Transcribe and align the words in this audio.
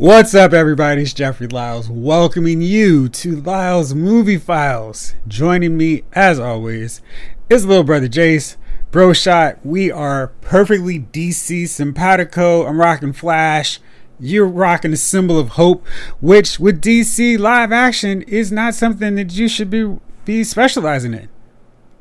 What's 0.00 0.34
up, 0.34 0.54
everybody? 0.54 1.02
It's 1.02 1.12
Jeffrey 1.12 1.46
Lyles 1.46 1.90
welcoming 1.90 2.62
you 2.62 3.06
to 3.10 3.38
Lyles 3.42 3.94
Movie 3.94 4.38
Files. 4.38 5.14
Joining 5.28 5.76
me, 5.76 6.04
as 6.14 6.40
always, 6.40 7.02
is 7.50 7.66
little 7.66 7.84
brother 7.84 8.08
Jace. 8.08 8.56
Bro 8.90 9.12
Shot, 9.12 9.58
we 9.62 9.92
are 9.92 10.28
perfectly 10.40 11.00
DC 11.00 11.68
simpatico. 11.68 12.66
I'm 12.66 12.80
rocking 12.80 13.12
Flash. 13.12 13.78
You're 14.18 14.46
rocking 14.46 14.92
the 14.92 14.96
symbol 14.96 15.38
of 15.38 15.50
hope, 15.50 15.86
which 16.22 16.58
with 16.58 16.80
DC 16.80 17.38
live 17.38 17.70
action 17.70 18.22
is 18.22 18.50
not 18.50 18.74
something 18.74 19.16
that 19.16 19.32
you 19.32 19.48
should 19.48 19.68
be 19.68 19.98
be 20.24 20.44
specializing 20.44 21.12
in. 21.12 21.28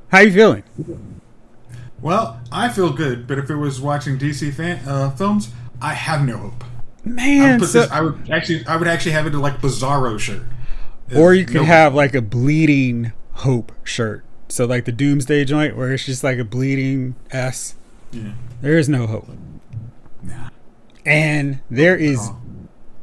How 0.07 0.19
you 0.19 0.31
feeling? 0.31 0.63
Well, 2.01 2.39
I 2.49 2.69
feel 2.69 2.93
good, 2.93 3.27
but 3.27 3.37
if 3.37 3.49
it 3.49 3.57
was 3.57 3.81
watching 3.81 4.17
DC 4.17 4.53
fan, 4.53 4.87
uh, 4.87 5.09
films, 5.09 5.49
I 5.81 5.95
have 5.95 6.25
no 6.25 6.37
hope. 6.37 6.63
Man, 7.05 7.61
I 7.61 7.65
so- 7.65 7.81
this, 7.81 7.91
I 7.91 8.01
would 8.01 8.29
actually, 8.31 8.65
I 8.67 8.75
would 8.75 8.87
actually 8.87 9.13
have 9.13 9.25
it 9.25 9.33
in 9.33 9.39
like 9.41 9.61
Bizarro 9.61 10.19
shirt, 10.19 10.41
or 11.15 11.33
you 11.33 11.45
could 11.45 11.55
No- 11.55 11.63
have 11.63 11.93
like 11.95 12.13
a 12.13 12.21
bleeding 12.21 13.11
hope 13.33 13.71
shirt. 13.83 14.23
So 14.49 14.65
like 14.65 14.85
the 14.85 14.91
Doomsday 14.91 15.45
joint, 15.45 15.77
where 15.77 15.91
it's 15.93 16.05
just 16.05 16.23
like 16.23 16.37
a 16.39 16.43
bleeding 16.43 17.15
S. 17.31 17.75
Yeah. 18.11 18.31
There 18.61 18.77
is 18.77 18.89
no 18.89 19.05
hope, 19.07 19.29
Nah. 20.23 20.49
and 21.05 21.59
there 21.69 21.95
is 21.95 22.17
Oh. 22.19 22.37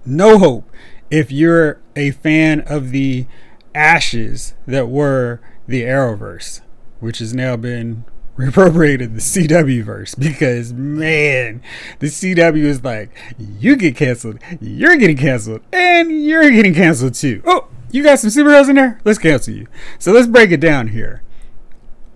no 0.04 0.38
hope 0.38 0.70
if 1.10 1.30
you're 1.30 1.78
a 1.94 2.10
fan 2.10 2.60
of 2.62 2.90
the 2.90 3.26
ashes 3.74 4.54
that 4.66 4.88
were 4.88 5.40
the 5.68 5.82
Arrowverse, 5.82 6.60
which 7.00 7.20
has 7.20 7.32
now 7.32 7.56
been 7.56 8.04
reappropriated 8.36 9.14
the 9.14 9.20
CW 9.20 9.82
verse 9.82 10.14
because 10.14 10.72
man, 10.72 11.62
the 12.00 12.08
CW 12.08 12.64
is 12.64 12.84
like 12.84 13.10
you 13.38 13.76
get 13.76 13.96
canceled, 13.96 14.38
you're 14.60 14.96
getting 14.96 15.16
canceled, 15.16 15.62
and 15.72 16.24
you're 16.24 16.50
getting 16.50 16.74
canceled 16.74 17.14
too. 17.14 17.42
Oh, 17.46 17.68
you 17.90 18.02
got 18.02 18.18
some 18.18 18.30
superheroes 18.30 18.68
in 18.68 18.76
there? 18.76 19.00
Let's 19.04 19.18
cancel 19.18 19.54
you. 19.54 19.66
So 19.98 20.12
let's 20.12 20.26
break 20.26 20.50
it 20.50 20.60
down 20.60 20.88
here. 20.88 21.22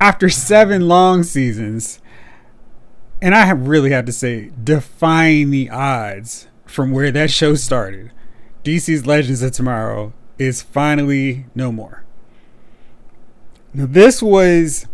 After 0.01 0.29
seven 0.29 0.89
long 0.89 1.23
seasons, 1.23 2.01
and 3.23 3.35
I 3.35 3.45
have 3.45 3.69
really 3.69 3.91
have 3.91 4.07
to 4.07 4.13
say, 4.13 4.51
defying 4.63 5.51
the 5.51 5.71
odds 5.71 6.49
from 6.65 6.91
where 6.91 7.11
that 7.11 7.31
show 7.31 7.55
started, 7.55 8.13
DC's 8.65 9.07
Legends 9.07 9.43
of 9.43 9.53
Tomorrow 9.53 10.13
is 10.39 10.63
finally 10.63 11.47
no 11.55 11.71
more. 11.71 12.05
Now, 13.73 13.87
this 13.87 14.23
was 14.23 14.87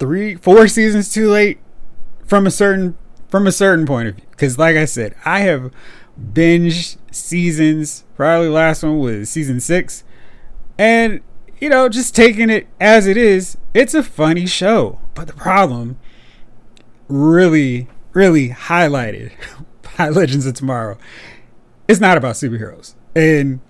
three, 0.00 0.34
four 0.34 0.66
seasons 0.66 1.12
too 1.12 1.30
late 1.30 1.60
from 2.26 2.46
a 2.46 2.50
certain 2.50 2.96
from 3.28 3.46
a 3.46 3.52
certain 3.52 3.86
point 3.86 4.08
of 4.08 4.16
view. 4.16 4.26
Because, 4.30 4.58
like 4.58 4.74
I 4.74 4.86
said, 4.86 5.14
I 5.24 5.40
have 5.40 5.70
binged 6.20 6.96
seasons. 7.12 8.04
Probably 8.16 8.48
last 8.48 8.82
one 8.82 8.98
was 8.98 9.30
season 9.30 9.60
six, 9.60 10.02
and 10.76 11.20
you 11.60 11.68
know, 11.68 11.88
just 11.88 12.16
taking 12.16 12.50
it 12.50 12.66
as 12.80 13.06
it 13.06 13.16
is. 13.16 13.56
It's 13.72 13.94
a 13.94 14.02
funny 14.02 14.46
show, 14.46 14.98
but 15.14 15.28
the 15.28 15.34
problem 15.34 15.98
really, 17.06 17.88
really 18.12 18.48
highlighted 18.48 19.32
by 19.98 20.08
Legends 20.08 20.46
of 20.46 20.54
Tomorrow. 20.54 20.98
It's 21.86 22.00
not 22.00 22.16
about 22.16 22.34
superheroes. 22.34 22.94
And 23.14 23.60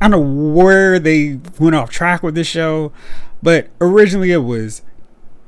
I 0.00 0.08
don't 0.08 0.10
know 0.10 0.52
where 0.52 0.98
they 0.98 1.38
went 1.58 1.76
off 1.76 1.90
track 1.90 2.22
with 2.22 2.34
this 2.34 2.46
show, 2.46 2.92
but 3.42 3.68
originally 3.80 4.32
it 4.32 4.38
was 4.38 4.82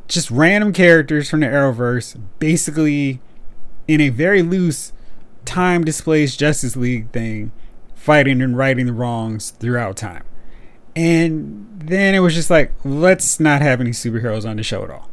just 0.08 0.30
random 0.30 0.72
characters 0.72 1.28
from 1.28 1.40
the 1.40 1.46
Arrowverse, 1.46 2.20
basically 2.38 3.20
in 3.86 4.00
a 4.00 4.08
very 4.08 4.42
loose 4.42 4.92
time 5.44 5.84
displaced 5.84 6.38
Justice 6.38 6.76
League 6.76 7.10
thing, 7.10 7.52
fighting 7.94 8.40
and 8.40 8.56
righting 8.56 8.86
the 8.86 8.92
wrongs 8.92 9.50
throughout 9.50 9.96
time. 9.96 10.24
And 10.96 11.68
then 11.78 12.14
it 12.14 12.20
was 12.20 12.34
just 12.34 12.50
like, 12.50 12.72
let's 12.84 13.38
not 13.38 13.62
have 13.62 13.80
any 13.80 13.90
superheroes 13.90 14.48
on 14.48 14.56
the 14.56 14.62
show 14.62 14.82
at 14.82 14.90
all. 14.90 15.08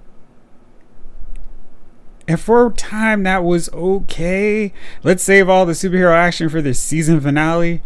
And 2.28 2.40
for 2.40 2.66
a 2.66 2.72
time, 2.72 3.24
that 3.24 3.44
was 3.44 3.70
okay. 3.72 4.74
Let's 5.04 5.24
save 5.24 5.48
all 5.48 5.66
the 5.66 5.74
superhero 5.74 6.16
action 6.16 6.50
for 6.50 6.62
the 6.62 6.74
season 6.74 7.22
finale. 7.22 7.84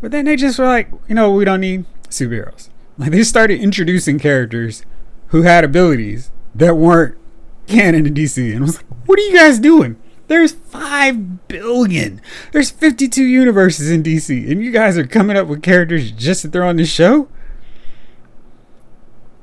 But 0.00 0.10
then 0.10 0.24
they 0.24 0.36
just 0.36 0.58
were 0.58 0.66
like, 0.66 0.90
you 1.08 1.14
know, 1.14 1.30
we 1.30 1.44
don't 1.44 1.60
need 1.60 1.84
superheroes. 2.08 2.68
Like 2.96 3.12
they 3.12 3.22
started 3.22 3.60
introducing 3.60 4.18
characters 4.18 4.82
who 5.28 5.42
had 5.42 5.64
abilities 5.64 6.30
that 6.54 6.76
weren't 6.76 7.16
canon 7.66 8.06
in 8.06 8.14
DC. 8.14 8.50
And 8.52 8.58
I 8.58 8.66
was 8.66 8.76
like, 8.76 8.86
what 9.06 9.18
are 9.18 9.22
you 9.22 9.36
guys 9.36 9.58
doing? 9.58 9.96
There's 10.26 10.52
5 10.52 11.48
billion. 11.48 12.20
There's 12.52 12.70
52 12.70 13.24
universes 13.24 13.90
in 13.90 14.02
DC. 14.02 14.50
And 14.50 14.62
you 14.62 14.70
guys 14.70 14.98
are 14.98 15.06
coming 15.06 15.36
up 15.36 15.46
with 15.46 15.62
characters 15.62 16.10
just 16.10 16.42
to 16.42 16.48
throw 16.48 16.68
on 16.68 16.76
the 16.76 16.84
show? 16.84 17.28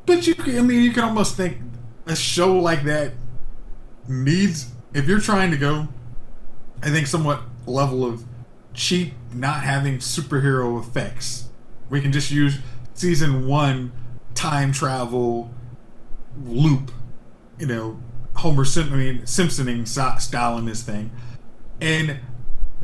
But 0.05 0.27
you, 0.27 0.35
I 0.39 0.61
mean, 0.61 0.83
you 0.83 0.91
can 0.91 1.03
almost 1.03 1.35
think 1.35 1.57
a 2.05 2.15
show 2.15 2.55
like 2.55 2.83
that 2.83 3.13
needs, 4.07 4.71
if 4.93 5.07
you're 5.07 5.19
trying 5.19 5.49
to 5.51 5.57
go, 5.57 5.87
I 6.83 6.89
think 6.91 7.07
somewhat 7.07 7.41
level 7.65 8.05
of 8.05 8.23
cheap, 8.75 9.13
not 9.33 9.63
having 9.63 9.97
superhero 9.97 10.79
effects. 10.79 11.49
We 11.89 12.01
can 12.01 12.11
just 12.11 12.29
use 12.29 12.59
season 12.93 13.47
one 13.47 13.91
time 14.35 14.71
travel 14.71 15.49
loop, 16.43 16.91
you 17.59 17.67
know, 17.67 17.99
Homer 18.35 18.65
Sim- 18.65 18.91
I 18.93 18.97
mean, 18.97 19.25
Simpsoning 19.25 19.85
so- 19.85 20.15
style 20.19 20.57
in 20.57 20.65
this 20.65 20.81
thing, 20.83 21.11
and 21.79 22.17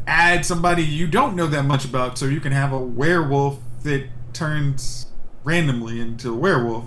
add 0.08 0.46
somebody 0.46 0.84
you 0.84 1.08
don't 1.08 1.36
know 1.36 1.48
that 1.48 1.64
much 1.66 1.86
about, 1.86 2.18
so 2.18 2.26
you 2.26 2.40
can 2.40 2.52
have 2.52 2.72
a 2.72 2.80
werewolf 2.80 3.60
that 3.84 4.08
turns 4.34 5.08
randomly 5.44 6.00
into 6.00 6.32
a 6.34 6.36
werewolf, 6.36 6.86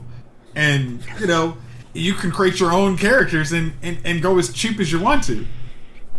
and 0.54 1.00
you 1.20 1.26
know, 1.26 1.56
you 1.92 2.14
can 2.14 2.30
create 2.30 2.58
your 2.60 2.72
own 2.72 2.96
characters 2.96 3.52
and 3.52 3.72
and, 3.82 3.98
and 4.04 4.22
go 4.22 4.38
as 4.38 4.52
cheap 4.52 4.80
as 4.80 4.90
you 4.90 4.98
want 5.00 5.24
to. 5.24 5.46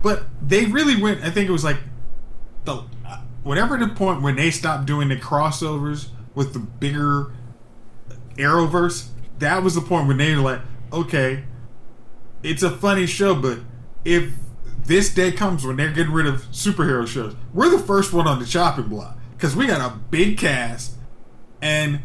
But 0.03 0.23
they 0.41 0.65
really 0.65 1.01
went. 1.01 1.23
I 1.23 1.31
think 1.31 1.49
it 1.49 1.51
was 1.51 1.63
like 1.63 1.77
the 2.65 2.83
whatever 3.43 3.77
the 3.77 3.87
point 3.87 4.21
when 4.21 4.35
they 4.35 4.51
stopped 4.51 4.85
doing 4.85 5.09
the 5.09 5.15
crossovers 5.15 6.09
with 6.35 6.53
the 6.53 6.59
bigger 6.59 7.31
Arrowverse. 8.37 9.07
That 9.39 9.63
was 9.63 9.75
the 9.75 9.81
point 9.81 10.07
when 10.07 10.17
they 10.17 10.35
were 10.35 10.41
like, 10.41 10.61
okay, 10.91 11.43
it's 12.43 12.63
a 12.63 12.69
funny 12.69 13.05
show, 13.05 13.35
but 13.35 13.59
if 14.03 14.31
this 14.85 15.13
day 15.13 15.31
comes 15.31 15.65
when 15.65 15.77
they're 15.77 15.91
getting 15.91 16.13
rid 16.13 16.27
of 16.27 16.43
superhero 16.51 17.07
shows, 17.07 17.35
we're 17.53 17.69
the 17.69 17.79
first 17.79 18.13
one 18.13 18.27
on 18.27 18.39
the 18.39 18.45
chopping 18.45 18.87
block 18.87 19.17
because 19.31 19.55
we 19.55 19.67
got 19.67 19.81
a 19.81 19.95
big 20.09 20.37
cast 20.37 20.93
and 21.61 21.99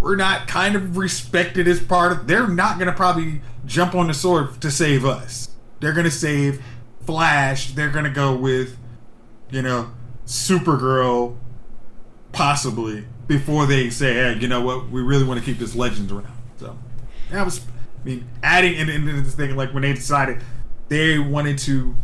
we're 0.00 0.16
not 0.16 0.48
kind 0.48 0.76
of 0.76 0.96
respected 0.96 1.68
as 1.68 1.80
part 1.80 2.12
of. 2.12 2.26
They're 2.26 2.48
not 2.48 2.78
gonna 2.78 2.92
probably 2.92 3.42
jump 3.66 3.94
on 3.94 4.06
the 4.06 4.14
sword 4.14 4.60
to 4.62 4.70
save 4.70 5.04
us. 5.04 5.50
They're 5.80 5.92
gonna 5.92 6.10
save 6.10 6.62
Flash. 7.04 7.72
They're 7.72 7.90
gonna 7.90 8.10
go 8.10 8.34
with, 8.36 8.78
you 9.50 9.62
know, 9.62 9.90
Supergirl, 10.26 11.36
possibly 12.32 13.04
before 13.26 13.66
they 13.66 13.90
say, 13.90 14.14
hey, 14.14 14.38
you 14.38 14.48
know 14.48 14.60
what, 14.60 14.88
we 14.90 15.02
really 15.02 15.24
want 15.24 15.40
to 15.40 15.44
keep 15.44 15.58
this 15.58 15.74
Legends 15.74 16.12
around. 16.12 16.39
That 17.30 17.44
was, 17.44 17.60
I 17.60 18.04
mean, 18.04 18.28
adding 18.42 18.76
and, 18.76 18.90
and 18.90 19.24
this 19.24 19.34
thing 19.34 19.56
like 19.56 19.72
when 19.72 19.82
they 19.82 19.92
decided 19.92 20.42
they 20.88 21.18
wanted 21.18 21.58
to 21.58 21.94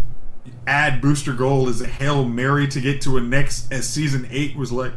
add 0.67 1.01
Booster 1.01 1.33
Gold 1.33 1.69
as 1.69 1.81
a 1.81 1.87
hail 1.87 2.25
mary 2.25 2.67
to 2.69 2.81
get 2.81 3.01
to 3.03 3.17
a 3.17 3.21
next 3.21 3.71
as 3.73 3.89
season 3.89 4.27
eight 4.31 4.57
was 4.57 4.73
like, 4.73 4.93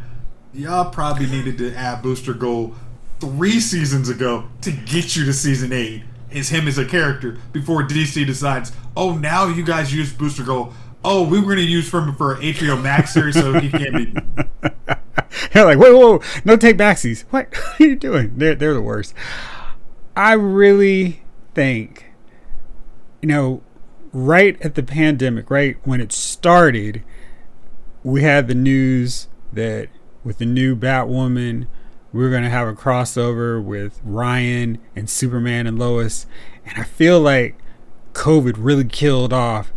y'all 0.52 0.90
probably 0.90 1.26
needed 1.26 1.58
to 1.58 1.74
add 1.74 2.02
Booster 2.02 2.34
Gold 2.34 2.76
three 3.20 3.60
seasons 3.60 4.08
ago 4.08 4.48
to 4.62 4.72
get 4.72 5.14
you 5.16 5.24
to 5.26 5.32
season 5.32 5.72
eight 5.72 6.02
as 6.32 6.48
him 6.48 6.68
as 6.68 6.78
a 6.78 6.84
character 6.84 7.38
before 7.52 7.82
DC 7.82 8.24
decides, 8.26 8.72
oh, 8.96 9.16
now 9.16 9.46
you 9.46 9.64
guys 9.64 9.94
use 9.94 10.12
Booster 10.12 10.42
Gold. 10.42 10.72
Oh, 11.04 11.26
we 11.26 11.38
were 11.38 11.46
going 11.46 11.56
to 11.56 11.62
use 11.62 11.90
him 11.92 12.14
for 12.14 12.36
HBO 12.36 12.80
Max 12.80 13.14
series, 13.14 13.34
so 13.34 13.58
he 13.58 13.70
can't 13.70 13.94
be. 13.94 14.14
They're 15.52 15.64
like, 15.64 15.78
whoa, 15.78 15.96
whoa, 15.96 16.22
no 16.44 16.56
take 16.56 16.76
backsies. 16.76 17.22
What? 17.30 17.48
what 17.54 17.80
are 17.80 17.84
you 17.84 17.96
doing? 17.96 18.34
They're, 18.36 18.54
they're 18.54 18.74
the 18.74 18.82
worst. 18.82 19.14
I 20.20 20.34
really 20.34 21.22
think, 21.54 22.12
you 23.22 23.28
know, 23.28 23.62
right 24.12 24.60
at 24.60 24.74
the 24.74 24.82
pandemic, 24.82 25.50
right 25.50 25.78
when 25.84 26.02
it 26.02 26.12
started, 26.12 27.02
we 28.04 28.22
had 28.22 28.46
the 28.46 28.54
news 28.54 29.28
that 29.50 29.88
with 30.22 30.36
the 30.36 30.44
new 30.44 30.76
Batwoman, 30.76 31.68
we 32.12 32.22
were 32.22 32.28
going 32.28 32.42
to 32.42 32.50
have 32.50 32.68
a 32.68 32.74
crossover 32.74 33.64
with 33.64 33.98
Ryan 34.04 34.76
and 34.94 35.08
Superman 35.08 35.66
and 35.66 35.78
Lois. 35.78 36.26
And 36.66 36.78
I 36.78 36.84
feel 36.84 37.18
like 37.18 37.56
COVID 38.12 38.56
really 38.58 38.84
killed 38.84 39.32
off 39.32 39.72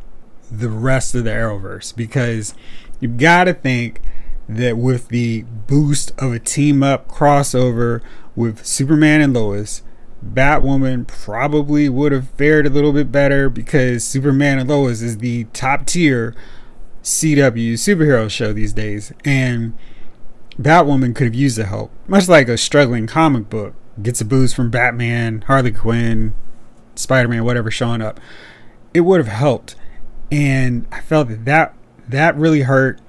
the 0.52 0.68
rest 0.68 1.16
of 1.16 1.24
the 1.24 1.30
Arrowverse 1.30 1.96
because 1.96 2.54
you've 3.00 3.16
got 3.16 3.46
to 3.46 3.54
think 3.54 4.02
that 4.50 4.76
with 4.76 5.08
the 5.08 5.44
boost 5.44 6.12
of 6.18 6.34
a 6.34 6.40
team 6.40 6.84
up 6.84 7.08
crossover 7.08 8.02
with 8.36 8.66
Superman 8.66 9.22
and 9.22 9.34
Lois, 9.34 9.84
Batwoman 10.24 11.08
probably 11.08 11.90
would 11.90 12.12
have 12.12 12.30
fared 12.30 12.66
a 12.66 12.70
little 12.70 12.94
bit 12.94 13.12
better 13.12 13.50
because 13.50 14.06
Superman 14.06 14.60
and 14.60 14.70
Lois 14.70 15.02
is 15.02 15.18
the 15.18 15.46
top 15.46 15.86
tier 15.86 16.34
CW 17.04 17.74
superhero 17.74 18.30
show 18.30 18.54
these 18.54 18.74
days, 18.74 19.12
and 19.26 19.78
Batwoman 20.58 21.16
could 21.16 21.26
have 21.26 21.36
used 21.36 21.58
the 21.58 21.66
help, 21.66 21.92
much 22.08 22.30
like 22.30 22.48
a 22.48 22.58
struggling 22.58 23.08
comic 23.08 23.50
book. 23.50 23.74
Gets 24.02 24.22
a 24.22 24.26
boost 24.26 24.56
from 24.56 24.72
Batman, 24.72 25.42
Harley 25.42 25.72
Quinn, 25.72 26.34
Spider 26.96 27.28
Man, 27.28 27.44
whatever 27.44 27.70
showing 27.70 28.02
up. 28.02 28.20
It 28.94 29.02
would 29.02 29.20
have 29.20 29.28
helped, 29.28 29.76
and 30.32 30.88
I 30.92 31.02
felt 31.02 31.28
that 31.28 31.46
that, 31.46 31.76
that 32.08 32.36
really 32.38 32.62
hurt 32.62 33.00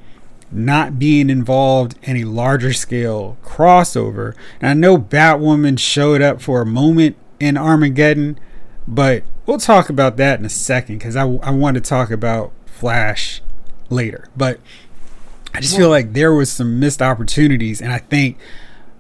not 0.55 0.99
being 0.99 1.29
involved 1.29 1.97
in 2.03 2.17
a 2.17 2.25
larger 2.25 2.73
scale 2.73 3.37
crossover. 3.43 4.35
And 4.61 4.71
I 4.71 4.75
know 4.75 4.97
Batwoman 4.97 5.79
showed 5.79 6.23
up 6.23 6.41
for 6.41 6.61
a 6.61 6.67
moment 6.67 7.17
in 7.41 7.57
Armageddon, 7.57 8.39
but 8.87 9.25
we'll 9.47 9.59
talk 9.59 9.89
about 9.89 10.17
that 10.19 10.39
in 10.39 10.45
a 10.45 10.51
second 10.51 10.99
because 10.99 11.17
I, 11.17 11.25
I 11.25 11.51
want 11.51 11.75
to 11.75 11.81
talk 11.81 12.11
about 12.11 12.53
Flash 12.67 13.43
later. 13.91 14.29
But 14.37 14.61
I 15.53 15.61
just 15.61 15.77
feel 15.77 15.89
like 15.89 16.13
there 16.13 16.33
was 16.33 16.51
some 16.51 16.81
missed 16.81 17.03
opportunities, 17.03 17.81
and 17.81 17.93
I 17.93 17.99
think 17.99 18.39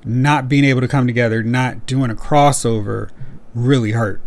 not 0.05 0.49
being 0.49 0.65
able 0.65 0.81
to 0.81 0.89
come 0.89 1.07
together, 1.07 1.43
not 1.43 1.87
doing 1.87 2.11
a 2.11 2.15
crossover, 2.15 3.11
really 3.55 3.93
hurt. 3.93 4.21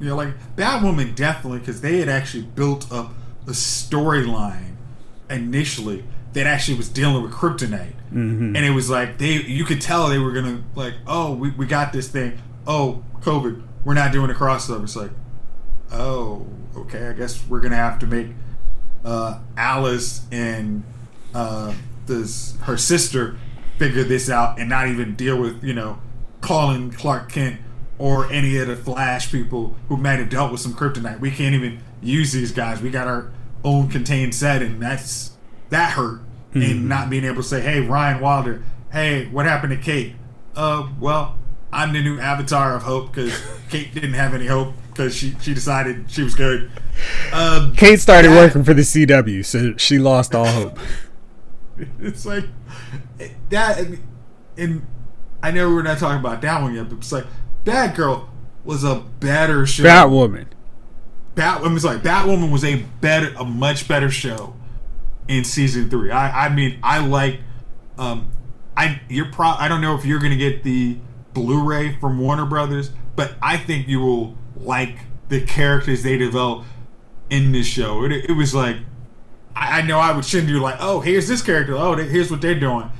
Yeah, 0.00 0.12
like 0.12 0.56
Batwoman 0.56 1.14
definitely 1.14 1.60
because 1.60 1.80
they 1.80 1.98
had 1.98 2.08
actually 2.08 2.42
built 2.42 2.90
up 2.92 3.14
a 3.46 3.50
storyline 3.50 4.73
initially 5.30 6.04
that 6.32 6.46
actually 6.46 6.76
was 6.76 6.88
dealing 6.88 7.22
with 7.22 7.32
kryptonite, 7.32 7.92
Mm-hmm. 8.12 8.54
and 8.54 8.64
it 8.64 8.70
was 8.70 8.88
like 8.88 9.18
they 9.18 9.42
you 9.42 9.64
could 9.64 9.80
tell 9.80 10.08
they 10.08 10.18
were 10.18 10.30
gonna 10.30 10.62
like 10.76 10.94
oh 11.06 11.34
we, 11.34 11.50
we 11.50 11.66
got 11.66 11.92
this 11.92 12.06
thing 12.08 12.38
oh 12.64 13.02
COVID 13.22 13.60
we're 13.84 13.94
not 13.94 14.12
doing 14.12 14.30
a 14.30 14.34
crossover 14.34 14.84
it's 14.84 14.94
like 14.94 15.10
oh 15.90 16.46
okay 16.76 17.08
I 17.08 17.12
guess 17.12 17.44
we're 17.48 17.58
gonna 17.60 17.74
have 17.76 17.98
to 18.00 18.06
make 18.06 18.28
uh, 19.04 19.40
Alice 19.56 20.26
and 20.30 20.84
uh, 21.34 21.74
this 22.06 22.56
her 22.62 22.76
sister 22.76 23.36
figure 23.78 24.04
this 24.04 24.30
out 24.30 24.58
and 24.60 24.68
not 24.68 24.86
even 24.88 25.14
deal 25.16 25.36
with 25.40 25.64
you 25.64 25.74
know 25.74 25.98
calling 26.40 26.90
Clark 26.92 27.32
Kent 27.32 27.60
or 27.98 28.30
any 28.32 28.56
of 28.58 28.68
the 28.68 28.76
Flash 28.76 29.30
people 29.32 29.74
who 29.88 29.96
might 29.96 30.18
have 30.20 30.28
dealt 30.28 30.52
with 30.52 30.60
some 30.60 30.74
kryptonite. 30.74 31.18
We 31.20 31.30
can't 31.30 31.54
even 31.54 31.80
use 32.02 32.32
these 32.32 32.52
guys. 32.52 32.80
We 32.80 32.90
got 32.90 33.06
our 33.08 33.30
own 33.64 33.88
contained 33.88 34.34
set, 34.34 34.62
and 34.62 34.80
that's 34.80 35.32
that 35.70 35.92
hurt. 35.92 36.20
And 36.52 36.88
not 36.88 37.10
being 37.10 37.24
able 37.24 37.42
to 37.42 37.48
say, 37.48 37.60
"Hey, 37.60 37.80
Ryan 37.80 38.20
Wilder, 38.20 38.62
hey, 38.92 39.26
what 39.26 39.44
happened 39.44 39.72
to 39.72 39.76
Kate?" 39.76 40.14
Uh, 40.54 40.88
well, 41.00 41.36
I'm 41.72 41.92
the 41.92 42.00
new 42.00 42.20
avatar 42.20 42.76
of 42.76 42.84
hope 42.84 43.12
because 43.12 43.36
Kate 43.70 43.92
didn't 43.92 44.12
have 44.12 44.34
any 44.34 44.46
hope 44.46 44.74
because 44.90 45.16
she 45.16 45.34
she 45.40 45.52
decided 45.52 46.08
she 46.08 46.22
was 46.22 46.36
good. 46.36 46.70
Um, 47.32 47.74
Kate 47.74 47.98
started 47.98 48.30
that- 48.30 48.36
working 48.36 48.62
for 48.62 48.72
the 48.72 48.82
CW, 48.82 49.44
so 49.44 49.76
she 49.76 49.98
lost 49.98 50.32
all 50.32 50.46
hope. 50.52 50.78
it's 51.98 52.24
like 52.24 52.44
that 53.50 53.84
and 54.56 54.86
I 55.42 55.50
know 55.50 55.68
we're 55.70 55.82
not 55.82 55.98
talking 55.98 56.20
about 56.20 56.40
that 56.42 56.62
one 56.62 56.74
yet, 56.74 56.88
but 56.88 56.98
it's 56.98 57.10
like 57.12 57.26
Batgirl 57.64 58.28
was 58.64 58.84
a 58.84 59.04
better 59.20 59.66
show. 59.66 59.82
Batwoman. 59.82 60.46
Batwoman 61.34 61.74
was 61.74 61.84
like 61.84 62.02
Batwoman 62.02 62.52
was 62.52 62.64
a 62.64 62.76
better, 63.00 63.34
a 63.38 63.44
much 63.44 63.88
better 63.88 64.10
show 64.10 64.54
in 65.28 65.44
season 65.44 65.90
three. 65.90 66.10
I, 66.10 66.46
I 66.46 66.48
mean, 66.48 66.78
I 66.82 67.04
like, 67.04 67.40
um, 67.98 68.30
I 68.76 69.00
you're 69.08 69.30
pro. 69.32 69.48
I 69.48 69.68
don't 69.68 69.80
know 69.80 69.94
if 69.96 70.04
you're 70.04 70.20
gonna 70.20 70.36
get 70.36 70.62
the 70.62 70.96
Blu-ray 71.32 71.96
from 71.96 72.18
Warner 72.20 72.46
Brothers, 72.46 72.90
but 73.16 73.34
I 73.42 73.56
think 73.56 73.88
you 73.88 74.00
will 74.00 74.36
like 74.56 74.96
the 75.28 75.40
characters 75.40 76.02
they 76.02 76.16
develop 76.16 76.64
in 77.30 77.50
this 77.52 77.66
show. 77.66 78.04
It, 78.04 78.12
it 78.12 78.32
was 78.32 78.54
like, 78.54 78.76
I, 79.56 79.80
I 79.80 79.82
know 79.82 79.98
I 79.98 80.12
would 80.12 80.24
send 80.24 80.48
you 80.48 80.60
like, 80.60 80.76
oh, 80.78 81.00
here's 81.00 81.26
this 81.26 81.42
character. 81.42 81.74
Oh, 81.74 81.96
they- 81.96 82.06
here's 82.08 82.30
what 82.30 82.40
they're 82.40 82.58
doing, 82.58 82.90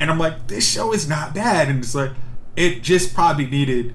and 0.00 0.10
I'm 0.10 0.18
like, 0.18 0.48
this 0.48 0.68
show 0.68 0.92
is 0.92 1.08
not 1.08 1.34
bad, 1.34 1.68
and 1.68 1.78
it's 1.84 1.94
like, 1.94 2.10
it 2.56 2.82
just 2.82 3.14
probably 3.14 3.46
needed 3.46 3.94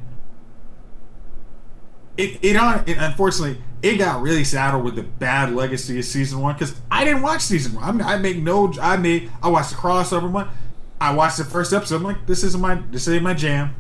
it, 2.18 2.38
it 2.42 2.56
on 2.56 2.84
it, 2.88 2.98
unfortunately 2.98 3.62
it 3.82 3.98
got 3.98 4.22
really 4.22 4.44
saddled 4.44 4.84
with 4.84 4.96
the 4.96 5.04
bad 5.04 5.54
legacy 5.54 5.98
of 6.00 6.06
season 6.06 6.40
one 6.42 6.54
because 6.54 6.76
I 6.92 7.06
didn't 7.06 7.22
watch 7.22 7.42
season 7.42 7.76
one. 7.76 7.84
I, 7.84 7.92
mean, 7.92 8.02
I 8.02 8.18
make 8.18 8.38
no. 8.38 8.74
I 8.82 8.98
made. 8.98 9.32
I 9.42 9.50
watched 9.50 9.70
the 9.72 9.76
crossover 9.78 10.30
one. 10.30 10.50
I 11.02 11.14
watched 11.14 11.38
the 11.38 11.46
first 11.46 11.72
episode. 11.74 11.96
I'm 11.98 12.04
like, 12.04 12.26
this 12.28 12.44
isn't 12.44 12.60
my. 12.62 12.76
This 12.92 13.08
ain't 13.08 13.24
my 13.24 13.34
jam. 13.34 13.76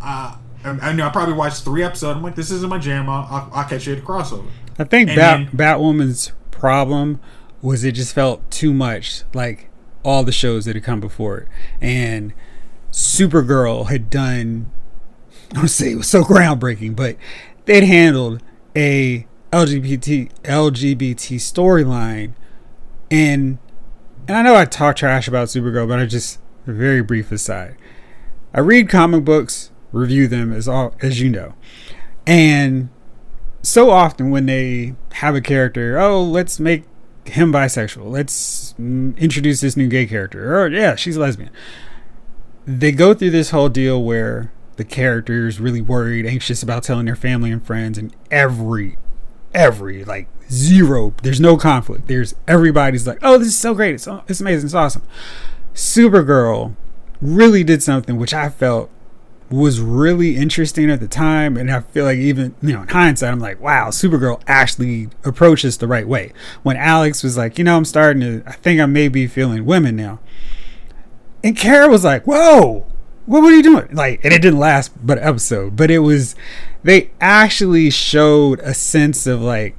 Uh, 0.00 0.36
I, 0.64 0.68
I 0.70 0.92
know 0.92 1.06
I 1.06 1.10
probably 1.10 1.34
watched 1.34 1.64
three 1.64 1.82
episodes. 1.82 2.16
I'm 2.16 2.22
like, 2.22 2.36
this 2.36 2.50
isn't 2.50 2.68
my 2.68 2.78
jam. 2.78 3.08
I'll, 3.10 3.26
I'll, 3.30 3.50
I'll 3.52 3.68
catch 3.68 3.86
you 3.86 3.94
at 3.94 4.00
the 4.00 4.06
crossover. 4.06 4.46
I 4.78 4.84
think 4.84 5.08
And 5.10 5.16
Bat 5.16 5.48
then- 5.48 5.56
Batwoman's 5.56 6.32
problem 6.50 7.18
was 7.62 7.82
it 7.84 7.92
just 7.92 8.14
felt 8.14 8.48
too 8.50 8.72
much 8.72 9.24
like 9.34 9.68
all 10.02 10.22
the 10.24 10.32
shows 10.32 10.64
that 10.64 10.74
had 10.76 10.84
come 10.84 11.00
before 11.00 11.38
it, 11.38 11.48
and 11.80 12.32
Supergirl 12.92 13.88
had 13.88 14.10
done. 14.10 14.70
I 15.52 15.54
don't 15.56 15.68
say 15.68 15.92
it 15.92 15.96
was 15.96 16.08
so 16.08 16.22
groundbreaking, 16.22 16.94
but 16.94 17.16
they'd 17.64 17.82
handled 17.84 18.42
a 18.76 19.26
LGBT 19.52 20.30
LGBT 20.42 21.36
storyline, 21.36 22.32
and 23.10 23.58
and 24.28 24.36
I 24.36 24.42
know 24.42 24.54
I 24.54 24.64
talk 24.64 24.96
trash 24.96 25.26
about 25.26 25.48
Supergirl, 25.48 25.88
but 25.88 25.98
I 25.98 26.06
just 26.06 26.38
very 26.66 27.02
brief 27.02 27.32
aside. 27.32 27.76
I 28.54 28.60
read 28.60 28.88
comic 28.88 29.24
books, 29.24 29.70
review 29.92 30.28
them 30.28 30.52
as 30.52 30.68
all 30.68 30.94
as 31.00 31.20
you 31.20 31.30
know, 31.30 31.54
and 32.26 32.90
so 33.62 33.90
often 33.90 34.30
when 34.30 34.46
they 34.46 34.94
have 35.14 35.34
a 35.34 35.40
character, 35.40 35.98
oh, 35.98 36.22
let's 36.22 36.58
make 36.58 36.84
him 37.26 37.52
bisexual. 37.52 38.10
Let's 38.10 38.74
introduce 38.78 39.60
this 39.60 39.76
new 39.76 39.88
gay 39.88 40.06
character. 40.06 40.60
Or 40.60 40.68
yeah, 40.68 40.94
she's 40.96 41.16
lesbian. 41.16 41.50
They 42.66 42.92
go 42.92 43.14
through 43.14 43.30
this 43.30 43.50
whole 43.50 43.68
deal 43.68 44.02
where 44.02 44.52
the 44.76 44.84
character 44.84 45.46
is 45.46 45.60
really 45.60 45.80
worried, 45.80 46.26
anxious 46.26 46.62
about 46.62 46.84
telling 46.84 47.06
their 47.06 47.16
family 47.16 47.50
and 47.50 47.64
friends, 47.64 47.98
and 47.98 48.14
every, 48.30 48.96
every 49.54 50.04
like 50.04 50.28
zero. 50.50 51.14
There's 51.22 51.40
no 51.40 51.56
conflict. 51.56 52.06
There's 52.06 52.34
everybody's 52.46 53.06
like, 53.06 53.18
oh, 53.22 53.38
this 53.38 53.48
is 53.48 53.58
so 53.58 53.74
great. 53.74 53.94
It's 53.94 54.08
it's 54.28 54.40
amazing. 54.40 54.66
It's 54.66 54.74
awesome. 54.74 55.02
Supergirl 55.74 56.74
really 57.20 57.62
did 57.62 57.82
something 57.82 58.16
which 58.16 58.34
I 58.34 58.48
felt 58.48 58.90
was 59.50 59.80
really 59.80 60.36
interesting 60.36 60.90
at 60.90 61.00
the 61.00 61.08
time 61.08 61.56
and 61.56 61.70
I 61.70 61.80
feel 61.80 62.04
like 62.04 62.18
even 62.18 62.54
you 62.62 62.72
know 62.72 62.82
in 62.82 62.88
hindsight 62.88 63.32
I'm 63.32 63.40
like 63.40 63.60
wow 63.60 63.88
Supergirl 63.88 64.40
actually 64.46 65.08
approached 65.24 65.64
this 65.64 65.76
the 65.76 65.88
right 65.88 66.06
way 66.06 66.32
when 66.62 66.76
Alex 66.76 67.22
was 67.24 67.36
like 67.36 67.58
you 67.58 67.64
know 67.64 67.76
I'm 67.76 67.84
starting 67.84 68.20
to 68.20 68.48
I 68.48 68.52
think 68.52 68.80
I 68.80 68.86
may 68.86 69.08
be 69.08 69.26
feeling 69.26 69.66
women 69.66 69.96
now 69.96 70.20
and 71.42 71.56
Kara 71.56 71.88
was 71.88 72.04
like 72.04 72.24
whoa 72.26 72.86
what 73.26 73.42
were 73.42 73.50
you 73.50 73.62
doing 73.62 73.88
like 73.92 74.24
and 74.24 74.32
it 74.32 74.42
didn't 74.42 74.58
last 74.58 74.90
but 75.06 75.18
episode 75.18 75.76
but 75.76 75.90
it 75.90 76.00
was 76.00 76.34
they 76.82 77.10
actually 77.20 77.90
showed 77.90 78.58
a 78.60 78.74
sense 78.74 79.26
of 79.26 79.40
like 79.40 79.76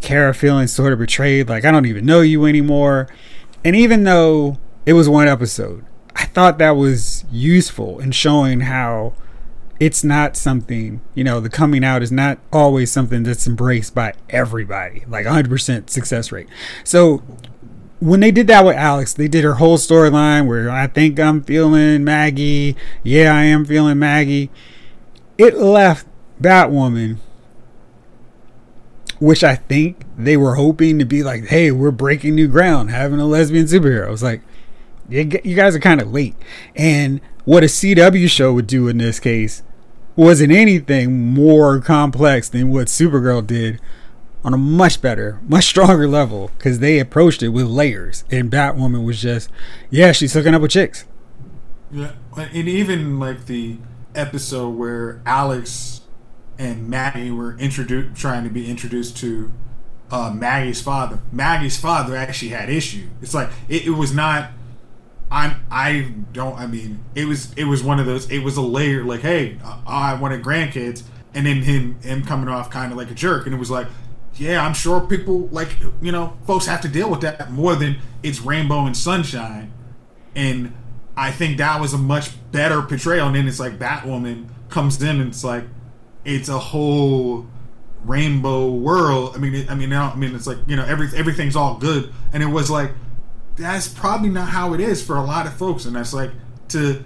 Kara 0.00 0.34
feeling 0.34 0.66
sort 0.66 0.92
of 0.92 0.98
betrayed 0.98 1.48
like 1.48 1.64
I 1.64 1.70
don't 1.70 1.86
even 1.86 2.04
know 2.04 2.20
you 2.20 2.46
anymore 2.46 3.08
and 3.64 3.76
even 3.76 4.04
though 4.04 4.58
it 4.86 4.94
was 4.94 5.08
one 5.08 5.28
episode 5.28 5.84
I 6.16 6.24
thought 6.24 6.58
that 6.58 6.72
was 6.72 7.24
useful 7.30 8.00
in 8.00 8.12
showing 8.12 8.60
how 8.60 9.14
it's 9.80 10.04
not 10.04 10.36
something, 10.36 11.00
you 11.14 11.24
know, 11.24 11.40
the 11.40 11.48
coming 11.48 11.82
out 11.82 12.02
is 12.02 12.12
not 12.12 12.38
always 12.52 12.92
something 12.92 13.22
that's 13.22 13.46
embraced 13.46 13.94
by 13.94 14.12
everybody, 14.28 15.04
like 15.08 15.24
100% 15.24 15.88
success 15.88 16.30
rate. 16.30 16.48
So 16.84 17.22
when 18.00 18.20
they 18.20 18.30
did 18.30 18.46
that 18.46 18.64
with 18.64 18.76
Alex, 18.76 19.12
they 19.12 19.28
did 19.28 19.44
her 19.44 19.54
whole 19.54 19.76
storyline 19.78 20.46
where 20.46 20.70
I 20.70 20.86
think 20.86 21.20
I'm 21.20 21.42
feeling 21.42 22.02
Maggie. 22.02 22.74
Yeah, 23.02 23.34
I 23.34 23.44
am 23.44 23.64
feeling 23.64 23.98
Maggie. 23.98 24.50
It 25.36 25.56
left 25.56 26.06
Batwoman, 26.40 27.18
which 29.18 29.44
I 29.44 29.56
think 29.56 30.02
they 30.16 30.36
were 30.36 30.54
hoping 30.54 30.98
to 30.98 31.04
be 31.04 31.22
like, 31.22 31.46
hey, 31.46 31.70
we're 31.70 31.90
breaking 31.90 32.34
new 32.34 32.48
ground, 32.48 32.90
having 32.90 33.20
a 33.20 33.26
lesbian 33.26 33.66
superhero. 33.66 34.08
It 34.08 34.10
was 34.10 34.22
like, 34.22 34.40
you 35.08 35.24
guys 35.24 35.74
are 35.76 35.80
kind 35.80 36.00
of 36.00 36.10
late. 36.12 36.36
And 36.74 37.20
what 37.44 37.62
a 37.62 37.66
CW 37.66 38.28
show 38.30 38.52
would 38.52 38.66
do 38.66 38.88
in 38.88 38.98
this 38.98 39.20
case 39.20 39.62
wasn't 40.16 40.52
anything 40.52 41.32
more 41.32 41.80
complex 41.80 42.48
than 42.48 42.70
what 42.70 42.86
Supergirl 42.88 43.46
did 43.46 43.80
on 44.42 44.54
a 44.54 44.58
much 44.58 45.00
better, 45.02 45.40
much 45.46 45.66
stronger 45.66 46.08
level 46.08 46.50
because 46.56 46.78
they 46.78 46.98
approached 46.98 47.42
it 47.42 47.48
with 47.48 47.66
layers. 47.66 48.24
And 48.30 48.50
Batwoman 48.50 49.04
was 49.04 49.20
just, 49.20 49.50
yeah, 49.90 50.12
she's 50.12 50.32
hooking 50.32 50.54
up 50.54 50.62
with 50.62 50.70
chicks. 50.70 51.04
Yeah, 51.92 52.12
and 52.36 52.68
even 52.68 53.18
like 53.18 53.46
the 53.46 53.78
episode 54.14 54.70
where 54.70 55.20
Alex 55.26 56.02
and 56.58 56.88
Maggie 56.88 57.30
were 57.30 57.56
introduced, 57.58 58.20
trying 58.20 58.44
to 58.44 58.50
be 58.50 58.70
introduced 58.70 59.16
to 59.18 59.52
uh, 60.10 60.30
Maggie's 60.30 60.80
father. 60.80 61.20
Maggie's 61.32 61.78
father 61.78 62.16
actually 62.16 62.50
had 62.50 62.68
issue. 62.68 63.08
It's 63.22 63.34
like 63.34 63.50
it, 63.68 63.86
it 63.86 63.90
was 63.90 64.12
not. 64.14 64.50
I'm. 65.30 65.64
I 65.70 66.12
don't. 66.32 66.58
I 66.58 66.66
mean, 66.66 67.04
it 67.14 67.26
was. 67.26 67.52
It 67.54 67.64
was 67.64 67.82
one 67.82 67.98
of 67.98 68.06
those. 68.06 68.30
It 68.30 68.40
was 68.40 68.56
a 68.56 68.62
layer. 68.62 69.04
Like, 69.04 69.20
hey, 69.20 69.58
uh, 69.64 69.80
I 69.86 70.14
wanted 70.14 70.42
grandkids, 70.42 71.02
and 71.34 71.46
then 71.46 71.62
him 71.62 72.00
him 72.02 72.24
coming 72.24 72.48
off 72.48 72.70
kind 72.70 72.92
of 72.92 72.98
like 72.98 73.10
a 73.10 73.14
jerk, 73.14 73.46
and 73.46 73.54
it 73.54 73.58
was 73.58 73.70
like 73.70 73.86
yeah, 74.40 74.64
I'm 74.64 74.72
sure 74.72 75.02
people 75.02 75.48
like 75.48 75.76
you 76.00 76.10
know 76.10 76.36
folks 76.46 76.64
have 76.64 76.80
to 76.80 76.88
deal 76.88 77.10
with 77.10 77.20
that 77.20 77.52
more 77.52 77.76
than 77.76 77.98
it's 78.22 78.40
rainbow 78.40 78.86
and 78.86 78.96
sunshine, 78.96 79.70
and 80.34 80.74
I 81.14 81.30
think 81.30 81.58
that 81.58 81.78
was 81.78 81.92
a 81.92 81.98
much 81.98 82.30
better 82.50 82.80
portrayal. 82.80 83.26
And 83.26 83.36
then 83.36 83.46
it's 83.46 83.60
like 83.60 83.78
Batwoman 83.78 84.48
comes 84.70 85.00
in 85.02 85.20
and 85.20 85.28
it's 85.28 85.44
like 85.44 85.64
it's 86.24 86.48
a 86.48 86.58
whole 86.58 87.46
rainbow 88.06 88.70
world. 88.70 89.32
I 89.34 89.38
mean, 89.38 89.54
it, 89.54 89.70
I 89.70 89.74
mean, 89.74 89.90
now, 89.90 90.10
I 90.10 90.16
mean, 90.16 90.34
it's 90.34 90.46
like 90.46 90.58
you 90.66 90.74
know, 90.74 90.86
every 90.86 91.08
everything's 91.14 91.54
all 91.54 91.76
good, 91.76 92.10
and 92.32 92.42
it 92.42 92.46
was 92.46 92.70
like 92.70 92.92
that's 93.56 93.88
probably 93.88 94.30
not 94.30 94.48
how 94.48 94.72
it 94.72 94.80
is 94.80 95.04
for 95.04 95.16
a 95.16 95.22
lot 95.22 95.46
of 95.46 95.52
folks, 95.52 95.84
and 95.84 95.96
that's 95.96 96.14
like 96.14 96.30
to 96.68 97.04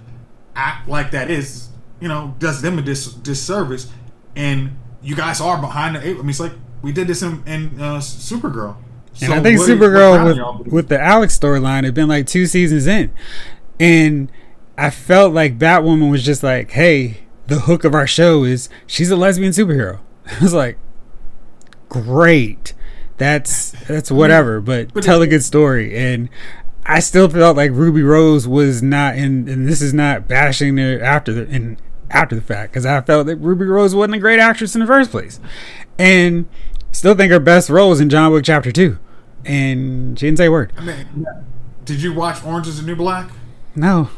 act 0.55 0.87
like 0.87 1.11
that 1.11 1.29
is, 1.29 1.67
you 1.99 2.07
know, 2.07 2.33
does 2.39 2.61
them 2.61 2.79
a 2.79 2.81
dis- 2.81 3.13
disservice, 3.13 3.91
and 4.37 4.77
you 5.01 5.17
guys 5.17 5.41
are 5.41 5.59
behind 5.59 5.97
the. 5.97 5.99
I 5.99 6.13
mean, 6.13 6.29
it's 6.29 6.39
like 6.39 6.53
we 6.85 6.91
did 6.91 7.07
this 7.07 7.23
in, 7.23 7.41
in 7.47 7.81
uh, 7.81 7.97
Supergirl. 7.97 8.77
And 9.19 9.33
I 9.33 9.41
think 9.41 9.57
what- 9.57 9.67
Supergirl 9.67 10.59
with, 10.63 10.71
with 10.71 10.87
the 10.89 11.01
Alex 11.01 11.37
storyline 11.37 11.83
had 11.83 11.95
been 11.95 12.07
like 12.07 12.27
two 12.27 12.45
seasons 12.45 12.85
in. 12.85 13.11
And 13.79 14.31
I 14.77 14.91
felt 14.91 15.33
like 15.33 15.57
Batwoman 15.57 16.11
was 16.11 16.23
just 16.23 16.43
like, 16.43 16.71
hey, 16.71 17.21
the 17.47 17.61
hook 17.61 17.85
of 17.85 17.95
our 17.95 18.05
show 18.05 18.43
is 18.43 18.69
she's 18.85 19.09
a 19.09 19.15
lesbian 19.15 19.51
superhero. 19.51 19.99
I 20.27 20.43
was 20.43 20.53
like, 20.53 20.77
great. 21.89 22.73
That's 23.17 23.71
that's 23.87 24.11
whatever, 24.11 24.61
but, 24.61 24.93
but 24.93 25.03
tell 25.03 25.23
a 25.23 25.27
good 25.27 25.43
story. 25.43 25.97
And 25.97 26.29
I 26.85 26.99
still 26.99 27.29
felt 27.29 27.57
like 27.57 27.71
Ruby 27.71 28.03
Rose 28.03 28.47
was 28.47 28.83
not 28.83 29.15
in, 29.15 29.47
and 29.49 29.67
this 29.67 29.81
is 29.81 29.93
not 29.93 30.27
bashing 30.27 30.77
her 30.77 31.01
after 31.01 31.33
the 31.33 31.47
in 31.47 31.77
after 32.11 32.35
the 32.35 32.41
fact 32.41 32.73
because 32.73 32.85
I 32.85 33.01
felt 33.01 33.25
that 33.27 33.37
Ruby 33.37 33.65
Rose 33.65 33.95
wasn't 33.95 34.15
a 34.15 34.19
great 34.19 34.39
actress 34.39 34.75
in 34.75 34.81
the 34.81 34.87
first 34.87 35.11
place, 35.11 35.39
and 35.97 36.47
still 36.95 37.15
think 37.15 37.31
her 37.31 37.39
best 37.39 37.69
role 37.69 37.89
was 37.89 37.99
in 38.01 38.09
John 38.09 38.31
Wick 38.31 38.45
Chapter 38.45 38.71
Two, 38.71 38.97
and 39.45 40.17
she 40.17 40.25
didn't 40.27 40.37
say 40.37 40.45
a 40.47 40.51
word. 40.51 40.73
I 40.77 40.81
mean, 40.81 41.25
did 41.83 42.01
you 42.01 42.13
watch 42.13 42.43
Orange 42.43 42.67
Is 42.67 42.79
the 42.79 42.87
New 42.87 42.95
Black? 42.95 43.29
No, 43.75 44.09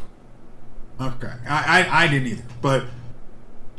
Okay, 1.00 1.32
I, 1.48 1.82
I, 1.82 2.04
I 2.04 2.08
didn't 2.08 2.28
either, 2.28 2.44
but 2.62 2.86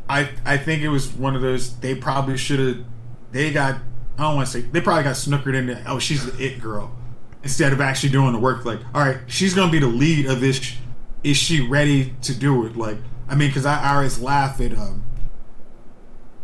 I 0.07 0.29
I 0.45 0.57
think 0.57 0.81
it 0.81 0.89
was 0.89 1.11
one 1.11 1.35
of 1.35 1.41
those 1.41 1.77
they 1.79 1.93
probably 1.95 2.37
should 2.37 2.59
have 2.59 2.85
they 3.31 3.51
got 3.51 3.75
I 4.17 4.23
don't 4.23 4.35
want 4.35 4.47
to 4.47 4.53
say 4.53 4.61
they 4.61 4.79
probably 4.79 5.03
got 5.03 5.15
snookered 5.15 5.53
into 5.53 5.81
oh 5.85 5.99
she's 5.99 6.25
the 6.25 6.43
it 6.43 6.61
girl 6.61 6.95
instead 7.43 7.73
of 7.73 7.81
actually 7.81 8.09
doing 8.09 8.31
the 8.31 8.39
work 8.39 8.63
like 8.63 8.79
all 8.93 9.01
right 9.01 9.17
she's 9.27 9.53
gonna 9.53 9.71
be 9.71 9.79
the 9.79 9.87
lead 9.87 10.27
of 10.27 10.39
this 10.39 10.75
is 11.23 11.35
she 11.35 11.65
ready 11.65 12.13
to 12.21 12.33
do 12.33 12.65
it 12.65 12.77
like 12.77 12.97
I 13.27 13.35
mean 13.35 13.49
because 13.49 13.65
I, 13.65 13.81
I 13.81 13.95
always 13.95 14.19
laugh 14.19 14.61
at 14.61 14.71
um 14.73 15.03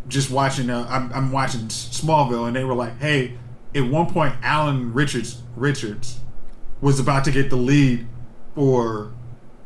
just 0.07 0.29
watching 0.29 0.69
uh, 0.69 0.85
I'm, 0.89 1.11
I'm 1.13 1.31
watching 1.31 1.61
Smallville 1.61 2.47
and 2.47 2.55
they 2.55 2.63
were 2.63 2.75
like 2.75 2.99
hey 2.99 3.37
at 3.73 3.83
one 3.83 4.07
point 4.07 4.35
Alan 4.41 4.93
Richards 4.93 5.41
Richards 5.55 6.19
was 6.81 6.99
about 6.99 7.23
to 7.25 7.31
get 7.31 7.49
the 7.49 7.55
lead 7.55 8.05
for 8.53 9.11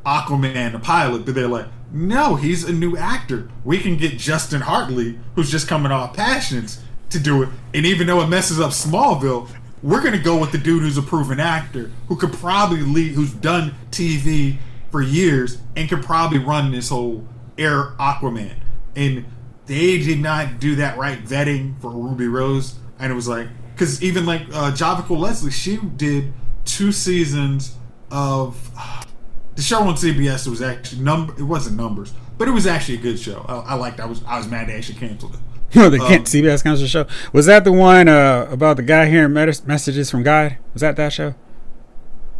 Aquaman, 0.05 0.71
the 0.71 0.79
pilot, 0.79 1.25
but 1.25 1.35
they're 1.35 1.47
like, 1.47 1.67
no, 1.91 2.35
he's 2.35 2.63
a 2.63 2.73
new 2.73 2.97
actor. 2.97 3.49
We 3.63 3.79
can 3.79 3.97
get 3.97 4.17
Justin 4.17 4.61
Hartley, 4.61 5.19
who's 5.35 5.51
just 5.51 5.67
coming 5.67 5.91
off 5.91 6.15
Passions, 6.15 6.81
to 7.09 7.19
do 7.19 7.43
it. 7.43 7.49
And 7.73 7.85
even 7.85 8.07
though 8.07 8.21
it 8.21 8.27
messes 8.27 8.59
up 8.59 8.71
Smallville, 8.71 9.49
we're 9.81 10.01
gonna 10.01 10.19
go 10.19 10.37
with 10.37 10.51
the 10.51 10.57
dude 10.57 10.81
who's 10.81 10.97
a 10.97 11.01
proven 11.01 11.39
actor, 11.39 11.91
who 12.07 12.15
could 12.15 12.33
probably 12.33 12.81
lead, 12.81 13.13
who's 13.13 13.33
done 13.33 13.73
TV 13.91 14.57
for 14.91 15.01
years, 15.01 15.59
and 15.75 15.89
could 15.89 16.03
probably 16.03 16.39
run 16.39 16.71
this 16.71 16.89
whole 16.89 17.27
air 17.57 17.91
Aquaman. 17.99 18.55
And 18.95 19.25
they 19.69 19.99
did 19.99 20.19
not 20.19 20.59
do 20.59 20.75
that 20.77 20.97
right 20.97 21.23
vetting 21.23 21.79
for 21.79 21.91
Ruby 21.91 22.27
Rose, 22.27 22.79
and 22.97 23.11
it 23.11 23.15
was 23.15 23.27
like, 23.27 23.47
because 23.71 24.01
even 24.01 24.25
like 24.25 24.41
uh, 24.51 24.71
Javicia 24.71 25.17
Leslie, 25.17 25.51
she 25.51 25.77
did 25.77 26.33
two 26.65 26.91
seasons 26.91 27.75
of 28.11 28.71
the 29.55 29.61
show 29.61 29.81
on 29.83 29.93
CBS 29.93 30.47
It 30.47 30.49
was 30.49 30.63
actually 30.63 31.03
number. 31.03 31.33
It 31.37 31.43
wasn't 31.43 31.77
numbers, 31.77 32.13
but 32.39 32.47
it 32.47 32.51
was 32.51 32.65
actually 32.65 32.95
a 32.95 33.01
good 33.01 33.19
show. 33.19 33.45
I, 33.47 33.57
I 33.57 33.73
liked. 33.75 33.99
I 33.99 34.05
was 34.05 34.23
I 34.25 34.39
was 34.39 34.47
mad 34.47 34.69
they 34.69 34.73
actually 34.73 34.97
canceled 34.97 35.35
it. 35.35 35.39
no, 35.75 35.91
the 35.91 35.99
can't 35.99 36.25
CBS 36.25 36.63
canceled 36.63 36.85
the 36.85 36.87
show. 36.87 37.05
Was 37.31 37.45
that 37.45 37.63
the 37.63 37.71
one 37.71 38.07
uh, 38.07 38.47
about 38.49 38.75
the 38.77 38.83
guy 38.83 39.05
hearing 39.05 39.33
mes- 39.33 39.63
messages 39.67 40.09
from 40.09 40.23
God? 40.23 40.57
Was 40.73 40.81
that 40.81 40.95
that 40.95 41.13
show? 41.13 41.35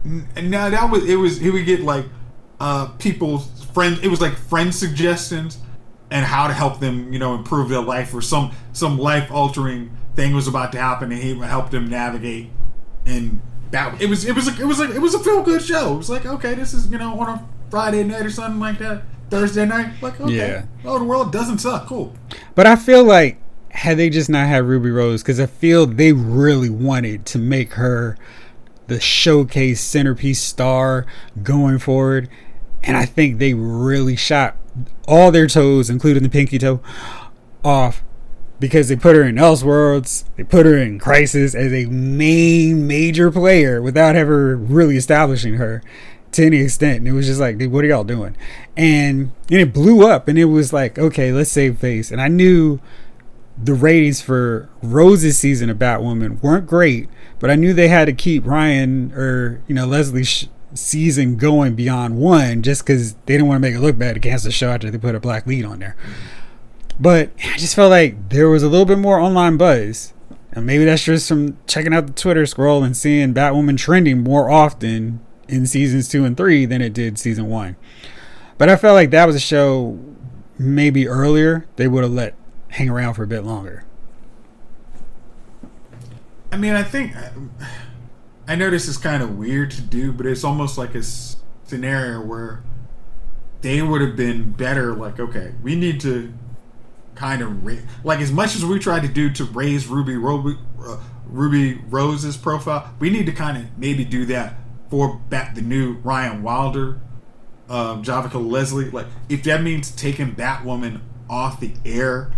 Now 0.04 0.72
that 0.72 0.90
was 0.90 1.08
it 1.08 1.18
was 1.18 1.40
he 1.40 1.52
would 1.52 1.66
get 1.68 1.82
like 1.82 2.06
uh 2.60 2.88
people's 2.98 3.66
friends? 3.66 4.00
It 4.02 4.08
was 4.08 4.20
like 4.20 4.34
friend 4.34 4.74
suggestions 4.74 5.60
and 6.12 6.26
how 6.26 6.48
to 6.48 6.54
help 6.54 6.80
them, 6.80 7.14
you 7.14 7.20
know, 7.20 7.36
improve 7.36 7.70
their 7.70 7.82
life 7.82 8.14
or 8.14 8.22
some 8.22 8.52
some 8.74 8.98
life 8.98 9.32
altering 9.32 9.96
thing 10.16 10.34
was 10.34 10.48
about 10.48 10.72
to 10.74 10.80
happen, 10.80 11.12
and 11.12 11.22
he 11.22 11.34
would 11.34 11.48
help 11.48 11.70
them 11.70 11.88
navigate. 11.90 12.50
And 13.06 13.42
that 13.72 14.02
it 14.02 14.10
was 14.10 14.26
it 14.26 14.36
was 14.36 14.48
like 14.48 14.60
it 14.60 14.66
was 14.66 14.80
like 14.80 14.90
it 14.92 15.00
was 15.00 15.14
a 15.14 15.20
feel 15.20 15.44
good 15.44 15.62
show. 15.62 15.94
It 15.94 15.98
was 15.98 16.10
like 16.10 16.26
okay, 16.26 16.54
this 16.56 16.74
is 16.74 16.92
you 16.92 16.98
know 16.98 17.20
on 17.20 17.30
a 17.30 17.48
Friday 17.70 18.04
night 18.04 18.26
or 18.26 18.32
something 18.32 18.60
like 18.60 18.80
that, 18.80 19.04
Thursday 19.30 19.66
night. 19.66 20.02
Like 20.02 20.20
okay, 20.20 20.36
Yeah. 20.36 20.66
oh 20.86 20.98
the 21.00 21.06
world 21.06 21.32
doesn't 21.32 21.60
suck. 21.60 21.88
Cool. 21.88 22.14
But 22.56 22.66
I 22.68 22.76
feel 22.76 23.04
like 23.04 23.40
had 23.72 23.98
they 23.98 24.10
just 24.10 24.30
not 24.30 24.48
had 24.48 24.66
Ruby 24.66 24.90
Rose, 24.90 25.22
because 25.22 25.40
I 25.40 25.46
feel 25.46 25.86
they 25.86 26.12
really 26.12 26.70
wanted 26.70 27.26
to 27.28 27.38
make 27.38 27.74
her 27.74 28.18
the 28.88 29.00
showcase 29.00 29.80
centerpiece 29.80 30.42
star 30.42 31.06
going 31.44 31.78
forward. 31.78 32.28
And 32.82 32.98
I 32.98 33.06
think 33.06 33.38
they 33.38 33.54
really 33.54 34.16
shot 34.16 34.56
all 35.08 35.32
their 35.32 35.48
toes, 35.48 35.90
including 35.90 36.24
the 36.24 36.30
pinky 36.30 36.58
toe, 36.58 36.82
off 37.64 38.04
because 38.60 38.90
they 38.90 38.96
put 38.96 39.16
her 39.16 39.24
in 39.24 39.36
Elseworlds, 39.36 40.26
they 40.36 40.44
put 40.44 40.66
her 40.66 40.78
in 40.78 41.00
Crisis 41.00 41.56
as 41.56 41.72
a 41.72 41.86
main 41.86 42.86
major 42.86 43.32
player 43.32 43.82
without 43.82 44.16
ever 44.16 44.56
really 44.56 44.98
establishing 44.98 45.56
her 45.56 45.82
to 46.34 46.46
any 46.46 46.58
extent. 46.62 47.00
And 47.00 47.08
it 47.08 47.14
was 47.14 47.26
just 47.26 47.40
like, 47.40 47.58
dude, 47.58 47.72
what 47.72 47.86
are 47.86 47.88
y'all 47.88 48.04
doing? 48.04 48.36
And 48.76 49.32
and 49.50 49.60
it 49.60 49.74
blew 49.74 50.08
up, 50.08 50.28
and 50.28 50.38
it 50.38 50.46
was 50.46 50.74
like, 50.74 51.00
okay, 51.00 51.32
let's 51.32 51.52
save 51.52 51.80
face. 51.80 52.12
And 52.12 52.22
I 52.22 52.28
knew 52.28 52.80
the 53.62 53.74
ratings 53.74 54.22
for 54.22 54.70
Rose's 54.82 55.38
season 55.38 55.70
of 55.70 55.78
Batwoman 55.78 56.42
weren't 56.42 56.68
great, 56.68 57.10
but 57.40 57.50
I 57.50 57.56
knew 57.56 57.74
they 57.74 57.88
had 57.88 58.06
to 58.06 58.14
keep 58.14 58.46
Ryan 58.46 59.12
or 59.14 59.62
you 59.68 59.76
know 59.76 59.86
Leslie's 59.86 60.48
season 60.74 61.36
going 61.36 61.76
beyond 61.76 62.18
one, 62.18 62.62
just 62.62 62.86
because 62.86 63.14
they 63.14 63.34
didn't 63.34 63.48
want 63.48 63.58
to 63.58 63.68
make 63.68 63.76
it 63.76 63.80
look 63.80 63.98
bad 63.98 64.22
cancel 64.22 64.48
the 64.48 64.52
show 64.52 64.70
after 64.70 64.90
they 64.90 64.98
put 64.98 65.16
a 65.16 65.20
black 65.20 65.46
lead 65.46 65.66
on 65.66 65.80
there. 65.80 65.96
But 67.00 67.32
I 67.44 67.58
just 67.58 67.76
felt 67.76 67.92
like 67.92 68.30
there 68.30 68.50
was 68.50 68.64
a 68.64 68.70
little 68.70 68.86
bit 68.86 69.00
more 69.00 69.20
online 69.20 69.58
buzz. 69.58 70.14
And 70.52 70.66
maybe 70.66 70.84
that's 70.84 71.04
just 71.04 71.28
from 71.28 71.58
checking 71.68 71.94
out 71.94 72.08
the 72.08 72.14
Twitter 72.14 72.46
scroll 72.46 72.84
and 72.84 72.98
seeing 72.98 73.34
Batwoman 73.34 73.78
trending 73.78 74.24
more 74.24 74.50
often 74.50 75.20
in 75.48 75.66
seasons 75.68 76.08
two 76.08 76.26
and 76.26 76.36
three 76.36 76.66
than 76.66 76.82
it 76.82 76.94
did 76.94 77.20
season 77.20 77.48
one. 77.48 77.76
But 78.58 78.68
I 78.68 78.76
felt 78.76 78.96
like 78.96 79.12
that 79.12 79.26
was 79.26 79.36
a 79.36 79.40
show 79.40 80.00
maybe 80.58 81.08
earlier 81.08 81.66
they 81.78 81.88
would 81.88 82.04
have 82.04 82.12
let 82.12 82.36
hang 82.70 82.90
around 82.90 83.14
for 83.14 83.24
a 83.24 83.28
bit 83.28 83.44
longer. 83.44 83.86
I 86.52 86.58
mean, 86.58 86.74
I 86.74 86.84
think 86.84 87.16
I 87.16 87.32
know 88.56 88.70
this 88.70 88.88
is 88.88 88.98
kind 88.98 89.22
of 89.22 89.38
weird 89.38 89.72
to 89.72 89.82
do, 89.82 90.12
but 90.12 90.26
it's 90.26 90.44
almost 90.44 90.78
like 90.78 90.96
a 90.96 91.04
scenario 91.04 92.22
where 92.22 92.64
they 93.62 93.82
would 93.82 94.02
have 94.02 94.16
been 94.16 94.52
better. 94.52 94.94
Like, 94.96 95.20
okay, 95.20 95.54
we 95.62 95.76
need 95.76 96.00
to 96.02 96.34
kind 97.16 97.42
of 97.42 97.66
ra- 97.66 97.86
like 98.04 98.20
as 98.22 98.32
much 98.32 98.56
as 98.56 98.66
we 98.66 98.80
tried 98.80 99.02
to 99.02 99.08
do 99.08 99.30
to 99.32 99.44
raise 99.44 99.88
Ruby 99.88 100.16
Ruby, 100.18 100.58
uh, 100.84 100.98
Ruby 101.26 101.82
Rose's 101.90 102.38
profile, 102.38 102.94
we 103.00 103.10
need 103.10 103.26
to 103.26 103.32
kind 103.32 103.58
of 103.58 103.78
maybe 103.78 104.06
do 104.06 104.26
that 104.28 104.56
for 104.90 105.22
bat 105.30 105.54
the 105.56 105.62
new 105.62 105.94
Ryan 105.98 106.42
Wilder, 106.42 107.00
um, 107.70 108.04
Javicia 108.04 108.44
Leslie. 108.50 108.90
Like, 108.90 109.08
if 109.28 109.44
that 109.44 109.62
means 109.62 109.92
taking 109.92 110.34
Batwoman 110.34 111.02
off 111.30 111.60
the 111.60 111.74
air 111.86 112.32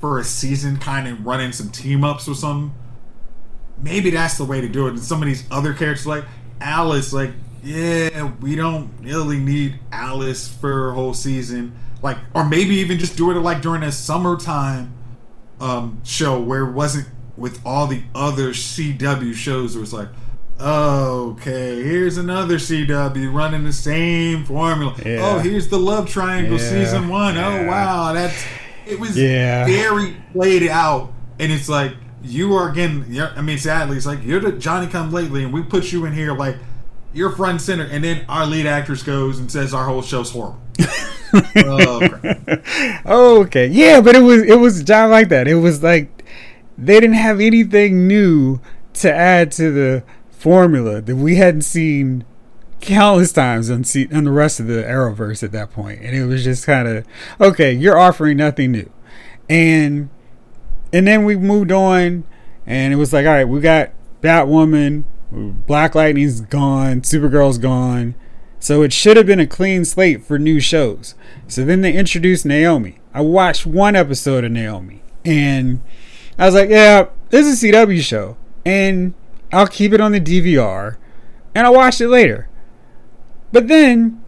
for 0.00 0.20
a 0.20 0.24
season, 0.24 0.76
kind 0.76 1.08
of 1.08 1.26
running 1.26 1.50
some 1.50 1.70
team 1.70 2.04
ups 2.04 2.28
or 2.28 2.34
something 2.34 2.72
maybe 3.82 4.10
that's 4.10 4.38
the 4.38 4.44
way 4.44 4.60
to 4.60 4.68
do 4.68 4.86
it. 4.86 4.90
And 4.90 5.00
some 5.00 5.22
of 5.22 5.26
these 5.26 5.44
other 5.50 5.72
characters, 5.74 6.06
like 6.06 6.24
Alice, 6.60 7.12
like 7.12 7.30
yeah, 7.62 8.30
we 8.40 8.54
don't 8.54 8.90
really 9.02 9.38
need 9.38 9.78
Alice 9.92 10.48
for 10.48 10.90
a 10.90 10.94
whole 10.94 11.12
season. 11.14 11.76
Like, 12.02 12.16
or 12.32 12.44
maybe 12.48 12.76
even 12.76 12.98
just 12.98 13.16
do 13.16 13.30
it 13.32 13.34
like 13.34 13.60
during 13.60 13.82
a 13.82 13.90
summertime 13.90 14.94
um, 15.60 16.00
show 16.04 16.40
where 16.40 16.62
it 16.68 16.72
wasn't 16.72 17.08
with 17.36 17.60
all 17.66 17.88
the 17.88 18.02
other 18.14 18.50
CW 18.50 19.34
shows. 19.34 19.74
Where 19.74 19.82
it's 19.82 19.92
like, 19.92 20.08
oh, 20.60 21.30
okay, 21.32 21.82
here's 21.82 22.16
another 22.16 22.56
CW 22.58 23.32
running 23.34 23.64
the 23.64 23.72
same 23.72 24.44
formula. 24.44 24.94
Yeah. 25.04 25.18
Oh, 25.22 25.38
here's 25.40 25.68
the 25.68 25.78
love 25.78 26.08
triangle 26.08 26.58
Yeah, 26.58 26.70
season 26.70 27.08
one. 27.08 27.36
Oh 27.36 27.40
yeah. 27.50 27.66
wow, 27.68 28.12
that's 28.12 28.44
it 28.86 28.98
was 29.00 29.16
Yeah. 29.18 29.66
very 29.66 30.16
played 30.32 30.68
out, 30.68 31.12
and 31.40 31.50
it's 31.50 31.68
like 31.68 31.92
you 32.28 32.54
are 32.54 32.68
again. 32.68 33.06
I 33.36 33.40
mean, 33.40 33.58
sadly, 33.58 33.96
it's 33.96 34.06
like 34.06 34.22
you're 34.22 34.40
the 34.40 34.52
Johnny 34.52 34.86
Come 34.86 35.12
Lately, 35.12 35.44
and 35.44 35.52
we 35.52 35.62
put 35.62 35.92
you 35.92 36.04
in 36.04 36.12
here 36.12 36.34
like 36.34 36.56
you're 37.12 37.30
front 37.30 37.60
center, 37.60 37.84
and 37.84 38.04
then 38.04 38.24
our 38.28 38.46
lead 38.46 38.66
actress 38.66 39.02
goes 39.02 39.38
and 39.38 39.50
says 39.50 39.72
our 39.74 39.84
whole 39.84 40.02
show's 40.02 40.30
horrible. 40.30 40.60
oh, 43.06 43.40
okay, 43.44 43.66
yeah, 43.66 44.00
but 44.00 44.14
it 44.14 44.20
was 44.20 44.42
it 44.42 44.58
was 44.58 44.82
job 44.82 45.10
like 45.10 45.28
that. 45.28 45.48
It 45.48 45.56
was 45.56 45.82
like 45.82 46.24
they 46.76 47.00
didn't 47.00 47.16
have 47.16 47.40
anything 47.40 48.06
new 48.06 48.60
to 48.94 49.12
add 49.12 49.50
to 49.52 49.70
the 49.70 50.04
formula 50.30 51.00
that 51.00 51.16
we 51.16 51.36
hadn't 51.36 51.62
seen 51.62 52.24
countless 52.80 53.32
times 53.32 53.70
on, 53.70 53.82
see, 53.82 54.08
on 54.12 54.24
the 54.24 54.30
rest 54.30 54.60
of 54.60 54.66
the 54.66 54.82
Arrowverse 54.82 55.42
at 55.42 55.52
that 55.52 55.72
point, 55.72 56.00
and 56.00 56.14
it 56.14 56.24
was 56.24 56.44
just 56.44 56.64
kind 56.64 56.86
of 56.86 57.06
okay. 57.40 57.72
You're 57.72 57.98
offering 57.98 58.36
nothing 58.36 58.72
new, 58.72 58.90
and 59.48 60.10
and 60.92 61.06
then 61.06 61.24
we 61.24 61.36
moved 61.36 61.72
on, 61.72 62.24
and 62.66 62.92
it 62.92 62.96
was 62.96 63.12
like, 63.12 63.26
all 63.26 63.32
right, 63.32 63.48
we 63.48 63.60
got 63.60 63.90
Batwoman, 64.22 65.04
Black 65.30 65.94
Lightning's 65.94 66.40
gone, 66.40 67.02
Supergirl's 67.02 67.58
gone, 67.58 68.14
so 68.60 68.82
it 68.82 68.92
should 68.92 69.16
have 69.16 69.26
been 69.26 69.40
a 69.40 69.46
clean 69.46 69.84
slate 69.84 70.24
for 70.24 70.38
new 70.38 70.60
shows. 70.60 71.14
So 71.46 71.64
then 71.64 71.82
they 71.82 71.92
introduced 71.92 72.44
Naomi. 72.44 72.98
I 73.14 73.20
watched 73.20 73.66
one 73.66 73.94
episode 73.94 74.44
of 74.44 74.52
Naomi, 74.52 75.02
and 75.24 75.80
I 76.38 76.46
was 76.46 76.54
like, 76.54 76.70
yeah, 76.70 77.08
this 77.30 77.46
is 77.46 77.62
a 77.62 77.66
CW 77.66 78.00
show, 78.00 78.36
and 78.64 79.14
I'll 79.52 79.66
keep 79.66 79.92
it 79.92 80.00
on 80.00 80.12
the 80.12 80.20
DVR, 80.20 80.96
and 81.54 81.66
I'll 81.66 81.74
watch 81.74 82.00
it 82.00 82.08
later. 82.08 82.48
But 83.52 83.68
then 83.68 84.22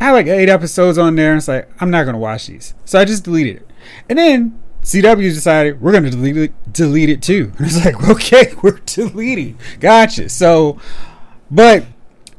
I 0.00 0.06
had 0.06 0.12
like 0.12 0.26
eight 0.26 0.48
episodes 0.48 0.98
on 0.98 1.16
there, 1.16 1.32
and 1.32 1.38
it's 1.38 1.48
like, 1.48 1.70
I'm 1.80 1.90
not 1.90 2.04
gonna 2.04 2.18
watch 2.18 2.46
these. 2.46 2.74
So 2.84 2.98
I 2.98 3.04
just 3.04 3.24
deleted 3.24 3.56
it. 3.56 3.70
And 4.08 4.18
then 4.18 4.61
CW 4.82 5.22
decided 5.22 5.80
we're 5.80 5.92
gonna 5.92 6.10
delete 6.10 6.36
it, 6.36 6.72
delete 6.72 7.08
it 7.08 7.22
too. 7.22 7.52
And 7.58 7.66
it's 7.66 7.84
like, 7.84 8.08
okay, 8.08 8.52
we're 8.62 8.80
deleting. 8.84 9.58
Gotcha. 9.80 10.28
So, 10.28 10.78
but 11.50 11.86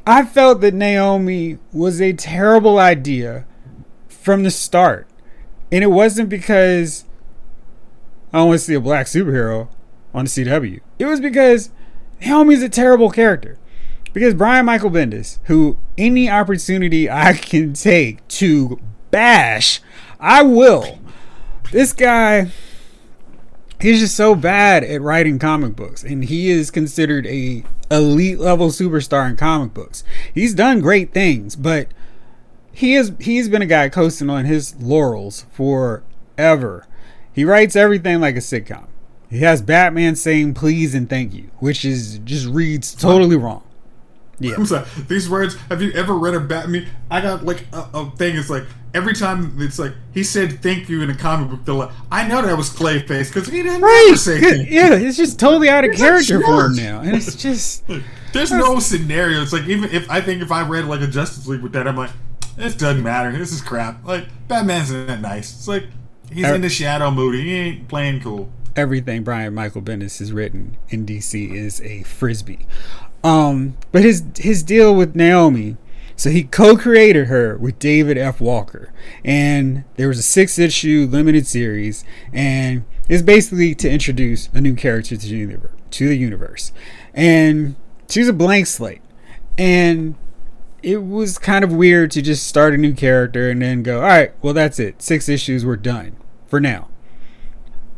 I 0.05 0.25
felt 0.25 0.62
that 0.62 0.73
Naomi 0.73 1.57
was 1.71 2.01
a 2.01 2.13
terrible 2.13 2.77
idea 2.77 3.45
from 4.07 4.43
the 4.43 4.51
start. 4.51 5.07
And 5.71 5.83
it 5.83 5.88
wasn't 5.88 6.29
because 6.29 7.05
I 8.31 8.39
don't 8.39 8.50
want 8.50 8.59
to 8.59 8.65
see 8.65 8.73
a 8.73 8.81
black 8.81 9.05
superhero 9.05 9.69
on 10.13 10.25
the 10.25 10.29
CW. 10.29 10.81
It 11.00 11.05
was 11.05 11.19
because 11.19 11.71
Naomi's 12.21 12.62
a 12.62 12.69
terrible 12.69 13.09
character. 13.09 13.57
Because 14.12 14.33
Brian 14.33 14.65
Michael 14.65 14.91
Bendis, 14.91 15.39
who 15.45 15.77
any 15.97 16.29
opportunity 16.29 17.09
I 17.09 17.33
can 17.33 17.73
take 17.73 18.27
to 18.29 18.79
bash, 19.09 19.81
I 20.19 20.43
will. 20.43 21.00
This 21.73 21.91
guy, 21.91 22.51
he's 23.81 23.99
just 23.99 24.15
so 24.15 24.35
bad 24.35 24.83
at 24.83 25.01
writing 25.01 25.39
comic 25.39 25.75
books, 25.75 26.03
and 26.03 26.23
he 26.23 26.51
is 26.51 26.69
considered 26.69 27.25
a 27.25 27.63
elite 27.89 28.37
level 28.37 28.67
superstar 28.67 29.27
in 29.27 29.37
comic 29.37 29.73
books. 29.73 30.03
He's 30.31 30.53
done 30.53 30.81
great 30.81 31.15
things, 31.15 31.55
but 31.55 31.87
he 32.71 32.93
is 32.93 33.13
he's 33.19 33.49
been 33.49 33.63
a 33.63 33.65
guy 33.65 33.89
coasting 33.89 34.29
on 34.29 34.45
his 34.45 34.75
laurels 34.75 35.47
forever. 35.51 36.85
He 37.33 37.43
writes 37.43 37.75
everything 37.75 38.21
like 38.21 38.35
a 38.35 38.39
sitcom. 38.39 38.85
He 39.27 39.39
has 39.39 39.63
Batman 39.63 40.15
saying 40.15 40.53
please 40.53 40.93
and 40.93 41.09
thank 41.09 41.33
you, 41.33 41.49
which 41.57 41.83
is 41.83 42.19
just 42.19 42.45
reads 42.45 42.93
totally 42.93 43.35
wrong. 43.35 43.63
Yeah. 44.39 44.55
I'm 44.55 44.65
sorry. 44.65 44.85
These 45.07 45.29
words. 45.29 45.55
Have 45.69 45.81
you 45.81 45.91
ever 45.91 46.13
read 46.13 46.33
a 46.33 46.39
Batman? 46.39 46.87
I 47.09 47.21
got 47.21 47.45
like 47.45 47.65
a, 47.71 47.87
a, 47.93 48.11
thing. 48.11 48.35
It's 48.35 48.49
like 48.49 48.63
every 48.93 49.13
time 49.13 49.55
it's 49.59 49.79
like 49.79 49.93
he 50.13 50.23
said 50.23 50.61
thank 50.61 50.89
you 50.89 51.01
in 51.01 51.09
a 51.09 51.15
comic 51.15 51.49
book. 51.49 51.65
They're 51.65 51.75
like, 51.75 51.91
I 52.11 52.27
know 52.27 52.41
that 52.41 52.57
was 52.57 52.69
Clayface 52.69 53.33
because 53.33 53.47
he 53.47 53.63
didn't 53.63 53.81
right. 53.81 54.15
say 54.17 54.39
thank 54.39 54.69
you. 54.69 54.75
Yeah, 54.75 54.95
it's 54.95 55.17
just 55.17 55.39
totally 55.39 55.69
out 55.69 55.85
of 55.85 55.95
character 55.95 56.41
for 56.41 56.65
him 56.65 56.75
now, 56.75 57.01
and 57.01 57.15
it's 57.15 57.35
just 57.35 57.83
there's 58.33 58.51
no 58.51 58.79
scenario. 58.79 59.41
It's 59.41 59.53
like 59.53 59.67
even 59.67 59.89
if 59.91 60.09
I 60.09 60.21
think 60.21 60.41
if 60.41 60.51
I 60.51 60.67
read 60.67 60.85
like 60.85 61.01
a 61.01 61.07
Justice 61.07 61.47
League 61.47 61.61
with 61.61 61.73
that, 61.73 61.87
I'm 61.87 61.95
like, 61.95 62.11
this 62.55 62.75
doesn't 62.75 63.03
matter. 63.03 63.31
This 63.31 63.51
is 63.51 63.61
crap. 63.61 64.05
Like 64.05 64.25
Batman's 64.47 64.91
not 64.91 65.07
that 65.07 65.21
nice. 65.21 65.53
It's 65.53 65.67
like 65.67 65.85
he's 66.31 66.47
in 66.47 66.61
the 66.61 66.69
shadow 66.69 67.11
mood. 67.11 67.35
He 67.35 67.53
ain't 67.53 67.87
playing 67.87 68.21
cool. 68.21 68.51
Everything 68.75 69.23
Brian 69.23 69.53
Michael 69.53 69.83
Bendis 69.83 70.17
has 70.17 70.33
written 70.33 70.77
in 70.89 71.05
DC 71.05 71.53
is 71.53 71.79
a 71.81 72.01
frisbee. 72.03 72.65
Um, 73.23 73.77
but 73.91 74.03
his 74.03 74.23
his 74.35 74.63
deal 74.63 74.93
with 74.93 75.15
Naomi, 75.15 75.77
so 76.15 76.29
he 76.29 76.43
co-created 76.43 77.27
her 77.27 77.57
with 77.57 77.79
David 77.79 78.17
F. 78.17 78.41
Walker, 78.41 78.91
and 79.23 79.86
there 79.95 80.09
was 80.09 80.19
a 80.19 80.23
six-issue 80.23 81.07
limited 81.09 81.47
series, 81.47 82.03
and 82.33 82.83
it's 83.07 83.21
basically 83.21 83.73
to 83.75 83.89
introduce 83.89 84.49
a 84.53 84.59
new 84.59 84.75
character 84.75 85.15
to 85.15 85.27
the 85.27 85.36
universe. 85.36 85.71
To 85.91 86.09
the 86.09 86.17
universe, 86.17 86.71
and 87.13 87.75
she's 88.09 88.27
a 88.27 88.33
blank 88.33 88.67
slate, 88.67 89.01
and 89.57 90.15
it 90.81 91.03
was 91.03 91.38
kind 91.38 91.63
of 91.63 91.71
weird 91.71 92.12
to 92.12 92.21
just 92.21 92.45
start 92.45 92.73
a 92.73 92.77
new 92.77 92.93
character 92.93 93.49
and 93.49 93.62
then 93.62 93.83
go, 93.83 94.01
all 94.01 94.07
right, 94.07 94.33
well 94.41 94.53
that's 94.53 94.79
it, 94.79 95.01
six 95.01 95.29
issues, 95.29 95.65
we're 95.65 95.77
done 95.77 96.17
for 96.45 96.59
now. 96.59 96.89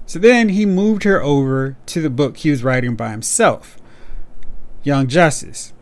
So 0.06 0.20
then 0.20 0.50
he 0.50 0.68
moved 0.68 1.04
her 1.04 1.22
over 1.22 1.78
to 1.88 2.02
the 2.02 2.12
book 2.12 2.38
he 2.38 2.52
was 2.52 2.64
writing 2.64 2.96
by 2.96 3.10
himself. 3.10 3.78
Young 4.86 5.08
Justice. 5.08 5.74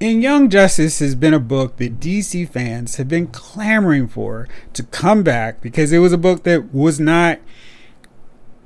And 0.00 0.22
Young 0.22 0.48
Justice 0.48 1.00
has 1.00 1.14
been 1.14 1.34
a 1.34 1.40
book 1.40 1.76
that 1.76 2.00
DC 2.00 2.48
fans 2.48 2.96
have 2.96 3.08
been 3.08 3.26
clamoring 3.26 4.08
for 4.08 4.48
to 4.72 4.82
come 4.84 5.22
back 5.22 5.60
because 5.60 5.92
it 5.92 5.98
was 5.98 6.12
a 6.12 6.18
book 6.18 6.44
that 6.44 6.72
was 6.72 6.98
not 6.98 7.40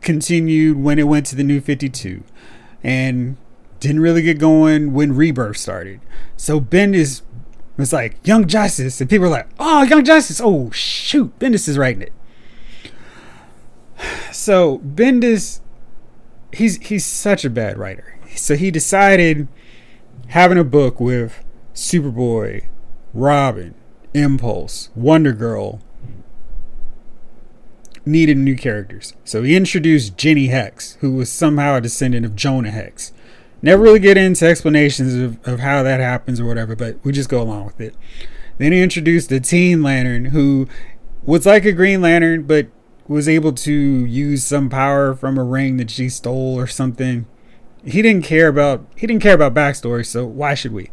continued 0.02 0.76
when 0.76 0.98
it 0.98 1.04
went 1.04 1.26
to 1.26 1.36
the 1.36 1.42
new 1.42 1.60
52 1.60 2.22
and 2.84 3.36
didn't 3.80 4.00
really 4.00 4.22
get 4.22 4.38
going 4.38 4.92
when 4.92 5.16
Rebirth 5.16 5.56
started. 5.56 6.00
So 6.36 6.60
Bendis 6.60 7.22
was 7.76 7.92
like, 7.92 8.24
Young 8.26 8.46
Justice. 8.46 9.00
And 9.00 9.08
people 9.08 9.24
were 9.24 9.30
like, 9.30 9.48
oh, 9.58 9.82
Young 9.82 10.04
Justice. 10.04 10.40
Oh, 10.42 10.70
shoot. 10.70 11.36
Bendis 11.38 11.68
is 11.68 11.78
writing 11.78 12.02
it. 12.02 12.12
So 14.32 14.78
Bendis, 14.78 15.60
he's 16.52 16.78
he's 16.78 17.04
such 17.04 17.44
a 17.44 17.50
bad 17.50 17.76
writer. 17.76 18.18
So 18.34 18.56
he 18.56 18.70
decided 18.70 19.46
having 20.32 20.56
a 20.56 20.64
book 20.64 20.98
with 20.98 21.44
Superboy, 21.74 22.64
Robin, 23.12 23.74
Impulse, 24.14 24.88
Wonder 24.94 25.34
Girl 25.34 25.82
needed 28.06 28.38
new 28.38 28.56
characters. 28.56 29.12
So 29.24 29.42
he 29.42 29.54
introduced 29.54 30.16
Jenny 30.16 30.46
Hex, 30.46 30.94
who 31.00 31.12
was 31.12 31.30
somehow 31.30 31.76
a 31.76 31.82
descendant 31.82 32.24
of 32.24 32.34
Jonah 32.34 32.70
Hex. 32.70 33.12
Never 33.60 33.82
really 33.82 33.98
get 33.98 34.16
into 34.16 34.46
explanations 34.46 35.14
of, 35.14 35.46
of 35.46 35.60
how 35.60 35.82
that 35.82 36.00
happens 36.00 36.40
or 36.40 36.46
whatever, 36.46 36.74
but 36.74 36.96
we 37.04 37.12
just 37.12 37.28
go 37.28 37.42
along 37.42 37.66
with 37.66 37.78
it. 37.82 37.94
Then 38.56 38.72
he 38.72 38.82
introduced 38.82 39.28
the 39.28 39.38
Teen 39.38 39.82
Lantern, 39.82 40.26
who 40.26 40.66
was 41.24 41.44
like 41.44 41.66
a 41.66 41.72
Green 41.72 42.00
Lantern, 42.00 42.44
but 42.44 42.68
was 43.06 43.28
able 43.28 43.52
to 43.52 43.72
use 43.72 44.42
some 44.42 44.70
power 44.70 45.14
from 45.14 45.36
a 45.36 45.44
ring 45.44 45.76
that 45.76 45.90
she 45.90 46.08
stole 46.08 46.58
or 46.58 46.66
something 46.66 47.26
he 47.84 48.02
didn't 48.02 48.24
care 48.24 48.48
about 48.48 48.86
he 48.96 49.06
didn't 49.06 49.22
care 49.22 49.34
about 49.34 49.54
backstory, 49.54 50.06
so 50.06 50.24
why 50.24 50.54
should 50.54 50.72
we? 50.72 50.90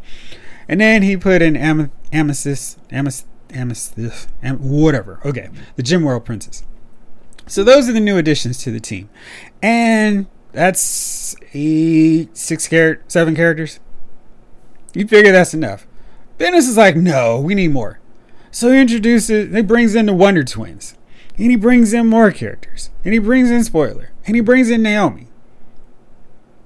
And 0.68 0.82
then 0.82 1.02
he 1.02 1.18
put 1.18 1.42
in 1.42 1.56
Am- 1.56 1.92
Amethyst, 2.12 2.78
Amethyst, 2.92 3.26
Amethyst, 3.52 4.30
Am- 4.44 4.58
whatever. 4.58 5.20
Okay, 5.26 5.50
the 5.76 5.84
Gem 5.84 6.04
World 6.04 6.26
Princess. 6.26 6.64
So 7.48 7.64
those 7.64 7.90
are 7.90 7.94
the 7.94 8.00
new 8.00 8.18
additions 8.18 8.60
to 8.60 8.72
the 8.72 8.80
team, 8.80 9.10
and 9.62 10.28
that's 10.52 11.36
eight, 11.54 12.36
six 12.38 12.70
char- 12.70 13.02
seven 13.08 13.36
characters. 13.36 13.80
You 14.94 15.08
figure 15.08 15.32
that's 15.32 15.54
enough. 15.54 15.88
Bendis 16.38 16.68
is 16.70 16.78
like, 16.78 16.96
no, 16.96 17.40
we 17.40 17.54
need 17.54 17.72
more. 17.72 18.00
So 18.52 18.72
he 18.72 18.80
introduces, 18.80 19.54
he 19.54 19.62
brings 19.62 19.94
in 19.94 20.08
the 20.08 20.14
Wonder 20.14 20.44
Twins, 20.44 20.96
and 21.38 21.52
he 21.52 21.56
brings 21.56 21.94
in 21.94 22.08
more 22.08 22.32
characters, 22.32 22.90
and 23.04 23.14
he 23.14 23.20
brings 23.20 23.52
in 23.52 23.64
Spoiler, 23.64 24.12
and 24.26 24.36
he 24.36 24.42
brings 24.42 24.70
in 24.70 24.82
Naomi 24.82 25.29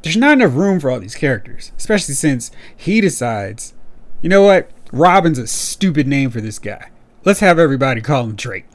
there's 0.04 0.18
not 0.18 0.34
enough 0.34 0.54
room 0.54 0.80
for 0.80 0.92
all 0.92 1.00
these 1.00 1.16
characters, 1.16 1.72
especially 1.78 2.13
since 2.13 2.52
he 2.76 3.02
decides, 3.02 3.74
you 4.22 4.30
know 4.30 4.44
what? 4.44 4.70
Robin's 4.92 5.39
a 5.39 5.48
stupid 5.48 6.08
name 6.08 6.30
for 6.30 6.42
this 6.42 6.60
guy. 6.60 6.92
Let's 7.26 7.39
have 7.39 7.58
everybody 7.58 8.02
call 8.02 8.26
him 8.26 8.36
Drake. 8.36 8.66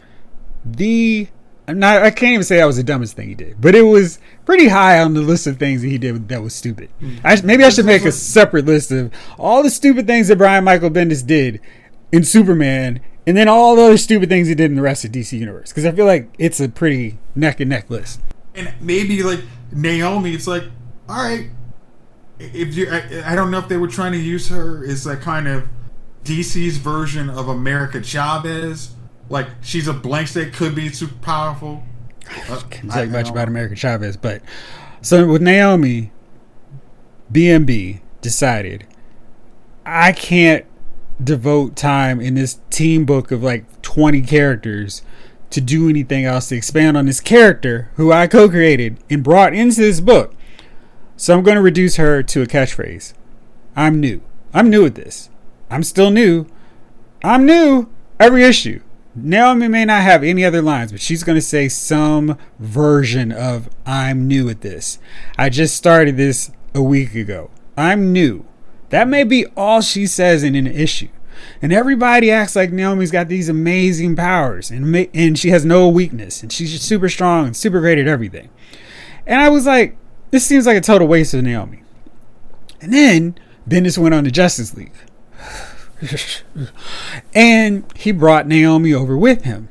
The 0.64 1.28
I'm 1.68 1.78
not 1.78 2.02
I 2.02 2.10
can't 2.10 2.32
even 2.32 2.44
say 2.44 2.56
that 2.56 2.64
was 2.64 2.78
the 2.78 2.82
dumbest 2.82 3.14
thing 3.14 3.28
he 3.28 3.34
did, 3.34 3.60
but 3.60 3.74
it 3.74 3.82
was 3.82 4.18
pretty 4.46 4.68
high 4.68 5.00
on 5.00 5.12
the 5.12 5.20
list 5.20 5.46
of 5.46 5.58
things 5.58 5.82
that 5.82 5.88
he 5.88 5.98
did 5.98 6.28
that 6.28 6.42
was 6.42 6.54
stupid. 6.54 6.88
Mm. 7.00 7.20
I, 7.22 7.40
maybe 7.42 7.62
I 7.62 7.68
should 7.68 7.84
make 7.84 8.06
a 8.06 8.12
separate 8.12 8.64
list 8.64 8.90
of 8.90 9.12
all 9.38 9.62
the 9.62 9.70
stupid 9.70 10.06
things 10.06 10.28
that 10.28 10.38
Brian 10.38 10.64
Michael 10.64 10.90
Bendis 10.90 11.24
did 11.24 11.60
in 12.10 12.24
Superman, 12.24 13.00
and 13.26 13.36
then 13.36 13.48
all 13.48 13.76
the 13.76 13.82
other 13.82 13.98
stupid 13.98 14.30
things 14.30 14.48
he 14.48 14.54
did 14.54 14.70
in 14.70 14.76
the 14.76 14.82
rest 14.82 15.04
of 15.04 15.12
DC 15.12 15.38
Universe. 15.38 15.68
Because 15.68 15.84
I 15.84 15.92
feel 15.92 16.06
like 16.06 16.34
it's 16.38 16.58
a 16.58 16.70
pretty 16.70 17.18
neck 17.34 17.60
and 17.60 17.68
neck 17.68 17.90
list. 17.90 18.20
And 18.54 18.72
maybe 18.80 19.22
like 19.22 19.40
Naomi, 19.70 20.32
it's 20.32 20.46
like 20.46 20.64
all 21.08 21.16
right. 21.16 21.50
If 22.38 22.76
you, 22.76 22.88
I, 22.90 23.32
I 23.32 23.34
don't 23.34 23.50
know 23.50 23.58
if 23.58 23.68
they 23.68 23.76
were 23.76 23.88
trying 23.88 24.12
to 24.12 24.18
use 24.18 24.48
her 24.48 24.84
as 24.86 25.06
a 25.06 25.16
kind 25.16 25.48
of 25.48 25.68
DC's 26.24 26.76
version 26.76 27.28
of 27.30 27.48
America 27.48 28.02
Chavez. 28.02 28.90
Like 29.28 29.48
she's 29.60 29.88
a 29.88 29.92
blank 29.92 30.28
state, 30.28 30.52
could 30.52 30.74
be 30.74 30.90
super 30.90 31.16
powerful. 31.16 31.82
Uh, 32.48 32.60
Can't 32.70 32.92
say 32.92 33.06
much 33.06 33.30
about 33.30 33.48
America 33.48 33.74
Chavez, 33.74 34.16
but 34.16 34.42
so 35.00 35.26
with 35.26 35.42
Naomi, 35.42 36.12
BMB 37.32 38.00
decided 38.20 38.86
I 39.84 40.12
can't 40.12 40.66
devote 41.22 41.76
time 41.76 42.20
in 42.20 42.34
this 42.34 42.60
team 42.70 43.04
book 43.04 43.30
of 43.30 43.42
like 43.42 43.80
20 43.82 44.22
characters 44.22 45.02
to 45.50 45.60
do 45.60 45.88
anything 45.88 46.24
else 46.24 46.48
to 46.48 46.56
expand 46.56 46.96
on 46.96 47.06
this 47.06 47.20
character 47.20 47.90
who 47.96 48.12
I 48.12 48.26
co 48.26 48.48
created 48.48 48.98
and 49.08 49.24
brought 49.24 49.54
into 49.54 49.80
this 49.80 50.00
book. 50.00 50.34
So 51.18 51.36
I'm 51.36 51.42
going 51.42 51.56
to 51.56 51.60
reduce 51.60 51.96
her 51.96 52.22
to 52.22 52.42
a 52.42 52.46
catchphrase 52.46 53.12
I'm 53.76 53.98
new. 54.00 54.22
I'm 54.54 54.70
new 54.70 54.86
at 54.86 54.94
this. 54.94 55.30
I'm 55.68 55.82
still 55.82 56.10
new. 56.10 56.46
I'm 57.24 57.44
new 57.44 57.88
every 58.20 58.44
issue. 58.44 58.80
Naomi 59.16 59.66
may 59.66 59.84
not 59.84 60.02
have 60.02 60.22
any 60.22 60.44
other 60.44 60.62
lines, 60.62 60.92
but 60.92 61.00
she's 61.00 61.24
going 61.24 61.36
to 61.36 61.42
say 61.42 61.68
some 61.68 62.38
version 62.60 63.32
of 63.32 63.68
I'm 63.84 64.28
new 64.28 64.48
at 64.48 64.60
this. 64.60 65.00
I 65.36 65.48
just 65.48 65.76
started 65.76 66.16
this 66.16 66.52
a 66.72 66.82
week 66.82 67.16
ago. 67.16 67.50
I'm 67.76 68.12
new. 68.12 68.44
That 68.90 69.08
may 69.08 69.24
be 69.24 69.44
all 69.56 69.80
she 69.80 70.06
says 70.06 70.44
in 70.44 70.54
an 70.54 70.68
issue. 70.68 71.08
And 71.60 71.72
everybody 71.72 72.30
acts 72.30 72.54
like 72.54 72.70
Naomi's 72.70 73.10
got 73.10 73.26
these 73.26 73.48
amazing 73.48 74.14
powers 74.14 74.70
and 74.70 75.08
and 75.12 75.36
she 75.36 75.50
has 75.50 75.64
no 75.64 75.88
weakness 75.88 76.42
and 76.42 76.52
she's 76.52 76.80
super 76.80 77.08
strong 77.08 77.46
and 77.46 77.56
super 77.56 77.80
great 77.80 77.98
at 77.98 78.06
everything. 78.06 78.50
And 79.26 79.40
I 79.40 79.48
was 79.48 79.66
like, 79.66 79.96
this 80.30 80.44
seems 80.44 80.66
like 80.66 80.76
a 80.76 80.80
total 80.80 81.08
waste 81.08 81.34
of 81.34 81.42
Naomi. 81.42 81.82
And 82.80 82.92
then 82.92 83.38
Bendis 83.68 83.98
went 83.98 84.14
on 84.14 84.24
to 84.24 84.30
Justice 84.30 84.74
League. 84.74 84.92
and 87.34 87.84
he 87.96 88.12
brought 88.12 88.46
Naomi 88.46 88.94
over 88.94 89.16
with 89.16 89.44
him. 89.44 89.68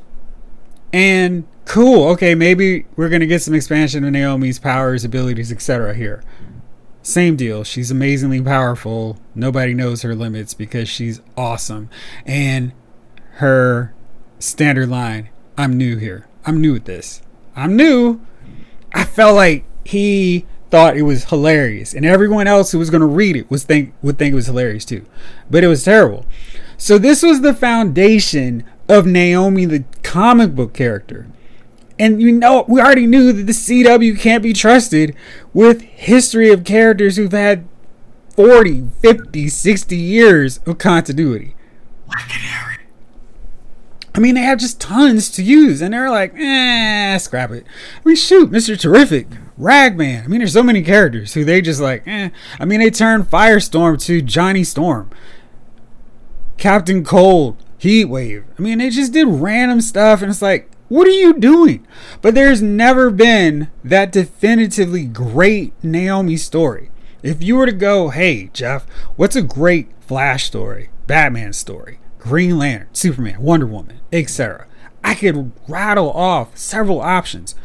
And 0.92 1.46
cool, 1.66 2.08
okay, 2.10 2.36
maybe 2.36 2.86
we're 2.96 3.10
going 3.10 3.22
to 3.22 3.28
get 3.28 3.42
some 3.42 3.54
expansion 3.54 4.04
of 4.04 4.12
Naomi's 4.12 4.60
powers, 4.60 5.04
abilities, 5.04 5.52
etc. 5.52 5.94
here. 5.94 6.24
Same 7.02 7.36
deal. 7.36 7.64
She's 7.64 7.90
amazingly 7.90 8.42
powerful. 8.42 9.18
Nobody 9.34 9.74
knows 9.74 10.02
her 10.02 10.14
limits 10.14 10.54
because 10.54 10.90
she's 10.90 11.22
awesome. 11.38 11.90
And 12.26 12.74
her 13.36 13.94
standard 14.40 14.90
line 14.90 15.30
I'm 15.58 15.76
new 15.76 15.98
here. 15.98 16.28
I'm 16.46 16.62
new 16.62 16.76
at 16.76 16.86
this. 16.86 17.22
I'm 17.56 17.76
new. 17.76 18.22
I 18.94 19.04
felt 19.06 19.36
like 19.36 19.66
he 19.88 20.46
thought 20.70 20.98
it 20.98 21.04
was 21.04 21.26
hilarious, 21.26 21.94
and 21.94 22.06
everyone 22.06 22.46
else 22.46 22.72
who 22.72 22.80
was 22.80 22.90
going 22.90 23.02
to 23.02 23.08
read 23.08 23.38
it 23.38 23.50
was 23.50 23.64
think 23.64 23.94
would 24.02 24.18
think 24.18 24.34
it 24.34 24.36
was 24.36 24.48
hilarious 24.48 24.84
too. 24.84 25.06
But 25.50 25.64
it 25.64 25.68
was 25.68 25.84
terrible. 25.84 26.26
So 26.78 26.98
this 26.98 27.24
was 27.24 27.40
the 27.42 27.54
foundation 27.54 28.66
of 28.90 29.06
Naomi, 29.06 29.66
the 29.66 29.86
comic 30.04 30.56
book 30.56 30.74
character. 30.74 31.28
And 31.98 32.22
you 32.22 32.34
know, 32.34 32.66
we 32.68 32.82
already 32.82 33.08
knew 33.08 33.32
that 33.32 33.44
the 33.44 33.54
CW 33.54 34.20
can't 34.20 34.44
be 34.44 34.54
trusted 34.54 35.16
with 35.54 35.82
history 35.82 36.52
of 36.52 36.66
characters 36.66 37.16
who've 37.16 37.32
had 37.32 37.66
40, 38.36 38.90
50, 39.02 39.48
60 39.48 39.96
years 39.96 40.60
of 40.66 40.78
continuity. 40.78 41.56
I 44.14 44.20
mean, 44.20 44.36
they 44.36 44.42
have 44.42 44.60
just 44.60 44.82
tons 44.82 45.30
to 45.32 45.44
use, 45.44 45.82
and 45.82 45.94
they're 45.94 46.10
like, 46.10 46.34
eh, 46.36 47.18
scrap 47.20 47.52
it. 47.52 47.66
I 47.98 48.08
mean, 48.08 48.16
shoot, 48.16 48.52
Mr. 48.52 48.80
Terrific, 48.80 49.28
Ragman. 49.58 50.24
I 50.24 50.28
mean, 50.28 50.40
there's 50.40 50.54
so 50.54 50.64
many 50.64 50.82
characters 50.84 51.34
who 51.34 51.44
they 51.44 51.62
just 51.62 51.82
like, 51.82 52.08
eh. 52.08 52.30
I 52.60 52.66
mean, 52.66 52.80
they 52.80 52.90
turned 52.90 53.30
Firestorm 53.30 54.00
to 54.06 54.22
Johnny 54.22 54.64
Storm, 54.64 55.10
Captain 56.58 57.04
Cold, 57.04 57.58
Heat 57.78 58.06
Wave. 58.06 58.46
I 58.58 58.62
mean, 58.62 58.78
they 58.78 58.90
just 58.90 59.14
did 59.14 59.28
random 59.28 59.82
stuff, 59.82 60.22
and 60.22 60.30
it's 60.30 60.42
like, 60.42 60.70
what 60.90 61.08
are 61.08 61.12
you 61.12 61.34
doing? 61.34 61.86
But 62.22 62.34
there's 62.34 62.62
never 62.62 63.10
been 63.10 63.70
that 63.84 64.12
definitively 64.12 65.06
great 65.06 65.74
Naomi 65.84 66.38
story. 66.38 66.92
If 67.24 67.44
you 67.44 67.56
were 67.56 67.66
to 67.66 67.74
go, 67.74 68.10
hey, 68.10 68.50
Jeff, 68.54 68.88
what's 69.16 69.36
a 69.36 69.42
great 69.42 69.90
Flash 70.00 70.46
story, 70.46 70.90
Batman 71.08 71.52
story, 71.52 72.00
Green 72.20 72.58
Lantern, 72.58 72.88
Superman, 72.94 73.42
Wonder 73.42 73.66
Woman, 73.66 74.00
etc., 74.14 74.66
I 75.04 75.16
could 75.16 75.52
rattle 75.68 76.12
off 76.12 76.58
several 76.58 77.02
options 77.02 77.56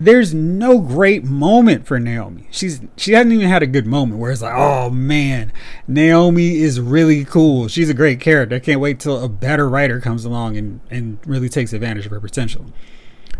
there's 0.00 0.32
no 0.32 0.78
great 0.78 1.24
moment 1.24 1.86
for 1.86 1.98
Naomi. 1.98 2.46
She's 2.50 2.80
she 2.96 3.12
hasn't 3.12 3.32
even 3.32 3.48
had 3.48 3.62
a 3.62 3.66
good 3.66 3.86
moment 3.86 4.20
where 4.20 4.30
it's 4.30 4.42
like, 4.42 4.54
oh 4.54 4.90
man, 4.90 5.52
Naomi 5.88 6.58
is 6.58 6.80
really 6.80 7.24
cool. 7.24 7.66
She's 7.66 7.90
a 7.90 7.94
great 7.94 8.20
character. 8.20 8.56
I 8.56 8.60
can't 8.60 8.80
wait 8.80 9.00
till 9.00 9.22
a 9.22 9.28
better 9.28 9.68
writer 9.68 10.00
comes 10.00 10.24
along 10.24 10.56
and, 10.56 10.80
and 10.90 11.18
really 11.26 11.48
takes 11.48 11.72
advantage 11.72 12.06
of 12.06 12.12
her 12.12 12.20
potential. 12.20 12.66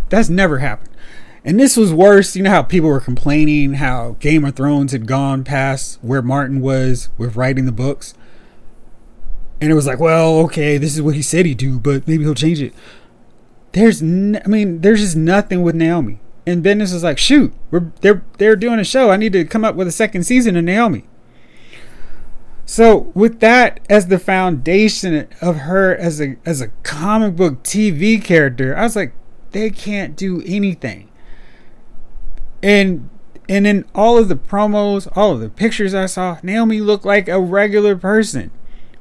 That's 0.09 0.29
never 0.29 0.59
happened. 0.59 0.91
And 1.45 1.61
this 1.61 1.77
was 1.77 1.93
worse. 1.93 2.35
You 2.35 2.43
know 2.43 2.51
how 2.51 2.63
people 2.63 2.89
were 2.89 3.01
complaining 3.01 3.75
how 3.75 4.17
Game 4.19 4.45
of 4.45 4.57
Thrones 4.57 4.91
had 4.91 5.07
gone 5.07 5.45
past 5.45 5.99
where 6.03 6.23
Martin 6.23 6.61
was 6.61 7.09
with 7.17 7.37
writing 7.37 7.67
the 7.67 7.73
books. 7.73 8.15
And 9.61 9.71
it 9.71 9.75
was 9.75 9.87
like, 9.87 10.01
well, 10.01 10.39
okay, 10.41 10.77
this 10.77 10.95
is 10.95 11.03
what 11.03 11.15
he 11.15 11.23
said 11.23 11.47
he'd 11.47 11.59
do, 11.59 11.79
but 11.79 12.07
maybe 12.07 12.25
he'll 12.25 12.35
change 12.35 12.61
it. 12.61 12.73
There's, 13.73 14.03
n- 14.03 14.41
I 14.45 14.49
mean, 14.49 14.81
there's 14.81 15.01
just 15.01 15.17
nothing 15.17 15.63
with 15.63 15.75
Naomi 15.75 16.21
and 16.49 16.65
Bendis 16.65 16.95
is 16.95 17.05
like, 17.05 17.19
shoot, 17.19 17.53
we're 17.71 17.93
they're 18.01 18.25
they're 18.39 18.57
doing 18.57 18.79
a 18.79 18.85
show. 18.85 19.11
I 19.11 19.17
need 19.17 19.33
to 19.35 19.45
come 19.45 19.65
up 19.65 19.75
with 19.75 19.87
a 19.87 19.93
second 19.93 20.25
season 20.25 20.57
of 20.57 20.65
Naomi. 20.65 21.05
So 22.65 23.11
with 23.15 23.41
that 23.41 23.81
as 23.89 24.09
the 24.09 24.19
foundation 24.19 25.29
of 25.41 25.57
her 25.57 25.95
as 25.97 26.21
a 26.21 26.37
as 26.45 26.61
a 26.61 26.69
comic 26.83 27.37
book 27.37 27.63
TV 27.63 28.23
character, 28.23 28.77
I 28.77 28.83
was 28.83 28.97
like, 28.97 29.13
they 29.53 29.71
can't 29.71 30.17
do 30.17 30.43
anything. 30.45 31.11
And 32.63 33.09
and 33.49 33.67
in 33.67 33.85
all 33.95 34.19
of 34.19 34.29
the 34.29 34.37
promos, 34.37 35.11
all 35.17 35.33
of 35.33 35.41
the 35.41 35.49
pictures 35.49 35.95
I 35.95 36.07
saw, 36.07 36.39
Naomi 36.43 36.81
looked 36.81 37.05
like 37.05 37.29
a 37.29 37.41
regular 37.41 37.97
person. 37.97 38.51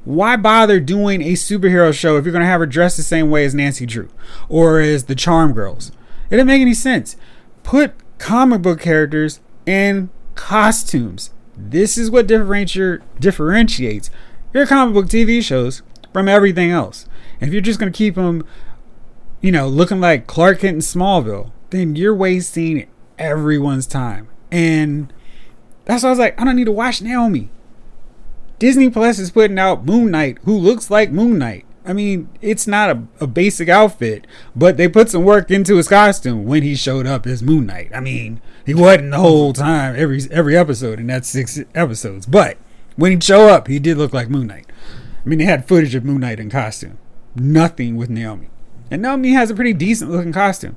Why 0.04 0.36
bother 0.36 0.80
doing 0.80 1.20
a 1.20 1.32
superhero 1.32 1.92
show 1.92 2.16
if 2.16 2.24
you're 2.24 2.32
going 2.32 2.40
to 2.40 2.46
have 2.46 2.60
her 2.60 2.66
dressed 2.66 2.96
the 2.96 3.02
same 3.02 3.28
way 3.28 3.44
as 3.44 3.54
Nancy 3.54 3.84
Drew 3.84 4.08
or 4.48 4.80
as 4.80 5.04
the 5.04 5.14
Charm 5.14 5.52
Girls? 5.52 5.92
It 6.30 6.36
didn't 6.36 6.46
make 6.46 6.62
any 6.62 6.72
sense 6.72 7.16
put 7.68 7.92
comic 8.16 8.62
book 8.62 8.80
characters 8.80 9.40
in 9.66 10.08
costumes. 10.34 11.28
This 11.54 11.98
is 11.98 12.10
what 12.10 12.26
differentiates 12.26 14.10
your 14.54 14.66
comic 14.66 14.94
book 14.94 15.04
TV 15.04 15.42
shows 15.42 15.82
from 16.14 16.28
everything 16.28 16.70
else. 16.70 17.06
And 17.38 17.48
if 17.48 17.52
you're 17.52 17.60
just 17.60 17.78
going 17.78 17.92
to 17.92 17.96
keep 17.96 18.14
them, 18.14 18.42
you 19.42 19.52
know, 19.52 19.68
looking 19.68 20.00
like 20.00 20.26
Clark 20.26 20.60
Kent 20.60 20.76
in 20.76 20.80
Smallville, 20.80 21.50
then 21.68 21.94
you're 21.94 22.14
wasting 22.14 22.88
everyone's 23.18 23.86
time. 23.86 24.28
And 24.50 25.12
that's 25.84 26.04
why 26.04 26.08
I 26.08 26.12
was 26.12 26.18
like, 26.18 26.40
I 26.40 26.44
don't 26.44 26.56
need 26.56 26.64
to 26.64 26.72
watch 26.72 27.02
Naomi. 27.02 27.50
Disney 28.58 28.88
Plus 28.88 29.18
is 29.18 29.30
putting 29.30 29.58
out 29.58 29.84
Moon 29.84 30.10
Knight, 30.10 30.38
who 30.44 30.56
looks 30.56 30.90
like 30.90 31.10
Moon 31.10 31.36
Knight. 31.36 31.66
I 31.88 31.94
mean, 31.94 32.28
it's 32.42 32.66
not 32.66 32.90
a, 32.90 33.02
a 33.20 33.26
basic 33.26 33.70
outfit, 33.70 34.26
but 34.54 34.76
they 34.76 34.88
put 34.88 35.08
some 35.08 35.24
work 35.24 35.50
into 35.50 35.76
his 35.78 35.88
costume 35.88 36.44
when 36.44 36.62
he 36.62 36.74
showed 36.74 37.06
up 37.06 37.26
as 37.26 37.42
Moon 37.42 37.64
Knight. 37.64 37.90
I 37.94 38.00
mean, 38.00 38.42
he 38.66 38.74
wasn't 38.74 39.12
the 39.12 39.18
whole 39.18 39.54
time 39.54 39.96
every 39.96 40.20
every 40.30 40.54
episode 40.54 41.00
in 41.00 41.06
that 41.06 41.24
six 41.24 41.58
episodes, 41.74 42.26
but 42.26 42.58
when 42.96 43.12
he'd 43.12 43.24
show 43.24 43.48
up, 43.48 43.68
he 43.68 43.78
did 43.78 43.96
look 43.96 44.12
like 44.12 44.28
Moon 44.28 44.48
Knight. 44.48 44.66
I 45.24 45.28
mean, 45.28 45.38
they 45.38 45.46
had 45.46 45.66
footage 45.66 45.94
of 45.94 46.04
Moon 46.04 46.20
Knight 46.20 46.38
in 46.38 46.50
costume. 46.50 46.98
Nothing 47.34 47.96
with 47.96 48.10
Naomi, 48.10 48.50
and 48.90 49.00
Naomi 49.00 49.30
has 49.30 49.50
a 49.50 49.54
pretty 49.54 49.72
decent 49.72 50.10
looking 50.10 50.32
costume. 50.32 50.76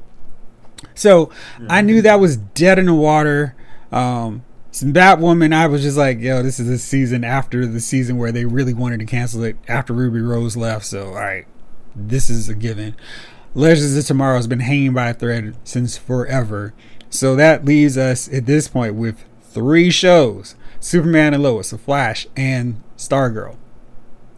So 0.95 1.30
I 1.67 1.82
knew 1.82 2.02
that 2.02 2.21
was 2.21 2.38
dead 2.38 2.80
in 2.80 2.86
the 2.86 2.93
water. 2.93 3.54
Um, 3.91 4.45
some 4.72 4.94
Batwoman, 4.94 5.54
I 5.54 5.68
was 5.68 5.82
just 5.82 5.98
like, 5.98 6.20
yo, 6.20 6.42
this 6.42 6.60
is 6.60 6.68
the 6.68 6.78
season 6.78 7.24
after 7.24 7.66
the 7.66 7.82
season 7.82 8.18
where 8.18 8.32
they 8.32 8.46
really 8.46 8.74
wanted 8.74 9.00
to 9.02 9.06
cancel 9.06 9.44
it 9.44 9.58
after 9.68 9.94
Ruby 9.94 10.22
Rose 10.22 10.56
left. 10.56 10.86
So, 10.86 11.08
all 11.08 11.16
right, 11.16 11.46
this 11.96 12.30
is 12.30 12.48
a 12.48 12.56
given. 12.56 12.96
Legends 13.54 13.98
of 13.98 14.06
Tomorrow 14.06 14.38
has 14.38 14.48
been 14.48 14.62
hanging 14.62 14.94
by 14.94 15.10
a 15.10 15.14
thread 15.14 15.56
since 15.66 15.98
forever. 15.98 16.74
So 17.10 17.36
that 17.36 17.66
leaves 17.66 17.98
us 17.98 18.32
at 18.32 18.46
this 18.46 18.70
point 18.70 18.96
with 18.96 19.26
three 19.42 19.92
shows 19.92 20.56
Superman 20.80 21.34
and 21.34 21.44
Lois, 21.44 21.72
The 21.72 21.78
Flash, 21.78 22.26
and 22.38 22.82
Stargirl, 22.98 23.58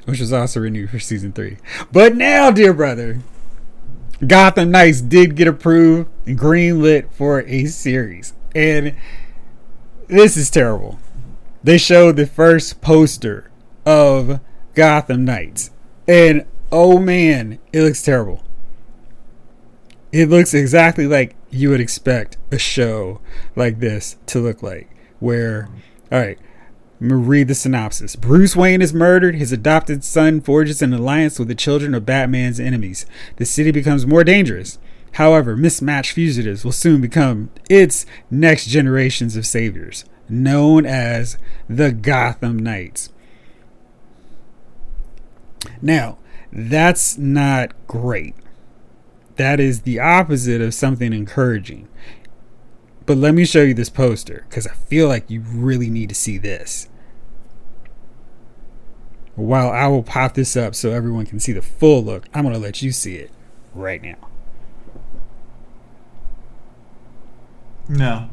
which 0.06 0.20
was 0.20 0.34
also 0.34 0.62
renewed 0.62 0.90
for 0.90 1.00
season 1.00 1.32
three. 1.32 1.58
But 1.92 2.16
now, 2.16 2.50
dear 2.50 2.74
brother, 2.74 3.20
Gotham 4.26 4.72
Knights 4.72 5.02
did 5.02 5.36
get 5.36 5.48
approved 5.48 6.10
and 6.26 6.40
greenlit 6.40 7.12
for 7.14 7.42
a 7.42 7.66
series. 7.66 8.34
And 8.56 8.96
this 10.08 10.38
is 10.38 10.50
terrible. 10.50 11.00
They 11.64 11.78
showed 11.78 12.16
the 12.16 12.28
first 12.28 12.82
poster 12.82 13.50
of 13.86 14.40
Gotham 14.74 15.26
Knights. 15.26 15.72
And 16.08 16.46
oh 16.72 17.00
man, 17.00 17.60
it 17.72 17.82
looks 17.82 18.02
terrible. 18.02 18.44
It 20.12 20.30
looks 20.30 20.54
exactly 20.54 21.08
like 21.08 21.36
you 21.50 21.70
would 21.70 21.82
expect 21.82 22.38
a 22.52 22.58
show 22.58 23.22
like 23.56 23.80
this 23.80 24.18
to 24.28 24.40
look 24.40 24.62
like. 24.62 24.90
Where, 25.20 25.70
all 26.12 26.20
right, 26.20 26.38
read 27.00 27.48
the 27.48 27.56
synopsis. 27.56 28.16
Bruce 28.16 28.56
Wayne 28.56 28.82
is 28.82 28.94
murdered. 28.94 29.36
His 29.36 29.52
adopted 29.52 30.04
son 30.04 30.42
forges 30.42 30.82
an 30.82 30.94
alliance 30.94 31.40
with 31.40 31.48
the 31.48 31.56
children 31.56 31.94
of 31.94 32.06
Batman's 32.06 32.60
enemies. 32.60 33.06
The 33.38 33.46
city 33.46 33.72
becomes 33.72 34.06
more 34.06 34.24
dangerous. 34.24 34.78
However, 35.14 35.56
mismatched 35.56 36.12
fugitives 36.12 36.64
will 36.66 36.72
soon 36.72 37.02
become 37.02 37.50
its 37.70 38.06
next 38.32 38.68
generations 38.68 39.36
of 39.36 39.46
saviors, 39.46 40.06
known 40.28 40.86
as 40.86 41.38
the 41.70 41.92
Gotham 41.92 42.58
Knights. 42.58 43.10
Now, 45.82 46.18
that's 46.52 47.18
not 47.18 47.74
great. 47.88 48.36
that 49.36 49.60
is 49.60 49.82
the 49.82 50.00
opposite 50.00 50.62
of 50.62 50.74
something 50.74 51.12
encouraging. 51.14 51.88
But 53.06 53.18
let 53.18 53.34
me 53.34 53.46
show 53.46 53.64
you 53.64 53.74
this 53.74 53.90
poster 53.90 54.46
because 54.48 54.68
I 54.68 54.74
feel 54.74 55.08
like 55.08 55.30
you 55.30 55.42
really 55.42 55.90
need 55.90 56.10
to 56.10 56.16
see 56.16 56.38
this. 56.38 56.88
While 59.36 59.70
I 59.70 59.88
will 59.88 60.04
pop 60.04 60.36
this 60.36 60.56
up 60.56 60.76
so 60.76 60.92
everyone 60.92 61.26
can 61.26 61.40
see 61.40 61.52
the 61.54 61.62
full 61.62 62.04
look, 62.04 62.26
I'm 62.34 62.44
going 62.44 62.54
to 62.54 62.60
let 62.60 62.82
you 62.82 62.92
see 62.92 63.16
it 63.16 63.32
right 63.74 64.02
now. 64.02 64.30
No, 67.90 68.30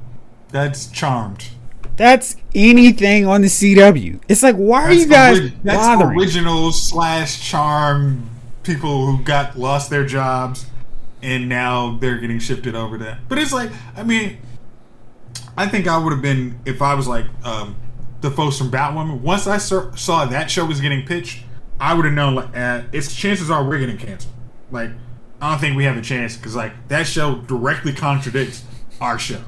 that's 0.50 0.86
charmed. 0.88 1.48
That's 1.96 2.36
anything 2.54 3.26
on 3.26 3.42
the 3.42 3.48
CW. 3.48 4.22
It's 4.28 4.42
like, 4.42 4.56
why 4.56 4.84
are 4.84 4.92
you 4.92 5.06
guys 5.06 5.38
ori- 5.38 5.52
that's 5.62 5.78
bothering? 5.78 6.18
original 6.18 6.72
slash 6.72 7.46
charm 7.48 8.28
people 8.62 9.06
who 9.06 9.22
got 9.22 9.58
lost 9.58 9.90
their 9.90 10.06
jobs 10.06 10.66
and 11.22 11.48
now 11.48 11.98
they're 12.00 12.18
getting 12.18 12.38
shifted 12.38 12.74
over 12.74 12.96
there. 12.96 13.18
But 13.28 13.38
it's 13.38 13.52
like, 13.52 13.70
I 13.96 14.02
mean, 14.02 14.38
I 15.56 15.68
think 15.68 15.86
I 15.86 15.98
would 15.98 16.12
have 16.12 16.22
been 16.22 16.58
if 16.64 16.80
I 16.80 16.94
was 16.94 17.06
like 17.06 17.26
um, 17.44 17.76
the 18.20 18.30
folks 18.30 18.56
from 18.56 18.70
Batwoman. 18.70 19.20
Once 19.20 19.46
I 19.46 19.58
saw 19.58 20.24
that 20.24 20.50
show 20.50 20.64
was 20.64 20.80
getting 20.80 21.04
pitched, 21.04 21.44
I 21.78 21.94
would 21.94 22.04
have 22.04 22.14
known 22.14 22.34
like 22.34 22.56
uh, 22.56 22.82
its 22.92 23.14
chances 23.14 23.50
are 23.50 23.62
we're 23.64 23.78
getting 23.78 23.98
canceled. 23.98 24.32
Like, 24.70 24.90
I 25.40 25.50
don't 25.50 25.58
think 25.58 25.76
we 25.76 25.84
have 25.84 25.96
a 25.96 26.02
chance 26.02 26.36
because 26.36 26.54
like 26.54 26.72
that 26.88 27.06
show 27.06 27.36
directly 27.36 27.92
contradicts 27.92 28.64
our 29.00 29.18
show. 29.18 29.40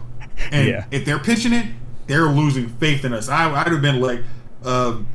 And 0.50 0.68
Yeah. 0.68 0.84
if 0.90 1.04
they're 1.04 1.18
pitching 1.18 1.52
it, 1.52 1.66
they're 2.06 2.26
losing 2.26 2.68
faith 2.68 3.04
in 3.04 3.12
us. 3.12 3.28
I, 3.28 3.52
I'd 3.52 3.68
have 3.68 3.82
been 3.82 4.00
like, 4.00 4.20
um, 4.64 5.06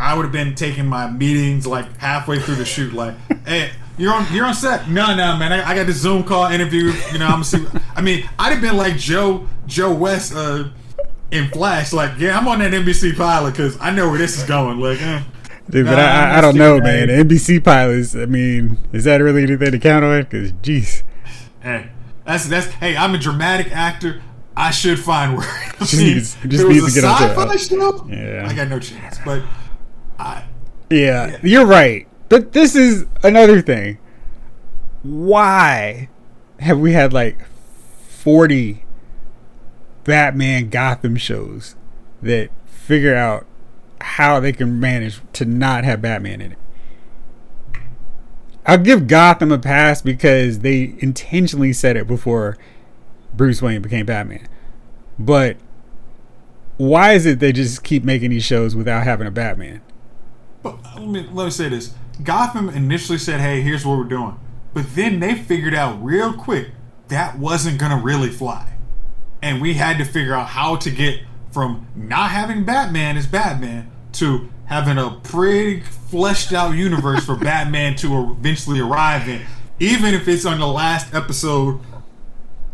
I 0.00 0.14
would 0.14 0.24
have 0.24 0.32
been 0.32 0.54
taking 0.54 0.86
my 0.86 1.08
meetings 1.10 1.66
like 1.66 1.96
halfway 1.98 2.38
through 2.40 2.56
the 2.56 2.64
shoot, 2.64 2.92
like, 2.92 3.14
hey, 3.46 3.70
you're 3.96 4.12
on 4.12 4.26
you're 4.32 4.44
on 4.44 4.54
set. 4.54 4.88
No, 4.88 5.14
no, 5.14 5.36
man, 5.36 5.52
I, 5.52 5.70
I 5.70 5.74
got 5.76 5.86
this 5.86 5.98
Zoom 5.98 6.24
call 6.24 6.46
interview. 6.50 6.92
You 7.12 7.18
know, 7.18 7.26
I'm 7.26 7.42
gonna 7.42 7.44
see. 7.44 7.64
I 7.96 8.00
mean, 8.02 8.28
I'd 8.38 8.52
have 8.52 8.60
been 8.60 8.76
like 8.76 8.96
Joe 8.96 9.46
Joe 9.66 9.94
West 9.94 10.34
uh, 10.34 10.64
in 11.30 11.48
Flash, 11.50 11.92
like, 11.92 12.12
yeah, 12.18 12.36
I'm 12.38 12.48
on 12.48 12.58
that 12.58 12.72
NBC 12.72 13.16
pilot 13.16 13.52
because 13.52 13.78
I 13.80 13.90
know 13.90 14.08
where 14.08 14.18
this 14.18 14.36
is 14.36 14.44
going. 14.44 14.80
Like, 14.80 15.00
eh. 15.00 15.22
Dude, 15.70 15.86
but 15.86 15.92
Nah, 15.96 16.02
I, 16.02 16.34
I, 16.34 16.38
I 16.38 16.40
don't 16.40 16.56
know, 16.56 16.78
man. 16.78 17.08
NBC 17.08 17.62
pilots, 17.64 18.14
I 18.14 18.26
mean, 18.26 18.76
is 18.92 19.04
that 19.04 19.16
really 19.22 19.44
anything 19.44 19.70
to 19.70 19.78
count 19.78 20.04
on? 20.04 20.22
Because, 20.22 20.52
jeez. 20.54 21.02
hey, 21.62 21.88
that's 22.24 22.46
that's 22.48 22.66
hey, 22.66 22.96
I'm 22.96 23.14
a 23.14 23.18
dramatic 23.18 23.70
actor. 23.72 24.22
I 24.56 24.70
should 24.70 24.98
find. 25.00 25.38
I 25.40 25.72
Just 25.80 25.94
mean, 25.96 26.14
needs- 26.14 26.36
if 26.44 26.50
just 26.50 26.64
it 26.64 26.68
needs 26.68 26.82
was 26.84 26.94
to 26.94 27.00
get 27.00 27.10
sci-fi 27.10 27.56
show. 27.56 28.06
Yeah. 28.08 28.46
I 28.48 28.54
got 28.54 28.68
no 28.68 28.78
chance. 28.78 29.18
But 29.24 29.42
I, 30.18 30.44
Yeah, 30.90 31.26
Yeah. 31.32 31.38
you're 31.42 31.66
right. 31.66 32.06
But 32.28 32.52
this 32.52 32.74
is 32.76 33.04
another 33.24 33.60
thing. 33.60 33.98
Why 35.02 36.08
have 36.60 36.78
we 36.78 36.92
had 36.92 37.12
like 37.12 37.38
40 38.08 38.84
Batman 40.04 40.68
Gotham 40.70 41.16
shows 41.16 41.74
that 42.22 42.50
figure 42.66 43.14
out 43.14 43.46
how 44.00 44.40
they 44.40 44.52
can 44.52 44.78
manage 44.80 45.20
to 45.34 45.44
not 45.44 45.84
have 45.84 46.00
Batman 46.00 46.40
in 46.40 46.52
it? 46.52 46.58
I'll 48.66 48.78
give 48.78 49.06
Gotham 49.06 49.52
a 49.52 49.58
pass 49.58 50.00
because 50.00 50.60
they 50.60 50.94
intentionally 50.98 51.72
said 51.72 51.96
it 51.96 52.06
before 52.06 52.56
Bruce 53.34 53.60
Wayne 53.60 53.82
became 53.82 54.06
Batman. 54.06 54.48
But 55.18 55.56
why 56.76 57.12
is 57.12 57.26
it 57.26 57.40
they 57.40 57.52
just 57.52 57.84
keep 57.84 58.04
making 58.04 58.30
these 58.30 58.44
shows 58.44 58.74
without 58.74 59.04
having 59.04 59.26
a 59.26 59.30
Batman? 59.30 59.82
But 60.62 60.78
uh, 60.84 61.00
let 61.00 61.08
me 61.08 61.28
let 61.30 61.44
me 61.44 61.50
say 61.50 61.68
this: 61.68 61.94
Gotham 62.22 62.68
initially 62.70 63.18
said, 63.18 63.40
"Hey, 63.40 63.60
here's 63.60 63.84
what 63.84 63.98
we're 63.98 64.04
doing," 64.04 64.38
but 64.72 64.94
then 64.94 65.20
they 65.20 65.34
figured 65.34 65.74
out 65.74 66.02
real 66.02 66.32
quick 66.32 66.68
that 67.08 67.38
wasn't 67.38 67.78
gonna 67.78 68.00
really 68.00 68.30
fly, 68.30 68.72
and 69.42 69.60
we 69.60 69.74
had 69.74 69.98
to 69.98 70.04
figure 70.04 70.34
out 70.34 70.48
how 70.48 70.76
to 70.76 70.90
get 70.90 71.20
from 71.52 71.86
not 71.94 72.30
having 72.30 72.64
Batman 72.64 73.16
as 73.16 73.26
Batman 73.26 73.90
to 74.12 74.48
having 74.66 74.98
a 74.98 75.10
pretty 75.22 75.80
fleshed 75.80 76.52
out 76.52 76.74
universe 76.74 77.24
for 77.24 77.36
Batman 77.36 77.96
to 77.96 78.32
eventually 78.38 78.80
arrive 78.80 79.28
in, 79.28 79.42
even 79.78 80.14
if 80.14 80.28
it's 80.28 80.46
on 80.46 80.58
the 80.58 80.66
last 80.66 81.14
episode 81.14 81.80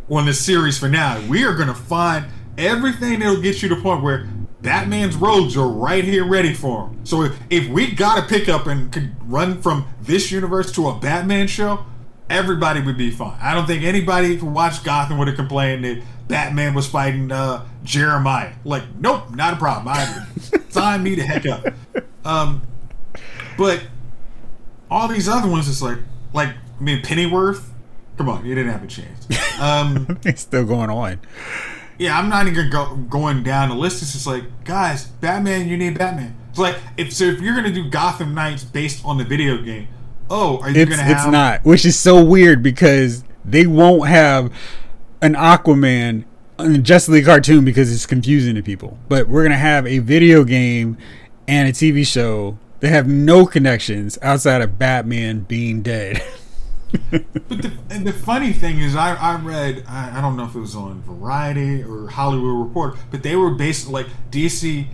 on 0.09 0.27
the 0.27 0.35
series 0.35 0.79
finale. 0.79 1.27
We 1.27 1.45
are 1.45 1.55
gonna 1.55 1.75
find 1.75 2.27
everything 2.59 3.21
that'll 3.21 3.41
get 3.41 3.63
you 3.63 3.69
to 3.69 3.75
the 3.77 3.81
point 3.81 4.03
where 4.03 4.29
Batman's 4.61 5.17
roads 5.17 5.57
are 5.57 5.69
right 5.69 6.05
here 6.05 6.25
ready 6.25 6.53
for 6.53 6.89
him. 6.89 7.07
So 7.07 7.23
if, 7.23 7.39
if 7.49 7.69
we 7.69 7.93
got 7.93 8.17
to 8.17 8.23
pick 8.23 8.49
up 8.49 8.67
and 8.67 8.93
could 8.93 9.13
run 9.31 9.63
from 9.63 9.87
this 10.03 10.31
universe 10.31 10.71
to 10.73 10.89
a 10.89 10.99
Batman 10.99 11.47
show, 11.47 11.87
everybody 12.29 12.83
would 12.83 12.99
be 12.99 13.11
fine. 13.11 13.39
I 13.41 13.55
don't 13.55 13.67
think 13.67 13.85
anybody 13.85 14.37
who 14.37 14.47
watched 14.47 14.85
Gotham 14.85 15.19
would 15.19 15.29
have 15.29 15.37
complained 15.37 15.85
that 15.85 16.03
Batman 16.31 16.75
was 16.75 16.87
fighting 16.87 17.31
uh, 17.31 17.67
Jeremiah. 17.85 18.53
Like, 18.65 18.85
nope, 18.99 19.35
not 19.35 19.55
a 19.55 19.57
problem. 19.57 19.89
I 19.89 20.27
sign 20.71 21.03
me 21.03 21.17
to 21.17 21.23
heck 21.23 21.45
up. 21.47 21.67
Um, 22.25 22.63
but 23.59 23.83
all 24.91 25.09
these 25.09 25.29
other 25.29 25.49
ones, 25.49 25.69
it's 25.69 25.83
like, 25.83 25.99
like 26.33 26.49
I 26.49 26.83
mean, 26.83 27.03
Pennyworth. 27.03 27.69
Come 28.17 28.29
on, 28.29 28.45
you 28.45 28.55
didn't 28.55 28.73
have 28.73 28.83
a 28.85 28.87
chance. 28.87 29.27
Um, 29.61 30.19
It's 30.25 30.43
still 30.43 30.65
going 30.65 30.91
on. 30.91 31.21
yeah, 31.99 32.19
I'm 32.19 32.29
not 32.29 32.47
even 32.47 32.71
go 32.71 32.97
going 32.97 33.43
down 33.43 33.71
the 33.71 33.75
list. 33.75 34.03
It's 34.03 34.13
just 34.13 34.27
like, 34.27 34.45
guys, 34.65 35.07
Batman, 35.07 35.69
you 35.69 35.77
need 35.77 35.99
Batman. 35.99 36.37
It's 36.51 36.59
like 36.59 36.77
if 36.97 37.13
so 37.13 37.25
if 37.25 37.41
you're 37.41 37.55
gonna 37.55 37.73
do 37.73 37.89
Gotham 37.89 38.35
Knights 38.35 38.65
based 38.65 39.05
on 39.05 39.17
the 39.19 39.25
video 39.25 39.59
game, 39.63 39.89
oh, 40.29 40.59
are 40.61 40.71
you 40.71 40.83
It's 40.83 40.91
gonna 40.91 41.03
have? 41.03 41.17
it's 41.17 41.27
not, 41.27 41.65
which 41.65 41.85
is 41.87 41.99
so 41.99 42.23
weird 42.23 42.63
because 42.63 43.25
they 43.45 43.67
won't 43.67 44.07
have 44.09 44.53
an 45.23 45.35
Aquaman 45.35 46.25
in 46.59 46.85
Justice 46.85 47.15
League 47.15 47.25
cartoon 47.27 47.65
because 47.65 47.93
it's 47.93 48.07
confusing 48.07 48.55
to 48.55 48.63
people. 48.63 48.99
But 49.09 49.29
we're 49.29 49.43
gonna 49.43 49.57
have 49.57 49.87
a 49.87 49.99
video 49.99 50.45
game 50.45 50.99
and 51.49 51.69
a 51.69 51.73
TV 51.73 52.07
show 52.07 52.59
that 52.81 52.89
have 52.89 53.07
no 53.07 53.47
connections 53.47 54.19
outside 54.23 54.63
of 54.63 54.79
Batman 54.79 55.41
being 55.41 55.83
dead. 55.83 56.23
But 57.13 57.23
the, 57.49 58.01
the 58.03 58.13
funny 58.13 58.53
thing 58.53 58.81
is, 58.81 58.97
I, 58.97 59.15
I 59.15 59.37
read, 59.37 59.85
I, 59.87 60.19
I 60.19 60.21
don't 60.21 60.37
know 60.37 60.45
if 60.45 60.57
it 60.57 60.59
was 60.59 60.75
on 60.75 61.03
Variety 61.03 61.85
or 61.85 62.09
Hollywood 62.09 62.67
Report, 62.67 62.97
but 63.13 63.23
they 63.23 63.37
were 63.37 63.51
basically 63.51 63.93
like 63.93 64.07
DC 64.33 64.87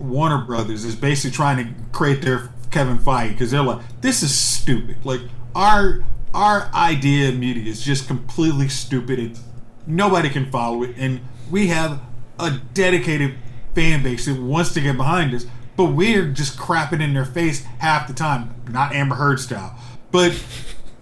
Warner 0.00 0.38
Brothers 0.38 0.84
is 0.84 0.96
basically 0.96 1.30
trying 1.30 1.64
to 1.64 1.72
create 1.92 2.22
their 2.22 2.50
Kevin 2.70 2.98
Feige 2.98 3.30
because 3.30 3.52
they're 3.52 3.62
like, 3.62 3.82
this 4.00 4.22
is 4.22 4.34
stupid. 4.34 4.96
Like 5.04 5.20
our 5.54 6.04
our 6.34 6.68
idea 6.74 7.28
of 7.28 7.38
media 7.38 7.70
is 7.70 7.84
just 7.84 8.08
completely 8.08 8.68
stupid. 8.68 9.20
It's, 9.20 9.40
nobody 9.86 10.28
can 10.28 10.50
follow 10.50 10.82
it, 10.82 10.94
and 10.96 11.20
we 11.50 11.68
have 11.68 12.00
a 12.38 12.58
dedicated 12.72 13.34
fan 13.74 14.02
base 14.02 14.26
that 14.26 14.40
wants 14.40 14.72
to 14.74 14.80
get 14.80 14.96
behind 14.96 15.34
us, 15.34 15.46
but 15.76 15.86
we're 15.86 16.28
just 16.28 16.56
crapping 16.56 17.00
in 17.00 17.14
their 17.14 17.24
face 17.24 17.64
half 17.78 18.06
the 18.06 18.14
time. 18.14 18.54
Not 18.68 18.94
Amber 18.94 19.16
Heard 19.16 19.40
style, 19.40 19.78
but 20.10 20.32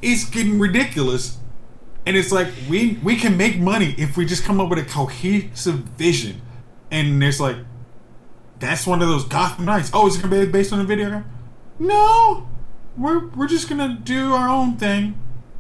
it's 0.01 0.25
getting 0.25 0.59
ridiculous. 0.59 1.39
And 2.05 2.17
it's 2.17 2.33
like 2.33 2.49
we 2.69 2.99
we 3.03 3.17
can 3.17 3.37
make 3.37 3.59
money 3.59 3.95
if 3.97 4.17
we 4.17 4.27
just 4.27 4.45
come 4.45 4.61
up 4.61 4.69
with 4.69 4.81
a 4.81 4.85
cohesive 4.85 5.77
vision. 5.97 6.43
And 6.91 7.23
it's 7.23 7.39
like 7.39 7.57
that's 8.59 8.87
one 8.87 9.03
of 9.03 9.09
those 9.09 9.25
Gotham 9.25 9.67
Knights. 9.67 9.91
Oh, 9.95 10.09
is 10.09 10.17
it 10.17 10.23
gonna 10.23 10.45
be 10.45 10.51
based 10.51 10.73
on 10.73 10.81
a 10.81 10.85
video 10.85 11.11
game? 11.11 11.25
No, 11.79 12.49
we're 12.97 13.29
we're 13.29 13.47
just 13.47 13.69
gonna 13.69 14.01
do 14.03 14.35
our 14.35 14.49
own 14.49 14.77
thing. 14.77 15.19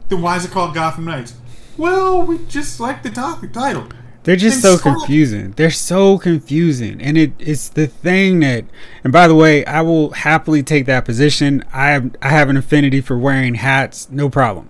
Then 0.08 0.20
why 0.20 0.36
is 0.36 0.44
it 0.44 0.50
called 0.50 0.74
Gotham 0.74 1.04
Knights? 1.04 1.34
Well, 1.76 2.22
we 2.22 2.38
just 2.48 2.80
like 2.80 3.02
the 3.02 3.10
topic 3.10 3.52
title. 3.52 3.88
They're 4.24 4.36
just 4.36 4.62
so 4.62 4.78
confusing. 4.78 5.52
They're 5.52 5.70
so 5.70 6.16
confusing, 6.16 7.00
and 7.00 7.18
it 7.18 7.32
it's 7.40 7.68
the 7.68 7.88
thing 7.88 8.40
that. 8.40 8.64
And 9.02 9.12
by 9.12 9.26
the 9.26 9.34
way, 9.34 9.64
I 9.64 9.80
will 9.80 10.10
happily 10.10 10.62
take 10.62 10.86
that 10.86 11.04
position. 11.04 11.64
I 11.72 11.88
have 11.88 12.14
I 12.22 12.28
have 12.28 12.48
an 12.48 12.56
affinity 12.56 13.00
for 13.00 13.18
wearing 13.18 13.56
hats, 13.56 14.08
no 14.10 14.30
problem. 14.30 14.68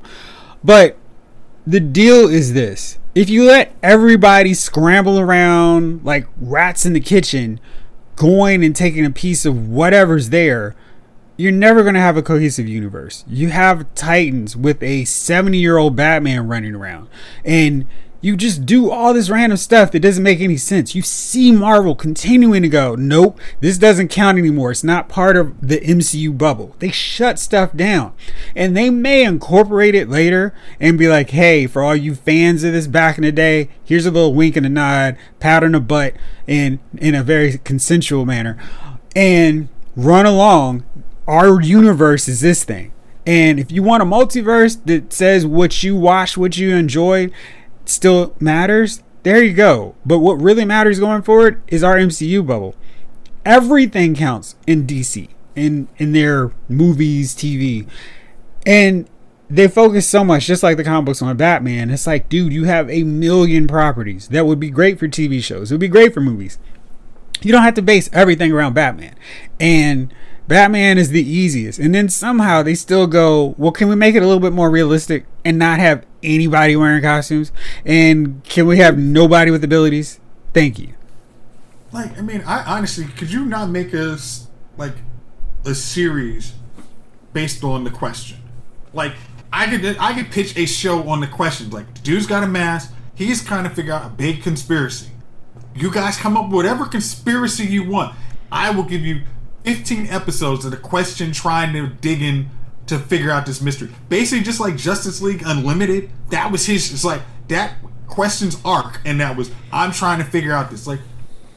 But 0.65 0.97
the 1.67 1.81
deal 1.81 2.29
is 2.29 2.55
this: 2.55 2.99
if 3.15 3.29
you 3.29 3.45
let 3.45 3.77
everybody 3.83 4.55
scramble 4.55 5.21
around 5.21 6.03
like 6.03 6.27
rats 6.41 6.87
in 6.87 6.95
the 6.95 7.01
kitchen, 7.01 7.61
going 8.17 8.65
and 8.65 8.75
taking 8.75 9.05
a 9.05 9.11
piece 9.11 9.45
of 9.45 9.69
whatever's 9.69 10.31
there, 10.31 10.75
you're 11.37 11.53
never 11.53 11.83
going 11.83 11.95
to 11.95 12.01
have 12.01 12.17
a 12.17 12.23
cohesive 12.23 12.69
universe. 12.69 13.25
You 13.27 13.49
have 13.49 13.93
Titans 13.95 14.57
with 14.57 14.83
a 14.83 15.05
70 15.05 15.59
year 15.59 15.79
old 15.79 15.97
Batman 15.97 16.49
running 16.49 16.75
around, 16.75 17.09
and 17.45 17.87
you 18.23 18.37
just 18.37 18.65
do 18.65 18.89
all 18.89 19.13
this 19.13 19.29
random 19.29 19.57
stuff 19.57 19.91
that 19.91 20.01
doesn't 20.01 20.23
make 20.23 20.41
any 20.41 20.57
sense. 20.57 20.95
You 20.95 21.03
see 21.03 21.51
Marvel 21.51 21.97
continuing 21.97 22.63
to 22.63 22.69
go, 22.69 22.95
nope, 22.95 23.41
this 23.59 23.77
doesn't 23.79 24.09
count 24.09 24.39
anymore. 24.39 24.71
It's 24.71 24.85
not 24.85 25.09
part 25.09 25.37
of 25.37 25.61
the 25.61 25.81
MCU 25.81 26.39
bubble. 26.39 26.77
They 26.79 26.93
shut 26.93 27.41
stuff 27.41 27.75
down, 27.75 28.15
and 28.55 28.77
they 28.77 28.91
may 28.91 29.25
incorporate 29.25 29.97
it 29.97 30.09
later 30.09 30.55
and 30.79 30.97
be 30.97 31.09
like, 31.09 31.31
hey, 31.31 31.67
for 31.67 31.83
all 31.83 31.97
you 31.97 32.15
fans 32.15 32.63
of 32.63 32.73
this 32.73 32.87
back 32.87 33.19
in 33.19 33.25
the 33.25 33.33
day, 33.33 33.71
here's 33.85 34.07
a 34.07 34.13
little 34.13 34.35
wink 34.35 34.57
and 34.57 34.67
a 34.67 34.69
nod, 34.69 35.19
pat 35.41 35.65
on 35.65 35.73
the 35.73 35.81
butt, 35.81 36.15
and 36.47 36.79
in 36.99 37.17
a 37.17 37.25
very 37.25 37.59
consensual 37.59 38.25
manner, 38.25 38.57
and 39.17 39.69
run 39.97 40.27
along 40.27 40.85
our 41.27 41.61
universe 41.61 42.29
is 42.29 42.41
this 42.41 42.65
thing. 42.65 42.93
And 43.27 43.61
if 43.61 43.71
you 43.71 43.83
want 43.83 44.03
a 44.03 44.07
multiverse 44.07 44.85
that 44.87 45.13
says 45.13 45.47
what 45.47 45.83
you 45.83 45.95
watch, 45.95 46.37
what 46.37 46.57
you 46.57 46.75
enjoyed, 46.75 47.33
still 47.85 48.35
matters, 48.41 49.03
there 49.23 49.43
you 49.43 49.53
go. 49.53 49.95
But 50.05 50.19
what 50.19 50.41
really 50.41 50.65
matters 50.65 50.99
going 50.99 51.23
forward 51.23 51.63
is 51.69 51.85
our 51.85 51.97
MCU 51.97 52.45
bubble. 52.47 52.75
Everything 53.45 54.15
counts 54.15 54.57
in 54.67 54.87
DC, 54.87 55.29
in 55.55 55.89
in 55.99 56.13
their 56.13 56.53
movies, 56.69 57.35
TV. 57.35 57.87
And 58.67 59.09
they 59.49 59.69
focus 59.69 60.09
so 60.09 60.25
much, 60.25 60.47
just 60.47 60.63
like 60.63 60.77
the 60.77 60.85
comic 60.85 61.07
books 61.07 61.23
on 61.23 61.37
Batman. 61.37 61.91
It's 61.91 62.07
like, 62.07 62.29
dude, 62.29 62.53
you 62.53 62.65
have 62.65 62.89
a 62.89 63.05
million 63.05 63.67
properties 63.67 64.29
that 64.29 64.47
would 64.47 64.59
be 64.59 64.71
great 64.71 64.99
for 64.99 65.09
TV 65.09 65.43
shows. 65.43 65.71
It 65.71 65.75
would 65.75 65.81
be 65.81 65.89
great 65.89 66.15
for 66.15 66.21
movies. 66.21 66.59
You 67.43 67.53
don't 67.53 67.63
have 67.63 67.75
to 67.75 67.83
base 67.83 68.09
everything 68.13 68.53
around 68.53 68.75
Batman. 68.75 69.15
And 69.61 70.15
Batman 70.49 70.99
is 70.99 71.11
the 71.11 71.23
easiest. 71.23 71.79
And 71.79 71.95
then 71.95 72.09
somehow 72.09 72.63
they 72.63 72.75
still 72.75 73.07
go, 73.07 73.55
well, 73.57 73.73
can 73.73 73.89
we 73.89 73.95
make 73.95 74.15
it 74.15 74.23
a 74.23 74.27
little 74.27 74.41
bit 74.41 74.53
more 74.53 74.71
realistic 74.71 75.25
and 75.45 75.59
not 75.59 75.79
have 75.79 76.05
anybody 76.23 76.77
wearing 76.77 77.03
costumes? 77.03 77.53
And 77.85 78.43
can 78.45 78.67
we 78.67 78.79
have 78.79 78.99
nobody 78.99 79.51
with 79.51 79.63
abilities? 79.65 80.21
Thank 80.53 80.79
you. 80.79 80.95
Like, 81.93 82.17
I 82.19 82.23
mean, 82.23 82.43
I 82.47 82.65
honestly, 82.65 83.05
could 83.05 83.31
you 83.31 83.45
not 83.45 83.71
make 83.71 83.95
us 83.95 84.49
like 84.77 84.95
a 85.65 85.75
series 85.75 86.55
based 87.33 87.63
on 87.63 87.85
the 87.85 87.91
question? 87.91 88.39
Like, 88.93 89.13
I 89.53 89.67
could 89.67 89.97
I 89.99 90.15
could 90.15 90.33
pitch 90.33 90.57
a 90.57 90.67
show 90.67 91.09
on 91.09 91.21
the 91.21 91.27
question. 91.27 91.71
Like, 91.71 91.95
the 91.95 92.01
dude's 92.01 92.27
got 92.27 92.43
a 92.43 92.49
mask. 92.49 92.93
He's 93.15 93.43
kind 93.43 93.67
of 93.67 93.75
figure 93.75 93.93
out 93.93 94.07
a 94.07 94.09
big 94.09 94.43
conspiracy. 94.43 95.11
You 95.75 95.93
guys 95.93 96.17
come 96.17 96.37
up 96.37 96.47
with 96.47 96.55
whatever 96.55 96.87
conspiracy 96.87 97.65
you 97.65 97.89
want. 97.89 98.15
I 98.51 98.71
will 98.71 98.83
give 98.83 99.03
you 99.03 99.23
15 99.65 100.07
episodes 100.09 100.65
of 100.65 100.71
the 100.71 100.77
question 100.77 101.33
trying 101.33 101.73
to 101.75 101.87
dig 101.89 102.21
in 102.23 102.49
to 102.87 102.99
figure 102.99 103.31
out 103.31 103.47
this 103.47 103.61
mystery. 103.61 103.91
Basically, 104.09 104.43
just 104.45 104.61
like 104.61 104.77
Justice 104.77 105.23
League 105.23 105.43
Unlimited, 105.47 106.11
that 106.31 106.51
was 106.51 106.67
his. 106.67 106.93
It's 106.93 107.05
like 107.05 107.23
that 107.49 107.75
questions 108.09 108.59
arc, 108.65 109.01
and 109.05 109.21
that 109.21 109.37
was 109.37 109.51
I'm 109.73 109.93
trying 109.93 110.19
to 110.19 110.25
figure 110.25 110.53
out 110.53 110.71
this. 110.71 110.87
Like, 110.87 111.01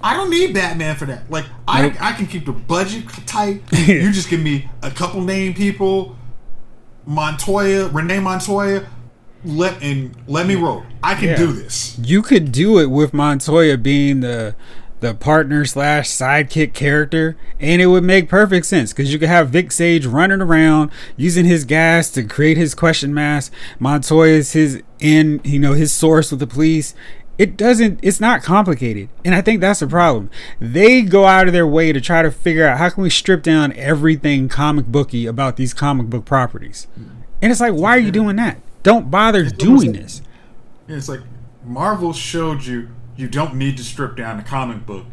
I 0.02 0.16
don't 0.16 0.30
need 0.30 0.54
Batman 0.54 0.96
for 0.96 1.06
that. 1.06 1.30
Like, 1.32 1.46
I 1.68 1.96
I 2.00 2.14
can 2.14 2.28
keep 2.28 2.46
the 2.46 2.52
budget 2.52 3.06
tight. 3.26 3.62
you 3.88 4.12
just 4.12 4.30
give 4.30 4.40
me 4.42 4.70
a 4.84 4.92
couple 4.92 5.22
name 5.22 5.54
people, 5.56 6.16
Montoya, 7.06 7.88
Renee 7.90 8.20
Montoya. 8.20 8.86
Let 9.44 9.82
and 9.84 10.16
let 10.28 10.48
me 10.48 10.56
roll. 10.56 10.84
I 11.04 11.14
can 11.14 11.30
Yeah. 11.30 11.38
do 11.38 11.52
this. 11.54 12.00
You 12.02 12.24
could 12.24 12.52
do 12.52 12.80
it 12.80 12.90
with 12.90 13.14
Montoya 13.14 13.78
being 13.78 14.22
the 14.22 14.56
the 15.02 15.14
partner 15.14 15.66
slash 15.66 16.10
sidekick 16.10 16.74
character, 16.74 17.36
and 17.60 17.82
it 17.82 17.88
would 17.88 18.04
make 18.04 18.30
perfect 18.30 18.66
sense 18.66 18.94
because 18.94 19.12
you 19.12 19.20
could 19.20 19.30
have 19.30 19.50
Vic 19.50 19.72
Sage 19.72 20.06
running 20.06 20.42
around 20.42 20.92
using 21.18 21.46
his 21.46 21.66
gas 21.66 22.10
to 22.12 22.24
create 22.24 22.58
his 22.58 22.74
question 22.74 23.14
mask. 23.14 23.52
Montoya 23.80 24.30
is 24.32 24.54
his 24.54 24.82
in, 25.00 25.42
you 25.44 25.60
know, 25.60 25.74
his 25.74 25.92
source 25.92 26.32
with 26.32 26.40
the 26.40 26.48
police. 26.48 26.96
It 27.38 27.58
doesn't. 27.58 28.00
It's 28.02 28.22
not 28.22 28.44
complicated, 28.44 29.10
and 29.26 29.36
I 29.36 29.42
think 29.42 29.60
that's 29.60 29.82
the 29.82 29.88
problem. 29.88 30.30
They 30.62 31.02
go 31.02 31.26
out 31.26 31.48
of 31.48 31.54
their 31.54 31.68
way 31.68 31.92
to 31.92 32.00
try 32.00 32.22
to 32.22 32.32
figure 32.32 32.66
out 32.66 32.78
how 32.78 32.90
can 32.90 33.04
we 33.04 33.10
strip 33.10 33.44
down 33.44 33.74
everything 33.74 34.48
comic 34.48 34.86
booky 34.86 35.26
about 35.26 35.58
these 35.58 35.74
comic 35.74 36.08
book 36.08 36.24
properties, 36.24 36.88
and 37.42 37.52
it's 37.52 37.60
like, 37.60 37.74
why 37.74 37.90
are 37.92 38.00
you 38.00 38.12
doing 38.12 38.38
that? 38.38 38.62
Don't 38.84 39.12
bother 39.12 39.44
doing 39.50 39.92
this. 39.92 40.22
Yeah, 40.88 40.96
It's 40.96 41.10
like 41.10 41.20
Marvel 41.66 42.14
showed 42.14 42.64
you 42.64 42.88
you 43.16 43.28
don't 43.28 43.56
need 43.56 43.78
to 43.78 43.84
strip 43.84 44.16
down 44.16 44.38
the 44.38 44.44
comic 44.44 44.86
book 44.86 45.06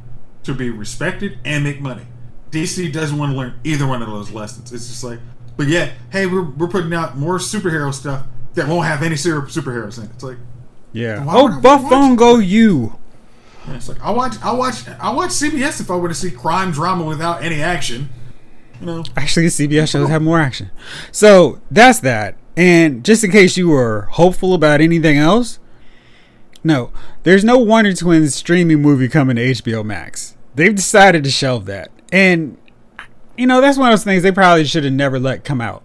to 0.45 0.55
be 0.55 0.71
respected 0.71 1.38
and 1.45 1.62
make 1.65 1.81
money. 1.81 2.07
DC 2.51 2.93
doesn't 2.93 3.17
want 3.17 3.33
to 3.33 3.38
learn 3.38 3.55
either 3.65 3.87
one 3.87 4.03
of 4.03 4.09
those 4.09 4.31
lessons. 4.31 4.73
It's 4.73 4.88
just 4.88 5.05
like, 5.05 5.21
but 5.57 5.69
yeah, 5.69 5.91
hey, 6.11 6.27
we're, 6.27 6.43
we're 6.51 6.69
putting 6.69 6.93
out 6.93 7.17
more 7.17 7.38
superhero 7.38 7.93
stuff 7.95 8.27
that 8.55 8.69
won't 8.69 8.87
have 8.87 9.03
any 9.03 9.17
super, 9.17 9.47
superheroes 9.47 9.99
in 9.99 10.05
it. 10.05 10.11
It's 10.15 10.25
like, 10.25 10.37
Yeah. 10.93 11.25
Oh, 11.29 11.45
would 11.45 11.53
I 11.55 11.61
Buff 11.61 11.83
watch 11.83 11.91
Bongo, 11.91 12.37
you. 12.38 12.99
yeah, 13.69 13.77
it's 13.77 13.88
like 13.88 14.01
I 14.03 14.11
watch 14.11 14.35
I 14.43 14.53
watch 14.53 14.87
I 14.88 15.11
watch 15.12 15.31
CBS 15.31 15.81
if 15.81 15.91
I 15.91 15.95
want 15.97 16.11
to 16.11 16.15
see 16.15 16.31
crime 16.31 16.73
drama 16.73 17.05
without 17.05 17.43
any 17.43 17.62
action. 17.62 18.09
You 18.81 18.87
know, 18.87 19.05
Actually, 19.17 19.47
CBS 19.47 19.91
shows 19.91 20.09
have 20.09 20.21
more 20.23 20.41
action. 20.41 20.71
So 21.12 21.61
that's 21.71 22.01
that. 22.01 22.37
And 22.57 23.05
just 23.05 23.23
in 23.25 23.31
case 23.31 23.57
you 23.57 23.69
were 23.69 24.09
hopeful 24.11 24.53
about 24.55 24.81
anything 24.83 25.17
else, 25.17 25.59
no, 26.64 26.92
there's 27.22 27.44
no 27.44 27.59
Wonder 27.59 27.94
Twins 27.94 28.35
streaming 28.35 28.81
movie 28.81 29.09
coming 29.09 29.37
to 29.37 29.42
HBO 29.42 29.85
Max. 29.85 30.37
They've 30.55 30.75
decided 30.75 31.25
to 31.25 31.31
shelve 31.31 31.64
that. 31.66 31.90
And, 32.12 32.59
you 33.37 33.46
know, 33.46 33.61
that's 33.61 33.79
one 33.79 33.88
of 33.88 33.92
those 33.92 34.05
things 34.05 34.22
they 34.22 34.33
probably 34.33 34.64
should 34.64 34.85
have 34.85 34.92
never 34.92 35.18
let 35.18 35.44
come 35.44 35.61
out. 35.61 35.83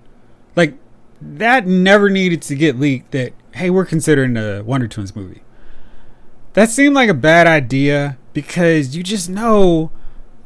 Like, 0.56 0.76
that 1.22 1.66
never 1.66 2.10
needed 2.10 2.42
to 2.44 2.56
get 2.56 2.80
leaked 2.80 3.12
that, 3.12 3.34
hey, 3.54 3.70
we're 3.70 3.86
considering 3.86 4.38
a 4.38 4.62
Wonder 4.64 4.88
Twins 4.88 5.16
movie. 5.16 5.42
That 6.54 6.70
seemed 6.70 6.96
like 6.96 7.10
a 7.10 7.14
bad 7.14 7.48
idea 7.48 8.18
because 8.34 8.96
you 8.96 9.04
just 9.04 9.30
know 9.30 9.92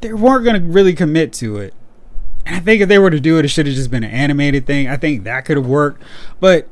they 0.00 0.12
weren't 0.12 0.44
going 0.44 0.60
to 0.60 0.68
really 0.68 0.94
commit 0.94 1.32
to 1.34 1.58
it. 1.58 1.74
And 2.44 2.56
I 2.56 2.60
think 2.60 2.82
if 2.82 2.88
they 2.88 2.98
were 2.98 3.10
to 3.10 3.20
do 3.20 3.38
it, 3.38 3.44
it 3.44 3.48
should 3.48 3.66
have 3.66 3.74
just 3.74 3.90
been 3.90 4.04
an 4.04 4.10
animated 4.10 4.66
thing. 4.66 4.88
I 4.88 4.96
think 4.96 5.24
that 5.24 5.44
could 5.44 5.56
have 5.56 5.66
worked. 5.66 6.02
But 6.40 6.68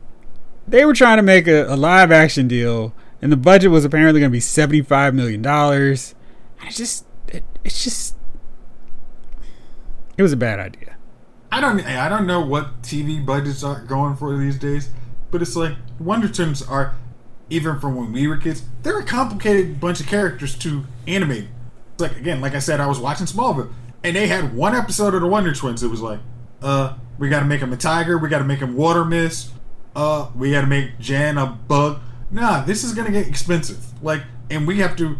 they 0.66 0.84
were 0.84 0.94
trying 0.94 1.16
to 1.16 1.22
make 1.22 1.46
a, 1.46 1.66
a 1.66 1.76
live 1.76 2.10
action 2.10 2.48
deal, 2.48 2.92
and 3.22 3.30
the 3.30 3.37
budget 3.37 3.70
was 3.70 3.85
apparently 3.85 4.20
going 4.20 4.30
to 4.30 4.33
be 4.33 4.40
$75 4.40 5.14
million. 5.14 5.46
I 5.46 6.70
just, 6.70 7.06
it, 7.28 7.44
it's 7.64 7.85
just, 7.85 8.16
it 10.16 10.22
was 10.22 10.33
a 10.33 10.37
bad 10.37 10.59
idea. 10.59 10.96
I 11.52 11.61
don't 11.61 11.80
I 11.85 12.09
don't 12.09 12.26
know 12.26 12.40
what 12.40 12.83
TV 12.83 13.24
budgets 13.24 13.64
are 13.64 13.80
going 13.80 14.14
for 14.16 14.37
these 14.38 14.56
days, 14.56 14.90
but 15.30 15.42
it's 15.42 15.56
like 15.56 15.74
Wonder 15.98 16.28
Twins 16.28 16.62
are 16.62 16.94
even 17.48 17.80
from 17.80 17.96
when 17.96 18.12
we 18.12 18.28
were 18.28 18.37
kids. 18.37 18.62
They're 18.83 19.00
a 19.00 19.04
complicated 19.04 19.80
bunch 19.80 20.00
of 20.00 20.06
characters 20.06 20.56
to 20.59 20.85
animate. 21.09 21.48
It's 21.94 22.02
like 22.02 22.16
again, 22.16 22.40
like 22.40 22.54
I 22.54 22.61
said, 22.61 22.80
I 22.80 22.87
was 22.87 23.00
watching 23.00 23.26
Smallville, 23.26 23.72
and 24.04 24.14
they 24.14 24.28
had 24.28 24.54
one 24.54 24.76
episode 24.76 25.14
of 25.14 25.22
the 25.22 25.26
Wonder 25.26 25.52
Twins. 25.52 25.83
It 25.83 25.88
was 25.88 26.00
like, 26.00 26.20
uh, 26.62 26.94
we 27.18 27.28
got 27.28 27.40
to 27.40 27.46
make 27.46 27.61
him 27.61 27.72
a 27.72 27.76
tiger, 27.76 28.16
we 28.16 28.28
got 28.28 28.38
to 28.38 28.44
make 28.44 28.61
him 28.61 28.76
water 28.76 29.04
mist, 29.04 29.50
uh, 29.96 30.30
we 30.37 30.52
got 30.52 30.61
to 30.61 30.66
make 30.68 31.00
Jan 31.00 31.37
a 31.37 31.46
bug. 31.46 32.00
Nah, 32.30 32.62
this 32.64 32.84
is 32.84 32.94
gonna 32.94 33.10
get 33.10 33.26
expensive. 33.26 33.78
Like, 34.02 34.22
and 34.50 34.66
we 34.66 34.78
have 34.78 34.96
to. 34.96 35.16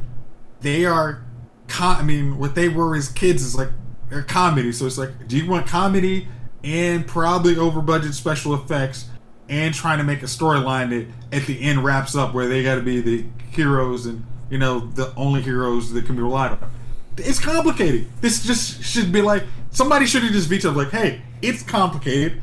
They 0.61 0.85
are, 0.85 1.25
com- 1.68 1.96
I 1.96 2.03
mean, 2.03 2.38
what 2.38 2.55
they 2.55 2.68
were 2.68 2.94
as 2.94 3.09
kids 3.09 3.42
is 3.42 3.57
like 3.57 3.70
they're 4.09 4.23
comedy. 4.23 4.73
So 4.73 4.87
it's 4.87 4.99
like, 4.99 5.27
do 5.29 5.37
you 5.37 5.49
want 5.49 5.66
comedy 5.66 6.29
and 6.62 7.07
probably 7.07 7.57
over 7.57 7.81
budget 7.81 8.14
special 8.14 8.55
effects 8.55 9.07
and 9.49 9.75
trying 9.75 9.99
to 9.99 10.05
make 10.05 10.23
a 10.23 10.27
storyline 10.27 10.90
that 10.90 11.37
at 11.37 11.46
the 11.46 11.61
end 11.61 11.83
wraps 11.83 12.14
up 12.14 12.35
where 12.35 12.46
they 12.46 12.62
got 12.62 12.75
to 12.77 12.83
be 12.83 13.01
the 13.01 13.25
heroes 13.51 14.07
and 14.07 14.25
you 14.51 14.59
know 14.59 14.81
the 14.81 15.12
only 15.16 15.42
heroes 15.42 15.92
that 15.92 16.07
can 16.07 16.16
be 16.16 16.23
relied 16.23 16.53
on. 16.53 16.70
It's 17.16 17.40
complicated. 17.40 18.07
This 18.20 18.44
just 18.44 18.83
should 18.83 19.11
be 19.12 19.23
like 19.23 19.44
somebody 19.70 20.07
should 20.07 20.23
have 20.23 20.33
just 20.33 20.49
vetoed 20.49 20.77
like, 20.77 20.90
hey, 20.90 21.23
it's 21.42 21.62
complicated. 21.62 22.42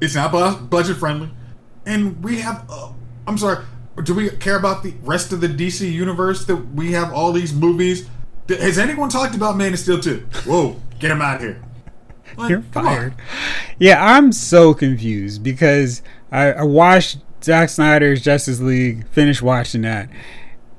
It's 0.00 0.14
not 0.14 0.32
bu- 0.32 0.66
budget 0.66 0.96
friendly, 0.98 1.30
and 1.86 2.22
we 2.22 2.40
have. 2.40 2.66
Uh, 2.68 2.92
I'm 3.26 3.38
sorry. 3.38 3.64
Do 4.02 4.14
we 4.14 4.30
care 4.30 4.56
about 4.56 4.82
the 4.82 4.94
rest 5.02 5.32
of 5.32 5.40
the 5.40 5.48
DC 5.48 5.90
universe 5.90 6.44
that 6.46 6.56
we 6.56 6.92
have 6.92 7.12
all 7.12 7.32
these 7.32 7.52
movies? 7.54 8.08
Has 8.48 8.78
anyone 8.78 9.08
talked 9.08 9.34
about 9.34 9.56
Man 9.56 9.72
of 9.72 9.78
Steel 9.78 10.00
2? 10.00 10.26
Whoa, 10.46 10.80
get 10.98 11.10
him 11.10 11.22
out 11.22 11.36
of 11.36 11.42
here. 11.42 11.62
Like, 12.36 12.50
You're 12.50 12.58
on. 12.58 12.64
fired. 12.64 13.14
Yeah, 13.78 14.04
I'm 14.04 14.32
so 14.32 14.74
confused 14.74 15.42
because 15.42 16.02
I, 16.32 16.52
I 16.52 16.62
watched 16.64 17.18
Zack 17.42 17.68
Snyder's 17.68 18.20
Justice 18.20 18.60
League, 18.60 19.06
finished 19.08 19.42
watching 19.42 19.82
that, 19.82 20.08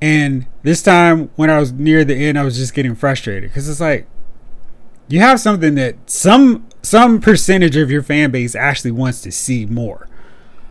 and 0.02 0.46
this 0.62 0.82
time 0.82 1.30
when 1.36 1.48
I 1.48 1.58
was 1.58 1.72
near 1.72 2.04
the 2.04 2.14
end, 2.14 2.38
I 2.38 2.44
was 2.44 2.56
just 2.56 2.74
getting 2.74 2.94
frustrated 2.94 3.50
because 3.50 3.68
it's 3.68 3.80
like 3.80 4.06
you 5.08 5.20
have 5.20 5.40
something 5.40 5.74
that 5.76 5.96
some 6.10 6.66
some 6.82 7.20
percentage 7.20 7.76
of 7.76 7.90
your 7.90 8.02
fan 8.02 8.30
base 8.30 8.54
actually 8.54 8.90
wants 8.90 9.22
to 9.22 9.32
see 9.32 9.64
more. 9.66 10.08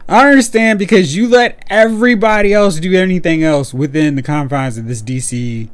I 0.08 0.22
don't 0.22 0.32
understand 0.32 0.78
because 0.78 1.16
you 1.16 1.28
let 1.28 1.64
everybody 1.70 2.54
else 2.54 2.80
do 2.80 2.94
anything 2.94 3.44
else 3.44 3.74
within 3.74 4.16
the 4.16 4.22
confines 4.22 4.78
of 4.78 4.88
this 4.88 5.02
DC 5.02 5.70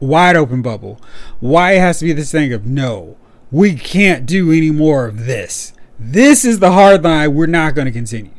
wide 0.00 0.34
open 0.34 0.62
bubble. 0.62 1.00
Why 1.38 1.72
it 1.72 1.80
has 1.80 2.00
to 2.00 2.06
be 2.06 2.12
this 2.12 2.32
thing 2.32 2.52
of 2.52 2.66
no, 2.66 3.16
we 3.52 3.74
can't 3.74 4.26
do 4.26 4.50
any 4.50 4.70
more 4.70 5.06
of 5.06 5.26
this. 5.26 5.72
This 5.98 6.44
is 6.44 6.58
the 6.58 6.72
hard 6.72 7.04
line. 7.04 7.34
We're 7.34 7.46
not 7.46 7.76
going 7.76 7.86
to 7.86 7.92
continue. 7.92 8.32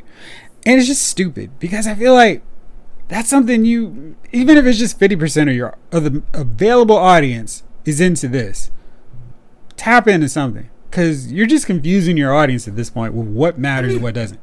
And 0.65 0.79
it's 0.79 0.87
just 0.87 1.03
stupid 1.03 1.57
because 1.59 1.87
I 1.87 1.95
feel 1.95 2.13
like 2.13 2.41
that's 3.07 3.29
something 3.29 3.63
you, 3.63 4.15
even 4.33 4.57
if 4.57 4.65
it's 4.65 4.79
just 4.79 4.99
50% 4.99 5.49
of 5.49 5.55
your, 5.55 5.77
of 5.91 6.03
the 6.03 6.23
available 6.33 6.97
audience 6.97 7.63
is 7.85 8.01
into 8.01 8.27
this, 8.27 8.71
tap 9.77 10.07
into 10.07 10.27
something 10.27 10.69
because 10.89 11.31
you're 11.31 11.47
just 11.47 11.65
confusing 11.65 12.17
your 12.17 12.33
audience 12.33 12.67
at 12.67 12.75
this 12.75 12.89
point 12.89 13.13
with 13.13 13.27
what 13.27 13.57
matters 13.57 13.93
and 13.93 14.03
what 14.03 14.13
doesn't. 14.13 14.39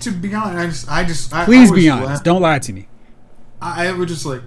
To 0.00 0.10
be 0.12 0.34
honest, 0.34 0.56
I 0.56 0.66
just, 0.66 0.88
I 0.90 1.04
just, 1.04 1.34
I, 1.34 1.44
Please 1.44 1.72
I 1.72 1.74
be 1.74 1.88
honest. 1.90 2.08
laugh- 2.08 2.24
Don't 2.24 2.42
lie 2.42 2.58
to 2.58 2.72
me. 2.72 2.88
I, 3.60 3.88
I 3.88 3.92
was 3.92 4.08
just 4.08 4.24
like, 4.26 4.42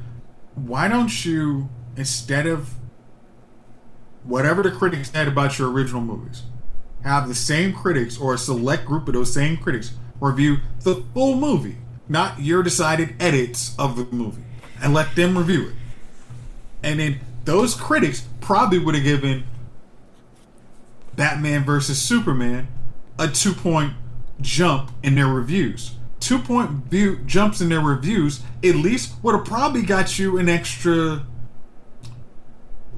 why 0.56 0.88
don't 0.88 1.26
you 1.26 1.70
instead 1.98 2.48
of 2.48 2.74
whatever 4.24 4.64
the 4.64 4.72
critics 4.72 5.12
said 5.12 5.28
about 5.28 5.58
your 5.60 5.70
original 5.72 6.02
movies, 6.02 6.44
have 7.04 7.28
the 7.28 7.36
same 7.36 7.74
critics 7.74 8.18
or 8.18 8.34
a 8.34 8.38
select 8.38 8.86
group 8.86 9.08
of 9.08 9.14
those 9.14 9.34
same 9.34 9.58
critics 9.58 9.92
review 10.20 10.58
the 10.84 11.04
full 11.14 11.36
movie, 11.36 11.78
not 12.08 12.40
your 12.40 12.62
decided 12.64 13.16
edits 13.20 13.76
of 13.80 13.96
the 13.98 14.06
movie, 14.16 14.44
and 14.82 14.94
let 14.94 15.16
them 15.16 15.38
review 15.38 15.70
it. 15.70 15.76
And 16.84 17.00
then 17.00 17.20
those 17.46 17.74
critics 17.76 18.28
probably 18.40 18.78
would 18.80 18.96
have 18.96 19.04
given 19.04 19.44
Batman 21.16 21.64
versus 21.64 22.00
Superman 22.02 22.68
a 23.20 23.28
two 23.28 23.54
point 23.54 23.94
jump 24.42 24.92
in 25.04 25.16
their 25.16 25.28
reviews. 25.28 25.96
Two 26.20 26.40
point 26.40 26.70
view 26.86 27.18
jumps 27.26 27.62
in 27.62 27.70
their 27.70 27.82
reviews 27.82 28.42
at 28.64 28.76
least 28.76 29.16
would 29.24 29.36
have 29.36 29.46
probably 29.46 29.82
got 29.82 30.20
you 30.20 30.38
an 30.38 30.50
extra, 30.50 31.26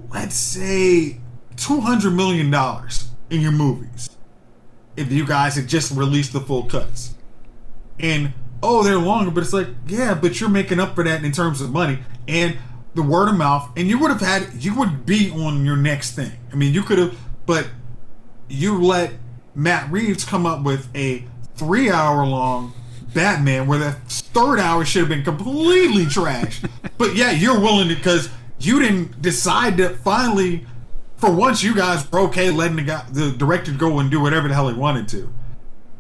let's 0.10 0.36
say, 0.36 1.20
two 1.56 1.82
hundred 1.82 2.12
million 2.12 2.52
dollars 2.52 3.10
in 3.30 3.42
your 3.42 3.52
movies 3.52 4.10
if 4.98 5.12
you 5.12 5.26
guys 5.26 5.56
had 5.56 5.68
just 5.68 5.92
released 5.92 6.34
the 6.34 6.42
full 6.42 6.64
cuts. 6.64 7.16
And 8.00 8.34
oh, 8.62 8.84
they're 8.84 8.98
longer, 8.98 9.32
but 9.32 9.44
it's 9.44 9.54
like, 9.54 9.68
yeah, 9.88 10.14
but 10.14 10.40
you're 10.40 10.50
making 10.50 10.80
up 10.80 10.96
for 10.96 11.04
that 11.04 11.24
in 11.24 11.32
terms 11.32 11.62
of 11.62 11.72
money 11.72 12.00
and 12.28 12.58
the 12.96 13.02
word 13.02 13.28
of 13.28 13.36
mouth, 13.36 13.72
and 13.76 13.88
you 13.88 13.98
would 14.00 14.12
have 14.12 14.22
had, 14.22 14.64
you 14.64 14.76
would 14.76 15.06
be 15.06 15.32
on 15.32 15.66
your 15.66 15.76
next 15.76 16.12
thing. 16.12 16.32
I 16.52 16.56
mean, 16.56 16.74
you 16.74 16.84
could 16.84 17.00
have, 17.00 17.18
but 17.46 17.68
you 18.48 18.80
let 18.82 19.14
Matt 19.56 19.92
Reeves 19.92 20.24
come 20.24 20.46
up 20.46 20.64
with 20.64 20.88
a 20.96 21.26
three 21.56 21.90
hour 21.90 22.26
long 22.26 22.74
Batman 23.14 23.68
where 23.68 23.80
the 23.80 23.92
third 23.92 24.60
hour 24.60 24.84
should 24.86 25.02
have 25.02 25.10
been 25.10 25.24
completely 25.24 26.06
trashed. 26.06 26.70
but 26.98 27.16
yeah, 27.16 27.32
you're 27.32 27.60
willing 27.60 27.90
to 27.90 27.96
because 27.96 28.30
you 28.60 28.80
didn't 28.80 29.22
decide 29.22 29.78
to 29.78 29.90
finally 29.90 30.66
for 31.18 31.32
once 31.32 31.64
you 31.64 31.74
guys 31.76 32.12
were 32.12 32.20
okay 32.20 32.50
letting 32.50 32.76
the 32.76 32.82
guy, 32.82 33.06
the 33.12 33.32
director 33.32 33.72
go 33.72 34.00
and 34.00 34.12
do 34.12 34.20
whatever 34.20 34.48
the 34.48 34.54
hell 34.54 34.68
he 34.68 34.76
wanted 34.76 35.08
to, 35.08 35.32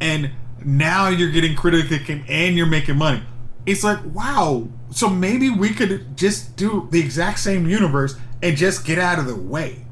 and 0.01 0.31
now 0.65 1.07
you're 1.07 1.31
getting 1.31 1.55
critical 1.55 1.97
and 2.27 2.57
you're 2.57 2.65
making 2.65 2.97
money. 2.97 3.23
It's 3.65 3.83
like 3.83 3.99
wow. 4.13 4.67
So 4.91 5.09
maybe 5.09 5.49
we 5.49 5.69
could 5.69 6.17
just 6.17 6.55
do 6.55 6.87
the 6.91 6.99
exact 6.99 7.39
same 7.39 7.67
universe 7.67 8.15
and 8.41 8.57
just 8.57 8.85
get 8.85 8.99
out 8.99 9.17
of 9.17 9.25
the 9.25 9.35
way, 9.35 9.85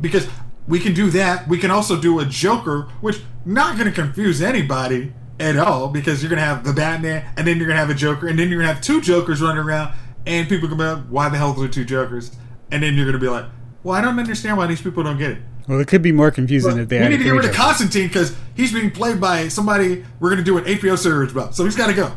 because 0.00 0.28
we 0.66 0.80
can 0.80 0.94
do 0.94 1.10
that. 1.10 1.48
We 1.48 1.58
can 1.58 1.70
also 1.70 2.00
do 2.00 2.20
a 2.20 2.24
Joker, 2.24 2.88
which 3.00 3.20
not 3.44 3.76
going 3.76 3.88
to 3.88 3.94
confuse 3.94 4.40
anybody 4.42 5.12
at 5.38 5.56
all, 5.56 5.88
because 5.88 6.22
you're 6.22 6.30
going 6.30 6.40
to 6.40 6.46
have 6.46 6.64
the 6.64 6.72
Batman, 6.72 7.24
and 7.36 7.46
then 7.46 7.58
you're 7.58 7.66
going 7.66 7.76
to 7.76 7.80
have 7.80 7.90
a 7.90 7.94
Joker, 7.94 8.28
and 8.28 8.38
then 8.38 8.48
you're 8.48 8.58
going 8.58 8.68
to 8.68 8.74
have 8.74 8.82
two 8.82 9.00
Jokers 9.00 9.42
running 9.42 9.62
around, 9.64 9.94
and 10.26 10.48
people 10.48 10.68
can 10.68 10.78
be 10.78 10.84
like, 10.84 11.04
"Why 11.08 11.28
the 11.28 11.36
hell 11.36 11.50
are 11.50 11.58
there 11.58 11.68
two 11.68 11.84
Jokers?" 11.84 12.36
And 12.70 12.82
then 12.82 12.94
you're 12.94 13.04
going 13.04 13.12
to 13.12 13.20
be 13.20 13.28
like, 13.28 13.44
well, 13.84 13.94
I 13.96 14.00
don't 14.00 14.18
understand 14.18 14.56
why 14.56 14.66
these 14.66 14.80
people 14.80 15.04
don't 15.04 15.18
get 15.18 15.32
it. 15.32 15.38
Well, 15.68 15.78
it 15.78 15.86
could 15.88 16.02
be 16.02 16.12
more 16.12 16.30
confusing 16.30 16.72
but 16.72 16.80
if 16.80 16.88
they. 16.88 17.00
We 17.00 17.08
need 17.08 17.18
to 17.18 17.24
get 17.24 17.30
rid 17.30 17.44
of 17.44 17.52
Constantine 17.52 18.08
because 18.08 18.34
he's 18.54 18.72
being 18.72 18.90
played 18.90 19.20
by 19.20 19.48
somebody 19.48 20.04
we're 20.20 20.30
going 20.30 20.38
to 20.38 20.44
do 20.44 20.58
an 20.58 20.64
HBO 20.64 20.98
series 20.98 21.32
about, 21.32 21.54
so 21.54 21.64
he's 21.64 21.76
got 21.76 21.86
to 21.86 21.94
go. 21.94 22.12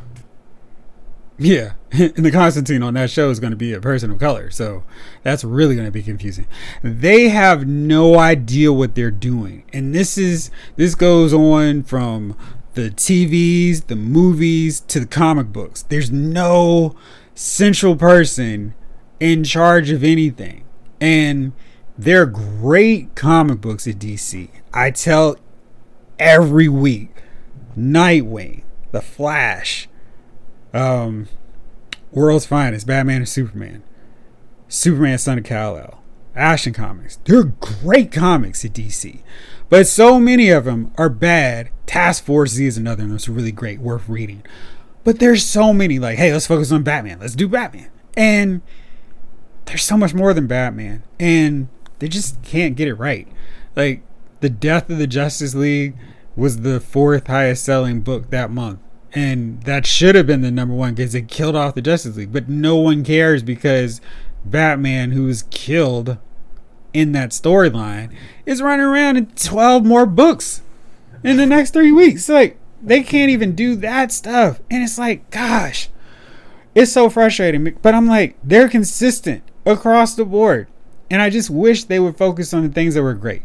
Yeah, 1.39 1.73
and 1.91 2.13
the 2.15 2.31
Constantine 2.31 2.81
on 2.81 2.95
that 2.95 3.11
show 3.11 3.29
is 3.29 3.39
going 3.39 3.51
to 3.51 3.57
be 3.57 3.73
a 3.73 3.79
person 3.79 4.09
of 4.09 4.19
color, 4.19 4.49
so 4.49 4.83
that's 5.23 5.43
really 5.43 5.75
going 5.75 5.87
to 5.87 5.91
be 5.91 6.01
confusing. 6.01 6.47
They 6.81 7.29
have 7.29 7.67
no 7.67 8.17
idea 8.17 8.73
what 8.73 8.95
they're 8.95 9.11
doing, 9.11 9.63
and 9.71 9.93
this 9.93 10.17
is 10.17 10.49
this 10.77 10.95
goes 10.95 11.33
on 11.33 11.83
from 11.83 12.35
the 12.73 12.91
TVs, 12.91 13.87
the 13.87 13.95
movies 13.95 14.79
to 14.81 14.99
the 14.99 15.05
comic 15.07 15.47
books. 15.47 15.81
There's 15.81 16.11
no 16.11 16.95
central 17.33 17.95
person 17.95 18.75
in 19.19 19.43
charge 19.43 19.89
of 19.89 20.03
anything. 20.03 20.63
And 20.99 21.53
they're 21.97 22.25
great 22.25 23.15
comic 23.15 23.61
books 23.61 23.87
at 23.87 23.95
DC. 23.95 24.49
I 24.73 24.91
tell 24.91 25.37
every 26.19 26.67
week 26.67 27.09
Nightwing, 27.77 28.63
The 28.91 29.01
Flash, 29.01 29.87
um, 30.77 31.27
World's 32.11 32.45
Finest, 32.45 32.87
Batman 32.87 33.17
and 33.17 33.29
Superman, 33.29 33.83
Superman 34.67 35.17
Son 35.17 35.37
of 35.37 35.43
Kal-El, 35.43 36.01
Action 36.35 36.73
Comics. 36.73 37.17
They're 37.25 37.43
great 37.43 38.11
comics 38.11 38.63
at 38.63 38.73
DC. 38.73 39.21
But 39.69 39.87
so 39.87 40.19
many 40.19 40.49
of 40.49 40.65
them 40.65 40.93
are 40.97 41.09
bad. 41.09 41.69
Task 41.85 42.23
Force 42.23 42.51
Z 42.51 42.65
is 42.65 42.77
another 42.77 43.03
one 43.03 43.11
that's 43.11 43.27
really 43.27 43.51
great, 43.51 43.79
worth 43.79 44.07
reading. 44.07 44.43
But 45.03 45.19
there's 45.19 45.45
so 45.45 45.73
many, 45.73 45.99
like, 45.99 46.17
hey, 46.17 46.31
let's 46.31 46.47
focus 46.47 46.71
on 46.71 46.83
Batman. 46.83 47.19
Let's 47.19 47.35
do 47.35 47.47
Batman. 47.47 47.89
And 48.15 48.61
there's 49.65 49.83
so 49.83 49.97
much 49.97 50.13
more 50.13 50.33
than 50.33 50.47
Batman, 50.47 51.03
and 51.19 51.67
they 51.99 52.07
just 52.07 52.41
can't 52.41 52.75
get 52.75 52.87
it 52.87 52.95
right. 52.95 53.27
Like 53.75 54.01
the 54.39 54.49
death 54.49 54.89
of 54.89 54.97
the 54.97 55.07
Justice 55.07 55.53
League 55.53 55.95
was 56.35 56.61
the 56.61 56.79
fourth 56.79 57.27
highest 57.27 57.63
selling 57.63 58.01
book 58.01 58.29
that 58.29 58.49
month. 58.49 58.79
And 59.13 59.63
that 59.63 59.85
should 59.85 60.15
have 60.15 60.27
been 60.27 60.41
the 60.41 60.51
number 60.51 60.73
one 60.73 60.93
because 60.93 61.15
it 61.15 61.27
killed 61.27 61.55
off 61.55 61.75
the 61.75 61.81
Justice 61.81 62.17
League. 62.17 62.33
But 62.33 62.49
no 62.49 62.75
one 62.75 63.03
cares 63.03 63.41
because 63.41 64.01
Batman, 64.45 65.11
who 65.11 65.25
was 65.25 65.43
killed 65.43 66.17
in 66.93 67.13
that 67.13 67.31
storyline, 67.31 68.13
is 68.45 68.61
running 68.61 68.85
around 68.85 69.17
in 69.17 69.27
12 69.27 69.85
more 69.85 70.05
books 70.05 70.61
in 71.23 71.37
the 71.37 71.45
next 71.45 71.71
three 71.71 71.91
weeks. 71.91 72.27
Like, 72.29 72.57
they 72.81 73.01
can't 73.01 73.31
even 73.31 73.55
do 73.55 73.75
that 73.77 74.11
stuff. 74.11 74.59
And 74.69 74.83
it's 74.83 74.97
like, 74.97 75.29
gosh, 75.31 75.89
it's 76.75 76.91
so 76.91 77.09
frustrating. 77.09 77.77
But 77.81 77.95
I'm 77.95 78.07
like, 78.07 78.37
they're 78.43 78.69
consistent 78.69 79.43
across 79.65 80.15
the 80.15 80.25
board. 80.25 80.67
And 81.09 81.21
I 81.21 81.29
just 81.29 81.49
wish 81.49 81.85
they 81.85 81.99
would 81.99 82.17
focus 82.17 82.53
on 82.53 82.63
the 82.63 82.73
things 82.73 82.93
that 82.95 83.03
were 83.03 83.13
great. 83.13 83.43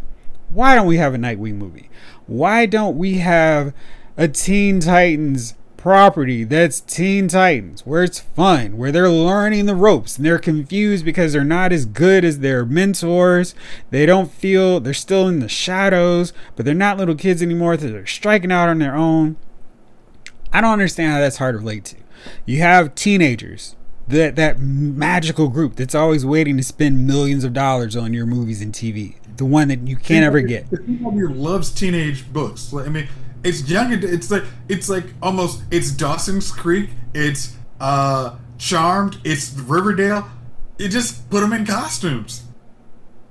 Why 0.51 0.75
don't 0.75 0.87
we 0.87 0.99
have 0.99 1.15
a 1.15 1.19
Nightwing 1.19 1.55
movie? 1.55 1.89
Why 2.27 2.67
don't 2.67 2.99
we 2.99 3.19
have 3.19 3.73
a 4.17 4.29
Teen 4.29 4.81
Titans 4.81 5.55
property 5.77 6.45
that's 6.45 6.81
Teen 6.81 7.27
Titans, 7.27 7.85
where 7.85 8.05
it's 8.05 8.21
fun, 8.21 8.77
where 8.77 8.93
they're 8.93 9.11
learning 9.11 9.67
the 9.67 9.75
ropes 9.75 10.17
and 10.17 10.25
they're 10.25 10.39
confused 10.39 11.05
because 11.05 11.33
they're 11.33 11.43
not 11.43 11.73
as 11.73 11.87
good 11.87 12.25
as 12.25 12.39
their 12.39 12.65
mentors. 12.65 13.55
They 13.91 14.07
don't 14.07 14.31
feel 14.31 14.79
they're 14.79 14.95
still 14.95 15.27
in 15.27 15.41
the 15.41 15.49
shadows, 15.49 16.33
but 16.55 16.65
they're 16.65 16.75
not 16.75 16.99
little 16.99 17.17
kids 17.17 17.43
anymore, 17.43 17.77
so 17.79 17.89
they're 17.89 18.07
striking 18.07 18.53
out 18.53 18.69
on 18.69 18.79
their 18.79 18.95
own. 18.95 19.37
I 20.53 20.61
don't 20.61 20.73
understand 20.73 21.13
how 21.13 21.19
that's 21.19 21.39
hard 21.39 21.55
to 21.55 21.59
relate 21.59 21.85
to. 21.87 21.97
You 22.47 22.61
have 22.61 22.95
teenagers 22.95 23.75
that 24.07 24.37
that 24.37 24.61
magical 24.61 25.49
group 25.49 25.75
that's 25.75 25.95
always 25.95 26.25
waiting 26.25 26.57
to 26.59 26.63
spend 26.63 27.07
millions 27.07 27.43
of 27.43 27.53
dollars 27.53 27.97
on 27.97 28.13
your 28.13 28.27
movies 28.27 28.61
and 28.61 28.73
TV. 28.73 29.17
The 29.37 29.47
one 29.47 29.69
that 29.69 29.89
you 29.89 29.97
can't 29.97 30.25
ever 30.25 30.41
get. 30.43 30.67
Who 30.67 31.29
loves 31.29 31.73
teenage 31.73 32.33
books. 32.33 32.73
I 32.73 32.89
mean, 32.89 33.09
it's 33.45 33.69
young. 33.69 33.93
It's 33.93 34.31
like 34.31 34.45
it's 34.69 34.89
like 34.89 35.05
almost 35.23 35.63
it's 35.71 35.91
Dawson's 35.91 36.51
Creek. 36.51 36.91
It's 37.15 37.57
uh 37.81 38.37
Charmed. 38.59 39.19
It's 39.25 39.53
Riverdale. 39.53 40.29
You 40.79 40.89
just 40.89 41.29
put 41.31 41.41
them 41.41 41.53
in 41.53 41.67
costumes. 41.67 42.45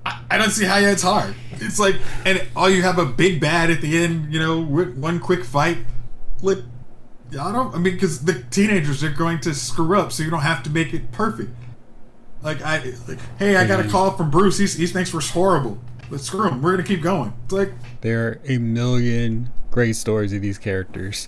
I, 0.06 0.22
I 0.32 0.38
don't 0.38 0.52
see 0.52 0.66
how 0.66 0.78
it's 0.78 1.04
hard. 1.04 1.36
It's 1.54 1.80
like 1.80 1.96
and 2.26 2.48
all 2.56 2.70
you 2.70 2.82
have 2.82 2.98
a 2.98 3.06
big 3.06 3.40
bad 3.40 3.70
at 3.70 3.82
the 3.82 3.98
end. 4.04 4.34
You 4.34 4.40
know, 4.40 4.64
one 4.64 5.20
quick 5.20 5.44
fight. 5.44 5.78
Like 6.42 6.60
I 7.40 7.52
don't. 7.52 7.74
I 7.74 7.78
mean, 7.78 7.94
because 7.94 8.26
the 8.26 8.44
teenagers 8.52 9.04
are 9.04 9.10
going 9.10 9.40
to 9.42 9.54
screw 9.54 9.98
up, 9.98 10.12
so 10.12 10.24
you 10.24 10.30
don't 10.30 10.42
have 10.42 10.64
to 10.64 10.70
make 10.70 10.94
it 10.94 11.12
perfect. 11.12 11.52
Like 12.42 12.62
I, 12.62 12.94
like, 13.08 13.20
hey, 13.38 13.56
I 13.56 13.66
got 13.66 13.86
a 13.86 13.88
call 13.88 14.12
from 14.18 14.32
Bruce. 14.32 14.58
He's, 14.58 14.76
he 14.76 14.88
thinks 14.88 15.14
we're 15.14 15.22
horrible. 15.22 15.80
Let's 16.10 16.24
screw 16.24 16.48
him. 16.48 16.62
We're 16.62 16.72
gonna 16.72 16.84
keep 16.84 17.02
going. 17.02 17.34
It's 17.46 17.54
like 17.54 17.72
there 18.02 18.28
are 18.28 18.42
a 18.46 18.58
million 18.58 19.50
great 19.72 19.96
stories 19.96 20.34
of 20.34 20.42
these 20.42 20.58
characters. 20.58 21.28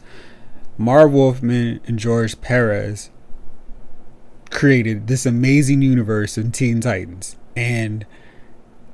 Marv 0.78 1.12
Wolfman 1.12 1.80
and 1.86 1.98
George 1.98 2.40
Perez 2.42 3.10
created 4.52 5.08
this 5.08 5.26
amazing 5.26 5.82
universe 5.82 6.38
of 6.38 6.52
Teen 6.52 6.80
Titans, 6.82 7.36
and 7.56 8.06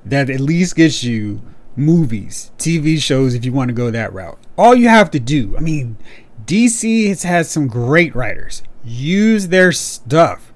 that 0.05 0.29
at 0.29 0.39
least 0.39 0.75
gets 0.75 1.03
you 1.03 1.41
movies, 1.75 2.51
TV 2.57 2.97
shows 2.99 3.33
if 3.33 3.43
you 3.43 3.51
want 3.51 3.69
to 3.69 3.73
go 3.73 3.91
that 3.91 4.13
route. 4.13 4.39
All 4.57 4.75
you 4.75 4.87
have 4.89 5.11
to 5.11 5.19
do, 5.19 5.55
I 5.57 5.61
mean, 5.61 5.97
DC 6.45 7.07
has 7.09 7.23
had 7.23 7.45
some 7.45 7.67
great 7.67 8.15
writers. 8.15 8.63
Use 8.83 9.49
their 9.49 9.71
stuff. 9.71 10.53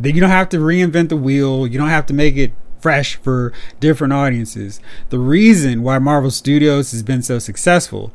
You 0.00 0.20
don't 0.20 0.30
have 0.30 0.48
to 0.50 0.58
reinvent 0.58 1.08
the 1.08 1.16
wheel. 1.16 1.66
You 1.66 1.78
don't 1.78 1.88
have 1.88 2.06
to 2.06 2.14
make 2.14 2.36
it 2.36 2.52
fresh 2.80 3.16
for 3.16 3.52
different 3.80 4.12
audiences. 4.12 4.80
The 5.10 5.18
reason 5.18 5.82
why 5.82 5.98
Marvel 5.98 6.30
Studios 6.30 6.92
has 6.92 7.02
been 7.02 7.22
so 7.22 7.38
successful, 7.38 8.12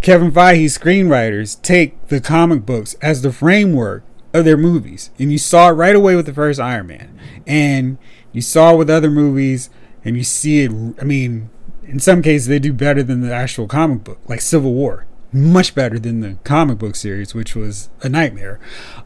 Kevin 0.00 0.30
Feige's 0.30 0.76
screenwriters 0.76 1.60
take 1.62 2.08
the 2.08 2.20
comic 2.20 2.66
books 2.66 2.94
as 3.00 3.22
the 3.22 3.32
framework 3.32 4.04
of 4.32 4.44
their 4.44 4.56
movies. 4.56 5.10
And 5.18 5.32
you 5.32 5.38
saw 5.38 5.68
it 5.68 5.72
right 5.72 5.96
away 5.96 6.16
with 6.16 6.26
the 6.26 6.34
first 6.34 6.60
Iron 6.60 6.88
Man. 6.88 7.18
And 7.46 7.98
you 8.32 8.42
saw 8.42 8.74
it 8.74 8.78
with 8.78 8.90
other 8.90 9.10
movies 9.10 9.70
and 10.04 10.16
you 10.16 10.24
see 10.24 10.62
it 10.62 10.70
I 11.00 11.04
mean, 11.04 11.50
in 11.84 12.00
some 12.00 12.22
cases 12.22 12.48
they 12.48 12.58
do 12.58 12.72
better 12.72 13.02
than 13.02 13.20
the 13.20 13.32
actual 13.32 13.66
comic 13.66 14.04
book, 14.04 14.18
like 14.26 14.40
Civil 14.40 14.74
War 14.74 15.06
much 15.34 15.74
better 15.74 15.98
than 15.98 16.20
the 16.20 16.38
comic 16.44 16.78
book 16.78 16.94
series, 16.94 17.34
which 17.34 17.56
was 17.56 17.90
a 18.02 18.08
nightmare. 18.08 18.60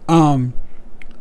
Um, 0.07 0.53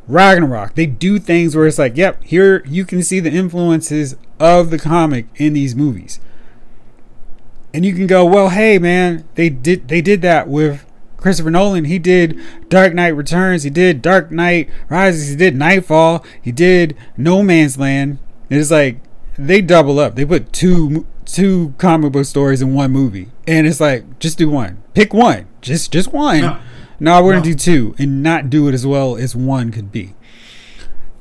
Ragnarok, 0.08 0.76
they 0.76 0.86
do 0.86 1.20
things 1.20 1.56
where 1.56 1.68
it's 1.68 1.78
like, 1.78 1.98
yep, 1.98 2.24
here 2.24 2.64
you 2.66 2.86
can 2.86 3.04
see 3.04 3.20
the 3.20 3.32
influences 3.32 4.16
of 4.40 4.70
the 4.70 4.80
comic 4.80 5.28
in 5.36 5.54
these 5.54 5.76
movies. 5.76 6.20
And 7.74 7.86
you 7.86 7.94
can 7.94 8.08
go, 8.08 8.26
well, 8.26 8.50
hey 8.50 8.80
man, 8.80 9.28
they 9.36 9.50
did 9.50 9.88
they 9.88 10.02
did 10.02 10.22
that 10.22 10.48
with 10.48 10.86
Christopher 11.18 11.52
Nolan. 11.52 11.86
He 11.86 12.00
did 12.00 12.40
Dark 12.70 12.94
Knight 12.94 13.10
Returns. 13.10 13.64
He 13.64 13.70
did 13.70 14.02
Dark 14.02 14.32
Knight 14.32 14.70
Rises. 14.90 15.30
He 15.30 15.36
did 15.36 15.56
Knightfall. 15.56 16.24
He 16.42 16.52
did 16.52 16.96
No 17.18 17.44
Man's 17.44 17.78
Land. 17.78 18.20
It's 18.50 18.72
like 18.72 19.00
they 19.38 19.62
double 19.62 20.00
up. 20.00 20.16
They 20.16 20.26
put 20.26 20.54
two 20.54 21.06
two 21.26 21.74
comic 21.78 22.14
book 22.14 22.26
stories 22.26 22.62
in 22.62 22.74
one 22.74 22.92
movie, 22.92 23.30
and 23.46 23.68
it's 23.68 23.82
like 23.82 24.20
just 24.20 24.38
do 24.38 24.50
one. 24.50 24.82
Pick 24.94 25.14
one. 25.14 25.48
Just 25.62 25.92
just 25.92 26.14
one. 26.14 26.42
No, 27.00 27.24
we're 27.24 27.34
no. 27.34 27.40
gonna 27.42 27.52
do 27.52 27.56
two, 27.56 27.96
and 27.98 28.24
not 28.24 28.50
do 28.50 28.68
it 28.68 28.74
as 28.74 28.86
well 28.86 29.16
as 29.16 29.36
one 29.36 29.72
could 29.72 29.92
be. 29.92 30.16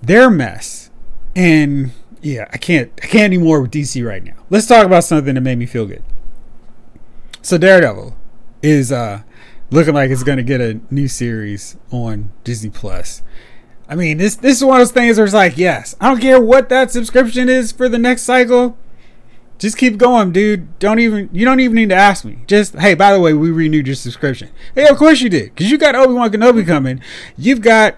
They're 0.03 0.29
a 0.29 0.31
mess, 0.31 0.91
and 1.35 1.93
yeah, 2.23 2.47
I 2.53 2.59
can't 2.59 2.91
I 3.03 3.07
can't 3.07 3.25
anymore 3.25 3.61
with 3.61 3.71
DC 3.71 4.07
right 4.07 4.25
now. 4.25 4.35
Let's 4.51 4.67
talk 4.67 4.87
about 4.87 5.05
something 5.05 5.35
that 5.35 5.41
made 5.41 5.59
me 5.59 5.67
feel 5.67 5.87
good. 5.87 6.03
So 7.43 7.59
Daredevil 7.59 8.17
is 8.63 8.91
uh 8.91 9.23
looking 9.71 9.95
like 9.95 10.11
it's 10.11 10.23
gonna 10.23 10.43
get 10.43 10.61
a 10.61 10.81
new 10.91 11.09
series 11.09 11.77
on 11.91 12.31
Disney 12.45 12.71
Plus. 12.71 13.23
I 13.89 13.95
mean, 13.95 14.19
this 14.19 14.37
this 14.37 14.57
is 14.57 14.65
one 14.65 14.81
of 14.81 14.87
those 14.87 14.93
things 14.93 15.17
where 15.19 15.25
it's 15.25 15.35
like, 15.35 15.57
yes, 15.57 15.95
I 16.01 16.09
don't 16.09 16.21
care 16.21 16.41
what 16.41 16.69
that 16.71 16.91
subscription 16.91 17.49
is 17.49 17.71
for 17.71 17.89
the 17.89 17.99
next 17.99 18.23
cycle. 18.23 18.77
Just 19.59 19.79
keep 19.79 19.97
going, 19.97 20.33
dude. 20.33 20.79
Don't 20.79 20.99
even 20.99 21.31
you 21.33 21.45
don't 21.45 21.61
even 21.61 21.75
need 21.75 21.89
to 21.89 21.95
ask 21.95 22.25
me. 22.25 22.41
Just 22.47 22.75
hey, 22.75 22.95
by 22.95 23.13
the 23.13 23.21
way, 23.21 23.33
we 23.33 23.51
renewed 23.51 23.87
your 23.87 23.97
subscription. 23.97 24.51
Hey, 24.75 24.87
of 24.89 24.99
course 24.99 25.21
you 25.21 25.31
did, 25.31 25.55
because 25.55 25.71
you 25.71 25.79
got 25.79 25.95
Obi 25.95 26.13
Wan 26.13 26.31
Kenobi 26.31 26.67
coming. 26.67 27.01
You've 27.39 27.63
got 27.63 27.97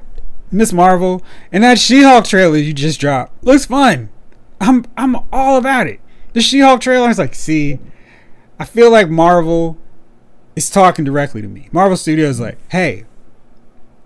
Ms. 0.50 0.72
Marvel, 0.72 1.22
and 1.52 1.64
that 1.64 1.78
She-Hulk 1.78 2.24
trailer 2.24 2.56
you 2.56 2.72
just 2.72 3.00
dropped 3.00 3.42
looks 3.44 3.66
fun. 3.66 4.08
I'm 4.60 4.84
I'm 4.96 5.16
all 5.32 5.56
about 5.56 5.88
it. 5.88 6.00
The 6.32 6.40
She-Hulk 6.40 6.80
trailer 6.80 7.10
is 7.10 7.18
like, 7.18 7.34
see, 7.34 7.80
I 8.58 8.64
feel 8.64 8.90
like 8.90 9.10
Marvel 9.10 9.78
is 10.54 10.70
talking 10.70 11.04
directly 11.04 11.42
to 11.42 11.48
me. 11.48 11.68
Marvel 11.72 11.96
Studios 11.96 12.38
like, 12.40 12.58
hey, 12.70 13.04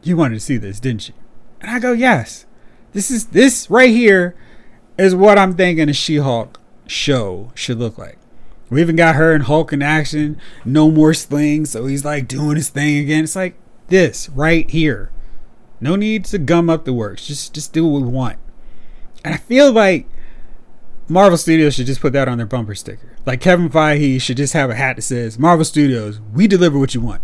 you 0.03 0.17
wanted 0.17 0.35
to 0.35 0.41
see 0.41 0.57
this, 0.57 0.81
didn't 0.81 1.09
you? 1.09 1.15
And 1.61 1.71
I 1.71 1.79
go, 1.79 1.93
yes. 1.93 2.47
This 2.93 3.11
is 3.11 3.27
this 3.27 3.71
right 3.71 3.91
here 3.91 4.35
is 4.99 5.15
what 5.15 5.39
I'm 5.39 5.55
thinking 5.55 5.89
a 5.89 5.93
She-Hulk 5.93 6.59
show 6.93 7.51
should 7.55 7.79
look 7.79 7.99
like. 7.99 8.19
We 8.71 8.81
even 8.81 8.97
got 8.97 9.17
her 9.17 9.35
and 9.35 9.45
Hulk 9.45 9.73
in 9.73 9.83
action. 9.83 10.41
No 10.65 10.91
more 10.91 11.13
slings, 11.13 11.71
so 11.71 11.87
he's 11.87 12.05
like 12.05 12.27
doing 12.29 12.57
his 12.57 12.71
thing 12.71 12.99
again. 12.99 13.25
It's 13.25 13.37
like 13.37 13.55
this 13.89 14.29
right 14.31 14.69
here. 14.71 15.11
No 15.81 15.97
need 15.97 16.25
to 16.27 16.39
gum 16.39 16.71
up 16.71 16.85
the 16.85 16.93
works. 16.93 17.27
Just 17.27 17.53
just 17.53 17.73
do 17.73 17.87
what 17.87 18.03
we 18.03 18.09
want. 18.09 18.39
And 19.25 19.35
I 19.35 19.37
feel 19.37 19.71
like 19.73 20.07
Marvel 21.09 21.37
Studios 21.37 21.75
should 21.75 21.87
just 21.87 22.01
put 22.01 22.13
that 22.15 22.29
on 22.29 22.39
their 22.39 22.47
bumper 22.47 22.75
sticker. 22.75 23.17
Like 23.27 23.41
Kevin 23.41 23.69
Feige 23.69 24.21
should 24.21 24.39
just 24.39 24.55
have 24.55 24.71
a 24.71 24.75
hat 24.75 24.97
that 24.97 25.03
says 25.03 25.39
Marvel 25.39 25.65
Studios, 25.65 26.21
we 26.33 26.47
deliver 26.47 26.79
what 26.79 26.95
you 26.95 27.01
want. 27.01 27.21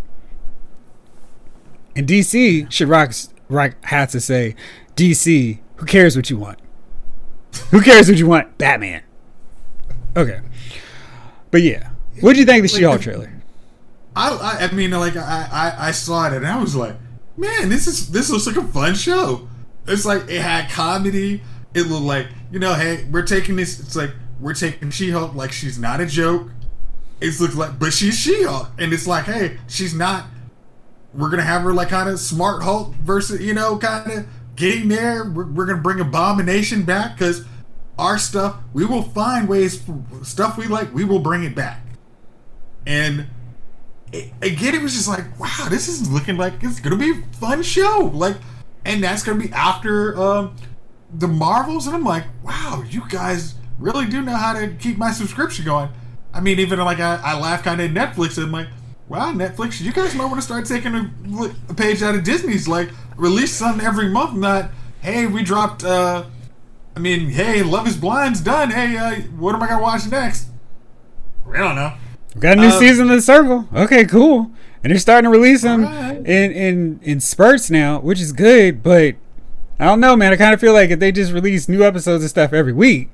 And 1.96 2.06
DC 2.06 2.70
should 2.70 2.88
rock, 2.88 3.12
rock 3.48 3.82
hats 3.84 4.12
that 4.12 4.20
say 4.20 4.54
DC, 4.96 5.60
who 5.76 5.86
cares 5.86 6.14
what 6.14 6.28
you 6.28 6.36
want? 6.36 6.58
who 7.70 7.80
cares 7.80 8.08
what 8.08 8.18
you 8.18 8.26
want? 8.26 8.58
Batman. 8.58 9.02
Okay. 10.16 10.40
But 11.50 11.62
yeah. 11.62 11.90
What 12.20 12.34
do 12.34 12.40
you 12.40 12.46
think 12.46 12.64
of 12.64 12.70
the 12.70 12.74
like, 12.74 12.80
She-Hulk 12.80 13.00
trailer? 13.00 13.32
I, 14.16 14.30
I, 14.30 14.64
I 14.64 14.72
mean 14.72 14.90
like 14.90 15.16
I, 15.16 15.48
I 15.50 15.88
I 15.88 15.90
saw 15.92 16.26
it 16.26 16.32
and 16.32 16.46
I 16.46 16.60
was 16.60 16.74
like, 16.74 16.96
man, 17.36 17.68
this 17.68 17.86
is 17.86 18.10
this 18.10 18.30
looks 18.30 18.46
like 18.46 18.56
a 18.56 18.64
fun 18.64 18.94
show. 18.94 19.48
It's 19.86 20.04
like 20.04 20.28
it 20.28 20.40
had 20.40 20.70
comedy. 20.70 21.42
It 21.74 21.82
looked 21.82 22.04
like 22.04 22.26
you 22.50 22.58
know, 22.58 22.74
hey, 22.74 23.04
we're 23.10 23.22
taking 23.22 23.56
this. 23.56 23.78
It's 23.78 23.94
like 23.94 24.10
we're 24.40 24.54
taking 24.54 24.90
She-Hulk 24.90 25.34
like 25.34 25.52
she's 25.52 25.78
not 25.78 26.00
a 26.00 26.06
joke. 26.06 26.50
It 27.20 27.38
looks 27.40 27.54
like, 27.54 27.78
but 27.78 27.92
she's 27.92 28.18
She-Hulk, 28.18 28.68
and 28.78 28.92
it's 28.92 29.06
like, 29.06 29.24
hey, 29.24 29.58
she's 29.68 29.94
not. 29.94 30.26
We're 31.14 31.30
gonna 31.30 31.42
have 31.42 31.62
her 31.62 31.72
like 31.72 31.88
kind 31.88 32.08
of 32.08 32.18
smart 32.18 32.62
Hulk 32.62 32.94
versus 32.96 33.40
you 33.40 33.54
know, 33.54 33.78
kind 33.78 34.10
of 34.10 34.26
getting 34.56 34.88
there. 34.88 35.24
We're, 35.24 35.46
we're 35.46 35.66
gonna 35.66 35.82
bring 35.82 36.00
Abomination 36.00 36.82
back 36.82 37.16
because 37.16 37.44
our 37.98 38.18
stuff. 38.18 38.56
We 38.72 38.84
will 38.84 39.02
find 39.02 39.48
ways. 39.48 39.82
For 39.82 40.02
stuff 40.22 40.56
we 40.56 40.66
like, 40.66 40.92
we 40.94 41.04
will 41.04 41.18
bring 41.18 41.44
it 41.44 41.54
back. 41.54 41.84
And 42.86 43.26
it, 44.12 44.32
again, 44.40 44.74
it 44.74 44.82
was 44.82 44.94
just 44.94 45.08
like, 45.08 45.38
wow, 45.38 45.66
this 45.68 45.88
is 45.88 46.10
looking 46.10 46.36
like 46.36 46.54
it's 46.62 46.80
gonna 46.80 46.96
be 46.96 47.10
a 47.10 47.36
fun 47.36 47.62
show. 47.62 48.10
Like, 48.12 48.36
and 48.84 49.02
that's 49.02 49.22
gonna 49.22 49.40
be 49.40 49.52
after. 49.52 50.16
Um, 50.16 50.56
the 51.12 51.28
Marvels, 51.28 51.86
and 51.86 51.96
I'm 51.96 52.04
like, 52.04 52.24
wow, 52.42 52.84
you 52.88 53.02
guys 53.08 53.54
really 53.78 54.06
do 54.06 54.22
know 54.22 54.36
how 54.36 54.52
to 54.52 54.68
keep 54.74 54.98
my 54.98 55.10
subscription 55.10 55.64
going. 55.64 55.88
I 56.34 56.40
mean, 56.40 56.58
even 56.58 56.78
like 56.80 57.00
I, 57.00 57.20
I 57.22 57.38
laugh 57.38 57.62
kind 57.62 57.80
of 57.80 57.96
at 57.96 58.14
Netflix, 58.14 58.36
and 58.36 58.46
I'm 58.46 58.52
like, 58.52 58.68
wow, 59.08 59.32
Netflix, 59.32 59.80
you 59.80 59.92
guys 59.92 60.14
might 60.14 60.26
want 60.26 60.36
to 60.36 60.42
start 60.42 60.66
taking 60.66 60.94
a, 60.94 61.10
a, 61.70 61.74
page 61.74 62.02
out 62.02 62.14
of 62.14 62.24
Disney's, 62.24 62.68
like 62.68 62.90
release 63.16 63.52
something 63.52 63.84
every 63.84 64.08
month, 64.08 64.36
not 64.36 64.70
hey, 65.00 65.26
we 65.26 65.42
dropped. 65.42 65.84
uh 65.84 66.24
I 66.96 67.00
mean, 67.00 67.30
hey, 67.30 67.62
Love 67.62 67.86
Is 67.86 67.96
Blind's 67.96 68.40
done. 68.40 68.70
Hey, 68.70 68.96
uh, 68.96 69.20
what 69.38 69.54
am 69.54 69.62
I 69.62 69.68
gonna 69.68 69.82
watch 69.82 70.08
next? 70.08 70.48
I 71.52 71.58
don't 71.58 71.76
know. 71.76 71.94
got 72.38 72.58
a 72.58 72.60
new 72.60 72.68
uh, 72.68 72.78
season 72.78 73.08
of 73.08 73.16
The 73.16 73.22
Circle. 73.22 73.68
Okay, 73.74 74.04
cool. 74.04 74.50
And 74.82 74.90
they're 74.90 74.98
starting 74.98 75.30
to 75.30 75.36
release 75.36 75.62
them 75.62 75.84
right. 75.84 76.16
in 76.16 76.52
in 76.52 77.00
in 77.02 77.20
spurts 77.20 77.70
now, 77.70 78.00
which 78.00 78.20
is 78.20 78.32
good, 78.32 78.82
but 78.82 79.16
I 79.80 79.84
don't 79.84 80.00
know, 80.00 80.16
man. 80.16 80.32
I 80.32 80.36
kind 80.36 80.52
of 80.52 80.60
feel 80.60 80.72
like 80.72 80.90
if 80.90 80.98
they 80.98 81.12
just 81.12 81.32
release 81.32 81.68
new 81.68 81.84
episodes 81.84 82.24
of 82.24 82.30
stuff 82.30 82.52
every 82.52 82.72
week, 82.72 83.10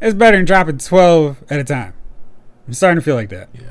it's 0.00 0.14
better 0.14 0.36
than 0.36 0.46
dropping 0.46 0.78
12 0.78 1.44
at 1.50 1.60
a 1.60 1.64
time. 1.64 1.92
I'm 2.66 2.72
starting 2.72 2.98
to 2.98 3.04
feel 3.04 3.14
like 3.14 3.28
that. 3.28 3.48
Yeah. 3.54 3.70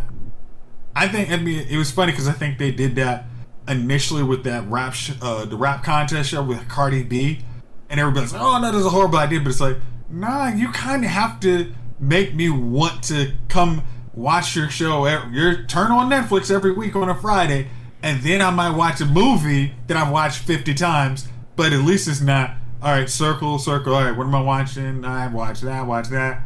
I 0.95 1.07
think, 1.07 1.31
I 1.31 1.37
mean, 1.37 1.65
it 1.67 1.77
was 1.77 1.91
funny 1.91 2.11
because 2.11 2.27
I 2.27 2.31
think 2.31 2.57
they 2.57 2.71
did 2.71 2.95
that 2.95 3.25
initially 3.67 4.23
with 4.23 4.43
that 4.43 4.67
rap, 4.67 4.93
sh- 4.93 5.11
uh, 5.21 5.45
the 5.45 5.57
rap 5.57 5.83
contest 5.83 6.29
show 6.29 6.43
with 6.43 6.67
Cardi 6.67 7.03
B. 7.03 7.39
And 7.89 7.99
everybody's 7.99 8.33
like, 8.33 8.41
oh, 8.41 8.59
no, 8.59 8.71
that's 8.71 8.85
a 8.85 8.89
horrible 8.89 9.17
idea. 9.17 9.39
But 9.39 9.49
it's 9.49 9.61
like, 9.61 9.77
nah, 10.09 10.47
you 10.49 10.69
kind 10.71 11.03
of 11.03 11.11
have 11.11 11.39
to 11.41 11.73
make 11.99 12.35
me 12.35 12.49
want 12.49 13.03
to 13.05 13.33
come 13.47 13.83
watch 14.13 14.55
your 14.55 14.69
show. 14.69 15.07
Your 15.31 15.63
turn 15.63 15.91
on 15.91 16.09
Netflix 16.09 16.53
every 16.53 16.73
week 16.73 16.95
on 16.95 17.09
a 17.09 17.15
Friday. 17.15 17.69
And 18.03 18.21
then 18.21 18.41
I 18.41 18.51
might 18.51 18.75
watch 18.75 19.01
a 19.01 19.05
movie 19.05 19.73
that 19.87 19.97
I've 19.97 20.11
watched 20.11 20.39
50 20.39 20.73
times 20.75 21.27
but 21.57 21.73
at 21.73 21.81
least 21.81 22.07
it's 22.07 22.21
not 22.21 22.51
all 22.81 22.91
right. 22.91 23.09
Circle, 23.09 23.59
circle. 23.59 23.93
All 23.93 24.03
right, 24.03 24.15
what 24.15 24.27
am 24.27 24.35
I 24.35 24.41
watching? 24.41 25.03
I 25.03 25.27
watch 25.27 25.61
that. 25.61 25.85
Watch 25.85 26.07
that. 26.09 26.43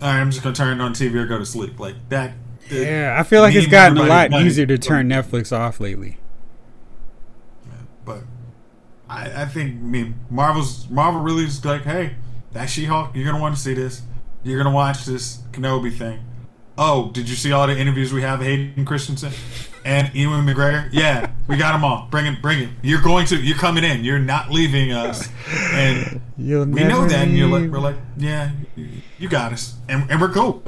All 0.00 0.08
right, 0.08 0.20
I'm 0.20 0.30
just 0.30 0.42
gonna 0.42 0.54
turn 0.54 0.80
it 0.80 0.82
on 0.82 0.94
TV 0.94 1.16
or 1.16 1.26
go 1.26 1.38
to 1.38 1.44
sleep 1.44 1.78
like 1.78 1.96
that. 2.08 2.32
Yeah, 2.70 3.16
I 3.18 3.24
feel 3.24 3.42
like 3.42 3.54
it's 3.54 3.66
gotten 3.66 3.98
a 3.98 4.04
lot 4.04 4.32
easier 4.32 4.64
to 4.64 4.78
turn 4.78 5.08
Netflix 5.08 5.54
off 5.54 5.80
lately. 5.80 6.16
I, 9.12 9.42
I 9.42 9.46
think 9.46 9.74
I 9.74 9.84
mean 9.84 10.14
Marvel's 10.30 10.88
Marvel 10.88 11.20
really 11.20 11.44
is 11.44 11.64
like, 11.64 11.82
hey, 11.82 12.14
that 12.52 12.66
She-Hulk, 12.66 13.14
you're 13.14 13.24
gonna 13.24 13.40
want 13.40 13.54
to 13.54 13.60
see 13.60 13.74
this. 13.74 14.02
You're 14.42 14.62
gonna 14.62 14.74
watch 14.74 15.04
this 15.04 15.38
Kenobi 15.52 15.96
thing. 15.96 16.20
Oh, 16.78 17.10
did 17.10 17.28
you 17.28 17.36
see 17.36 17.52
all 17.52 17.66
the 17.66 17.78
interviews 17.78 18.12
we 18.12 18.22
have 18.22 18.40
Hayden 18.40 18.84
Christensen? 18.84 19.32
and 19.84 20.14
Ewan 20.14 20.46
McGregor. 20.46 20.88
Yeah, 20.92 21.30
we 21.48 21.56
got 21.56 21.72
them 21.72 21.84
all. 21.84 22.08
Bring 22.10 22.26
it, 22.26 22.42
bring 22.42 22.60
it. 22.60 22.68
You're 22.82 23.02
going 23.02 23.26
to, 23.26 23.36
you're 23.40 23.56
coming 23.58 23.84
in. 23.84 24.04
You're 24.04 24.18
not 24.18 24.50
leaving 24.50 24.92
us. 24.92 25.28
And 25.72 26.20
You'll 26.38 26.66
we 26.66 26.84
know 26.84 27.06
that. 27.06 27.28
And 27.28 27.36
you're 27.36 27.48
like, 27.48 27.70
we're 27.70 27.78
like, 27.78 27.96
yeah, 28.16 28.50
you 29.18 29.28
got 29.28 29.52
us, 29.52 29.76
and, 29.88 30.10
and 30.10 30.20
we're 30.20 30.30
cool. 30.30 30.62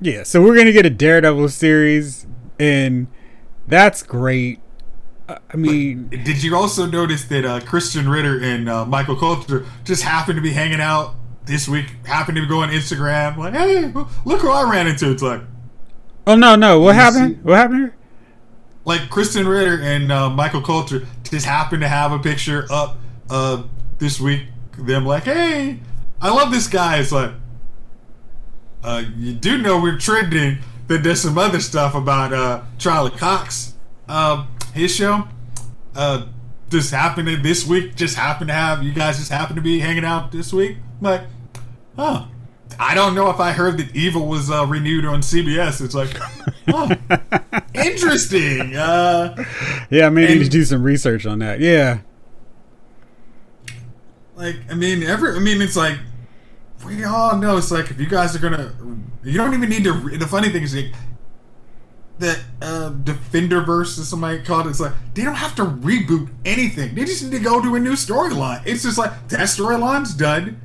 Yeah, 0.00 0.22
so 0.24 0.42
we're 0.42 0.56
gonna 0.56 0.72
get 0.72 0.86
a 0.86 0.90
Daredevil 0.90 1.48
series, 1.48 2.26
and 2.58 3.06
that's 3.66 4.02
great. 4.02 4.60
I 5.28 5.56
mean, 5.56 6.08
did 6.08 6.42
you 6.42 6.56
also 6.56 6.86
notice 6.86 7.24
that 7.24 7.44
uh, 7.44 7.60
Krysten 7.60 8.10
Ritter 8.10 8.40
and 8.40 8.68
uh, 8.68 8.84
Michael 8.84 9.16
Colter 9.16 9.66
just 9.84 10.02
happened 10.02 10.36
to 10.36 10.42
be 10.42 10.52
hanging 10.52 10.80
out 10.80 11.14
this 11.44 11.66
week? 11.68 11.86
Happened 12.04 12.36
to 12.36 12.46
go 12.46 12.62
on 12.62 12.70
Instagram, 12.70 13.36
like, 13.36 13.54
hey, 13.54 13.92
look 14.24 14.40
who 14.40 14.50
I 14.50 14.70
ran 14.70 14.86
into. 14.86 15.10
It's 15.10 15.22
like, 15.22 15.40
oh 16.26 16.36
no, 16.36 16.54
no, 16.54 16.78
what 16.80 16.94
happened? 16.94 17.36
See? 17.36 17.42
What 17.42 17.56
happened 17.56 17.78
here? 17.80 17.96
like 18.86 19.00
Krysten 19.10 19.46
Ritter 19.46 19.82
and 19.82 20.10
uh, 20.10 20.30
Michael 20.30 20.62
Colter 20.62 21.06
just 21.24 21.44
happened 21.44 21.82
to 21.82 21.88
have 21.88 22.12
a 22.12 22.18
picture 22.18 22.66
up 22.70 22.96
uh, 23.28 23.64
this 23.98 24.18
week. 24.18 24.44
Them 24.78 25.04
like, 25.04 25.24
hey, 25.24 25.80
I 26.20 26.30
love 26.30 26.50
this 26.52 26.68
guy. 26.68 26.98
It's 26.98 27.12
like, 27.12 27.32
uh, 28.82 29.02
you 29.16 29.32
do 29.32 29.58
know 29.58 29.80
we're 29.80 29.98
trending 29.98 30.58
that 30.86 31.02
there's 31.02 31.20
some 31.20 31.36
other 31.36 31.60
stuff 31.60 31.94
about 31.94 32.32
uh, 32.32 32.62
Charlie 32.78 33.10
Cox, 33.10 33.74
uh, 34.08 34.46
his 34.76 34.94
show. 34.94 35.26
Uh, 35.94 36.26
just 36.70 36.92
happened 36.92 37.28
to 37.28 37.36
this 37.36 37.66
week. 37.66 37.94
Just 37.94 38.16
happened 38.16 38.48
to 38.48 38.54
have 38.54 38.82
you 38.82 38.92
guys 38.92 39.18
just 39.18 39.30
happened 39.30 39.56
to 39.56 39.62
be 39.62 39.78
hanging 39.78 40.04
out 40.04 40.32
this 40.32 40.52
week. 40.52 40.76
I'm 40.98 41.04
like, 41.04 41.22
oh, 41.96 42.28
I 42.78 42.94
don't 42.94 43.14
know 43.14 43.30
if 43.30 43.40
I 43.40 43.52
heard 43.52 43.78
that 43.78 43.94
Evil 43.94 44.26
was 44.26 44.50
uh, 44.50 44.66
renewed 44.66 45.04
on 45.04 45.20
CBS. 45.20 45.82
It's 45.84 45.94
like, 45.94 46.16
oh, 46.68 46.90
interesting. 47.74 48.76
Uh, 48.76 49.44
yeah, 49.90 50.08
maybe 50.08 50.44
to 50.44 50.50
do 50.50 50.64
some 50.64 50.82
research 50.82 51.26
on 51.26 51.38
that. 51.38 51.60
Yeah. 51.60 52.00
Like, 54.34 54.56
I 54.70 54.74
mean, 54.74 55.02
every, 55.02 55.34
I 55.34 55.38
mean, 55.38 55.62
it's 55.62 55.76
like 55.76 55.98
we 56.84 57.04
all 57.04 57.36
know. 57.36 57.56
It's 57.56 57.70
like 57.70 57.90
if 57.90 57.98
you 57.98 58.06
guys 58.06 58.36
are 58.36 58.38
gonna, 58.38 58.74
you 59.24 59.38
don't 59.38 59.54
even 59.54 59.70
need 59.70 59.84
to. 59.84 59.92
The 60.18 60.26
funny 60.26 60.50
thing 60.50 60.62
is, 60.62 60.74
like, 60.74 60.92
that 62.18 62.38
uh, 62.62 62.90
Defenderverse, 63.04 63.98
as 63.98 64.08
somebody 64.08 64.42
called 64.42 64.66
it, 64.66 64.70
it's 64.70 64.80
like 64.80 64.92
they 65.14 65.22
don't 65.22 65.34
have 65.34 65.54
to 65.56 65.64
reboot 65.64 66.30
anything. 66.44 66.94
They 66.94 67.04
just 67.04 67.22
need 67.22 67.32
to 67.32 67.38
go 67.38 67.60
to 67.60 67.74
a 67.74 67.80
new 67.80 67.92
storyline. 67.92 68.62
It's 68.66 68.82
just 68.82 68.98
like 68.98 69.28
that 69.28 69.40
storyline's 69.40 70.14
done. 70.14 70.60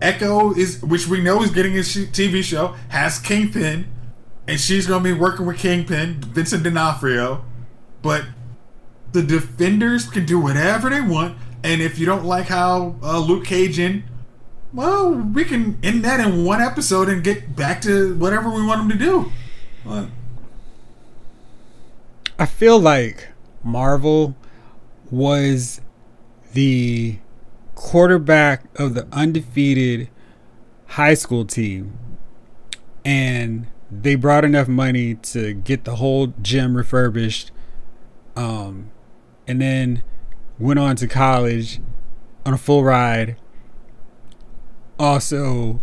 Echo 0.00 0.54
is, 0.54 0.82
which 0.82 1.06
we 1.06 1.20
know 1.20 1.42
is 1.42 1.50
getting 1.50 1.76
a 1.76 1.80
TV 1.80 2.42
show, 2.42 2.74
has 2.88 3.18
Kingpin, 3.18 3.86
and 4.48 4.58
she's 4.58 4.86
going 4.86 5.04
to 5.04 5.14
be 5.14 5.18
working 5.18 5.46
with 5.46 5.58
Kingpin, 5.58 6.22
Vincent 6.22 6.64
D'Onofrio. 6.64 7.44
But 8.02 8.24
the 9.12 9.22
Defenders 9.22 10.08
can 10.08 10.24
do 10.24 10.40
whatever 10.40 10.88
they 10.88 11.02
want, 11.02 11.36
and 11.62 11.82
if 11.82 11.98
you 11.98 12.06
don't 12.06 12.24
like 12.24 12.46
how 12.46 12.96
uh, 13.02 13.18
Luke 13.18 13.44
Cage 13.44 13.78
in, 13.78 14.04
well, 14.72 15.12
we 15.12 15.44
can 15.44 15.78
end 15.82 16.04
that 16.04 16.20
in 16.20 16.44
one 16.44 16.62
episode 16.62 17.08
and 17.08 17.22
get 17.22 17.54
back 17.54 17.82
to 17.82 18.16
whatever 18.16 18.48
we 18.50 18.64
want 18.64 18.88
them 18.88 18.98
to 18.98 19.04
do. 19.04 19.32
I 22.40 22.46
feel 22.46 22.80
like 22.80 23.28
Marvel 23.62 24.34
was 25.10 25.82
the 26.54 27.18
quarterback 27.74 28.64
of 28.76 28.94
the 28.94 29.06
undefeated 29.12 30.08
high 30.86 31.12
school 31.12 31.44
team. 31.44 31.98
And 33.04 33.66
they 33.90 34.14
brought 34.14 34.46
enough 34.46 34.68
money 34.68 35.16
to 35.16 35.52
get 35.52 35.84
the 35.84 35.96
whole 35.96 36.28
gym 36.40 36.78
refurbished 36.78 37.50
um, 38.36 38.90
and 39.46 39.60
then 39.60 40.02
went 40.58 40.78
on 40.78 40.96
to 40.96 41.06
college 41.06 41.78
on 42.46 42.54
a 42.54 42.58
full 42.58 42.82
ride. 42.82 43.36
Also 44.98 45.80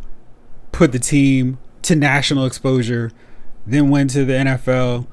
put 0.71 0.91
the 0.91 0.97
team 0.97 1.59
to 1.83 1.95
national 1.95 2.47
exposure 2.47 3.11
then 3.67 3.89
went 3.89 4.09
to 4.09 4.25
the 4.25 4.33
NFL 4.33 5.05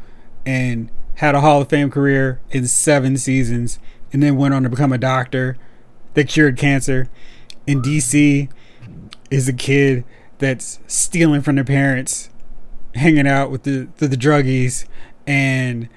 and 0.46 0.90
had 1.16 1.34
a 1.34 1.40
Hall 1.40 1.60
of 1.60 1.68
Fame 1.68 1.90
career 1.90 2.40
in 2.50 2.66
seven 2.66 3.16
seasons 3.16 3.78
and 4.12 4.22
then 4.22 4.36
went 4.36 4.54
on 4.54 4.62
to 4.62 4.68
become 4.68 4.92
a 4.92 4.98
doctor 4.98 5.56
that 6.14 6.28
cured 6.28 6.56
cancer. 6.56 7.08
In 7.66 7.82
DC 7.82 8.48
is 9.30 9.48
a 9.48 9.52
kid 9.52 10.04
that's 10.38 10.78
stealing 10.86 11.40
from 11.40 11.56
their 11.56 11.64
parents, 11.64 12.30
hanging 12.94 13.26
out 13.26 13.50
with 13.50 13.62
the 13.62 13.88
the, 13.96 14.08
the 14.08 14.16
druggies, 14.16 14.86
and 15.26 15.88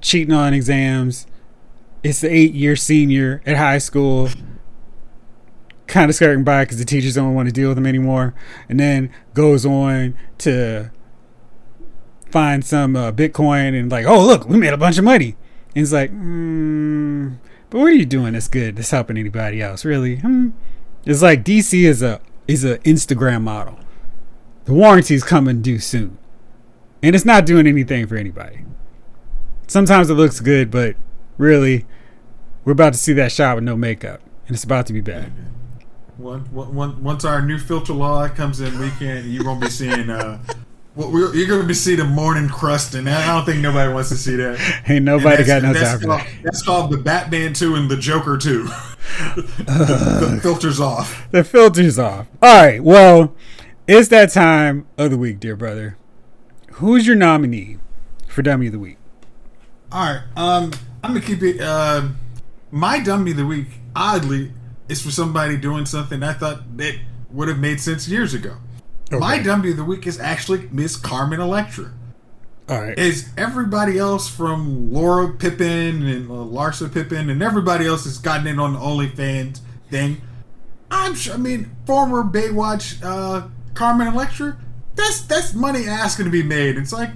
cheating 0.00 0.34
on 0.34 0.54
exams. 0.54 1.26
It's 2.02 2.20
the 2.20 2.32
eight 2.32 2.52
year 2.52 2.74
senior 2.74 3.42
at 3.46 3.56
high 3.56 3.78
school, 3.78 4.28
kind 5.86 6.08
of 6.08 6.16
skirting 6.16 6.44
by 6.44 6.64
because 6.64 6.78
the 6.78 6.84
teachers 6.84 7.14
don't 7.14 7.34
want 7.34 7.48
to 7.48 7.52
deal 7.52 7.68
with 7.68 7.78
him 7.78 7.86
anymore, 7.86 8.34
and 8.68 8.80
then 8.80 9.10
goes 9.34 9.64
on 9.64 10.16
to 10.38 10.90
find 12.32 12.64
some 12.64 12.96
uh, 12.96 13.12
Bitcoin 13.12 13.78
and 13.78 13.90
like, 13.90 14.06
oh 14.06 14.24
look, 14.24 14.48
we 14.48 14.56
made 14.56 14.72
a 14.72 14.78
bunch 14.78 14.98
of 14.98 15.04
money. 15.04 15.36
And 15.74 15.82
it's 15.82 15.92
like, 15.92 16.10
mm, 16.10 17.36
but 17.70 17.78
what 17.78 17.88
are 17.88 17.94
you 17.94 18.06
doing 18.06 18.32
that's 18.32 18.48
good 18.48 18.76
that's 18.76 18.90
helping 18.90 19.16
anybody 19.16 19.62
else? 19.62 19.84
Really? 19.84 20.16
Hmm. 20.16 20.50
It's 21.04 21.22
like 21.22 21.44
DC 21.44 21.84
is 21.84 22.02
a 22.02 22.20
is 22.46 22.64
a 22.64 22.78
Instagram 22.78 23.42
model. 23.42 23.78
The 24.64 24.74
warranty's 24.74 25.24
coming 25.24 25.62
due 25.62 25.78
soon. 25.78 26.18
And 27.02 27.16
it's 27.16 27.24
not 27.24 27.46
doing 27.46 27.66
anything 27.66 28.06
for 28.06 28.16
anybody. 28.16 28.64
Sometimes 29.66 30.08
it 30.08 30.14
looks 30.14 30.38
good, 30.38 30.70
but 30.70 30.94
really, 31.36 31.86
we're 32.64 32.72
about 32.72 32.92
to 32.92 32.98
see 32.98 33.12
that 33.14 33.32
shot 33.32 33.56
with 33.56 33.64
no 33.64 33.76
makeup. 33.76 34.20
And 34.46 34.54
it's 34.54 34.64
about 34.64 34.86
to 34.86 34.92
be 34.92 35.00
bad. 35.00 35.32
Once 36.18 37.24
our 37.24 37.42
new 37.42 37.58
filter 37.58 37.92
law 37.92 38.28
comes 38.28 38.60
in, 38.60 38.78
we 38.78 38.90
can 38.90 39.28
you 39.30 39.44
won't 39.44 39.60
be 39.60 39.70
seeing 39.70 40.10
uh, 40.10 40.38
well, 40.94 41.34
you're 41.34 41.48
going 41.48 41.62
to 41.62 41.66
be 41.66 41.74
seeing 41.74 41.98
the 41.98 42.04
morning 42.04 42.48
crust, 42.48 42.94
and 42.94 43.08
I 43.08 43.34
don't 43.34 43.46
think 43.46 43.62
nobody 43.62 43.92
wants 43.92 44.10
to 44.10 44.16
see 44.16 44.36
that. 44.36 44.82
Ain't 44.88 45.04
nobody 45.04 45.42
got 45.44 45.62
no 45.62 45.72
time 45.72 45.98
for 45.98 46.06
that. 46.08 46.28
That's 46.42 46.62
called 46.62 46.90
the 46.90 46.98
Batman 46.98 47.54
2 47.54 47.76
and 47.76 47.90
the 47.90 47.96
Joker 47.96 48.36
2. 48.36 48.64
the, 49.36 50.28
the 50.34 50.40
filter's 50.42 50.80
off. 50.80 51.26
The 51.30 51.44
filter's 51.44 51.98
off. 51.98 52.26
All 52.42 52.62
right, 52.62 52.82
well, 52.82 53.34
it's 53.86 54.08
that 54.08 54.32
time 54.32 54.86
of 54.98 55.10
the 55.10 55.16
week, 55.16 55.40
dear 55.40 55.56
brother. 55.56 55.96
Who's 56.72 57.06
your 57.06 57.16
nominee 57.16 57.78
for 58.28 58.42
Dummy 58.42 58.66
of 58.66 58.72
the 58.72 58.78
Week? 58.78 58.98
All 59.90 60.04
right, 60.04 60.22
um, 60.36 60.72
I'm 61.02 61.12
going 61.12 61.22
to 61.22 61.26
keep 61.26 61.42
it. 61.42 61.60
Uh, 61.60 62.08
my 62.70 63.00
Dummy 63.00 63.30
of 63.30 63.38
the 63.38 63.46
Week, 63.46 63.68
oddly, 63.96 64.52
is 64.88 65.02
for 65.02 65.10
somebody 65.10 65.56
doing 65.56 65.86
something 65.86 66.22
I 66.22 66.34
thought 66.34 66.76
that 66.76 66.98
would 67.30 67.48
have 67.48 67.58
made 67.58 67.80
sense 67.80 68.08
years 68.08 68.34
ago. 68.34 68.56
Okay. 69.12 69.20
My 69.20 69.38
dummy 69.38 69.70
of 69.70 69.76
the 69.76 69.84
week 69.84 70.06
is 70.06 70.18
actually 70.18 70.68
Miss 70.72 70.96
Carmen 70.96 71.40
Electra. 71.40 71.92
All 72.68 72.80
right. 72.80 72.98
Is 72.98 73.28
everybody 73.36 73.98
else 73.98 74.28
from 74.28 74.90
Laura 74.92 75.34
Pippen 75.34 76.06
and 76.06 76.30
uh, 76.30 76.34
Larsa 76.34 76.92
Pippen 76.92 77.28
and 77.28 77.42
everybody 77.42 77.86
else 77.86 78.04
has 78.04 78.18
gotten 78.18 78.46
in 78.46 78.58
on 78.58 78.72
the 78.72 78.78
OnlyFans 78.78 79.60
thing? 79.90 80.22
I'm 80.90 81.14
sure. 81.14 81.34
I 81.34 81.36
mean, 81.36 81.70
former 81.86 82.22
Baywatch 82.22 83.02
uh, 83.02 83.48
Carmen 83.74 84.06
Electra. 84.08 84.56
That's 84.94 85.22
that's 85.22 85.54
money 85.54 85.86
asking 85.86 86.26
to 86.26 86.30
be 86.30 86.42
made. 86.42 86.76
It's 86.76 86.92
like 86.92 87.10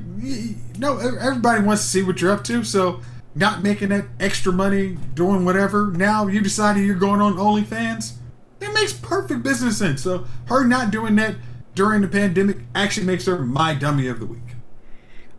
no, 0.79 0.99
everybody 0.99 1.63
wants 1.63 1.83
to 1.83 1.89
see 1.89 2.03
what 2.03 2.21
you're 2.21 2.33
up 2.33 2.45
to. 2.45 2.65
So 2.65 3.01
not 3.35 3.63
making 3.63 3.91
that 3.91 4.07
extra 4.19 4.53
money 4.53 4.97
doing 5.15 5.45
whatever. 5.45 5.93
Now 5.93 6.27
you 6.27 6.41
decided 6.41 6.85
you're 6.85 6.97
going 6.97 7.21
on 7.21 7.35
OnlyFans. 7.35 8.15
It 8.61 8.73
makes 8.73 8.95
perfect 8.95 9.43
business 9.43 9.79
sense. 9.79 10.03
So 10.03 10.27
her 10.47 10.67
not 10.67 10.91
doing 10.91 11.17
that 11.17 11.37
during 11.77 12.01
the 12.01 12.09
pandemic 12.09 12.57
actually 12.75 13.07
makes 13.07 13.27
her 13.27 13.39
my 13.39 13.75
dummy 13.75 14.09
of 14.09 14.19
the 14.19 14.27
week. 14.27 14.57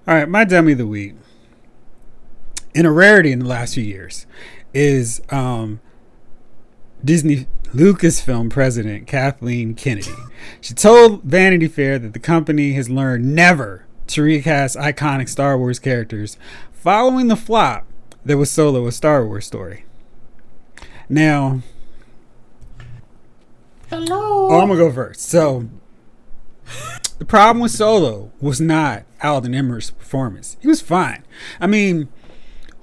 All 0.07 0.13
right, 0.13 0.29
my 0.29 0.45
dummy 0.45 0.73
of 0.73 0.77
the 0.77 0.87
week, 0.87 1.15
in 2.73 2.85
a 2.85 2.91
rarity 2.91 3.31
in 3.31 3.39
the 3.39 3.45
last 3.45 3.73
few 3.73 3.83
years, 3.83 4.25
is 4.73 5.19
um, 5.29 5.81
Disney 7.03 7.47
Lucasfilm 7.73 8.51
president 8.51 9.07
Kathleen 9.07 9.73
Kennedy. 9.73 10.13
She 10.61 10.73
told 10.75 11.23
Vanity 11.23 11.67
Fair 11.67 11.97
that 11.99 12.13
the 12.13 12.19
company 12.19 12.73
has 12.73 12.87
learned 12.89 13.35
never 13.35 13.85
to 14.05 14.21
recast 14.21 14.77
iconic 14.77 15.27
Star 15.27 15.57
Wars 15.57 15.79
characters 15.79 16.37
following 16.71 17.27
the 17.27 17.35
flop 17.35 17.85
that 18.23 18.37
was 18.37 18.51
Solo 18.51 18.85
a 18.85 18.91
Star 18.91 19.25
Wars 19.25 19.45
story. 19.45 19.85
Now, 21.09 21.61
hello. 23.89 24.49
Oh, 24.51 24.59
I'm 24.61 24.67
gonna 24.67 24.79
go 24.79 24.91
first. 24.91 25.21
So, 25.21 25.67
the 27.19 27.25
problem 27.25 27.61
with 27.61 27.71
Solo 27.71 28.31
was 28.39 28.61
not 28.61 29.03
Alden 29.23 29.53
Ehrenreich's 29.53 29.91
performance. 29.91 30.57
He 30.59 30.67
was 30.67 30.81
fine. 30.81 31.23
I 31.59 31.67
mean, 31.67 32.09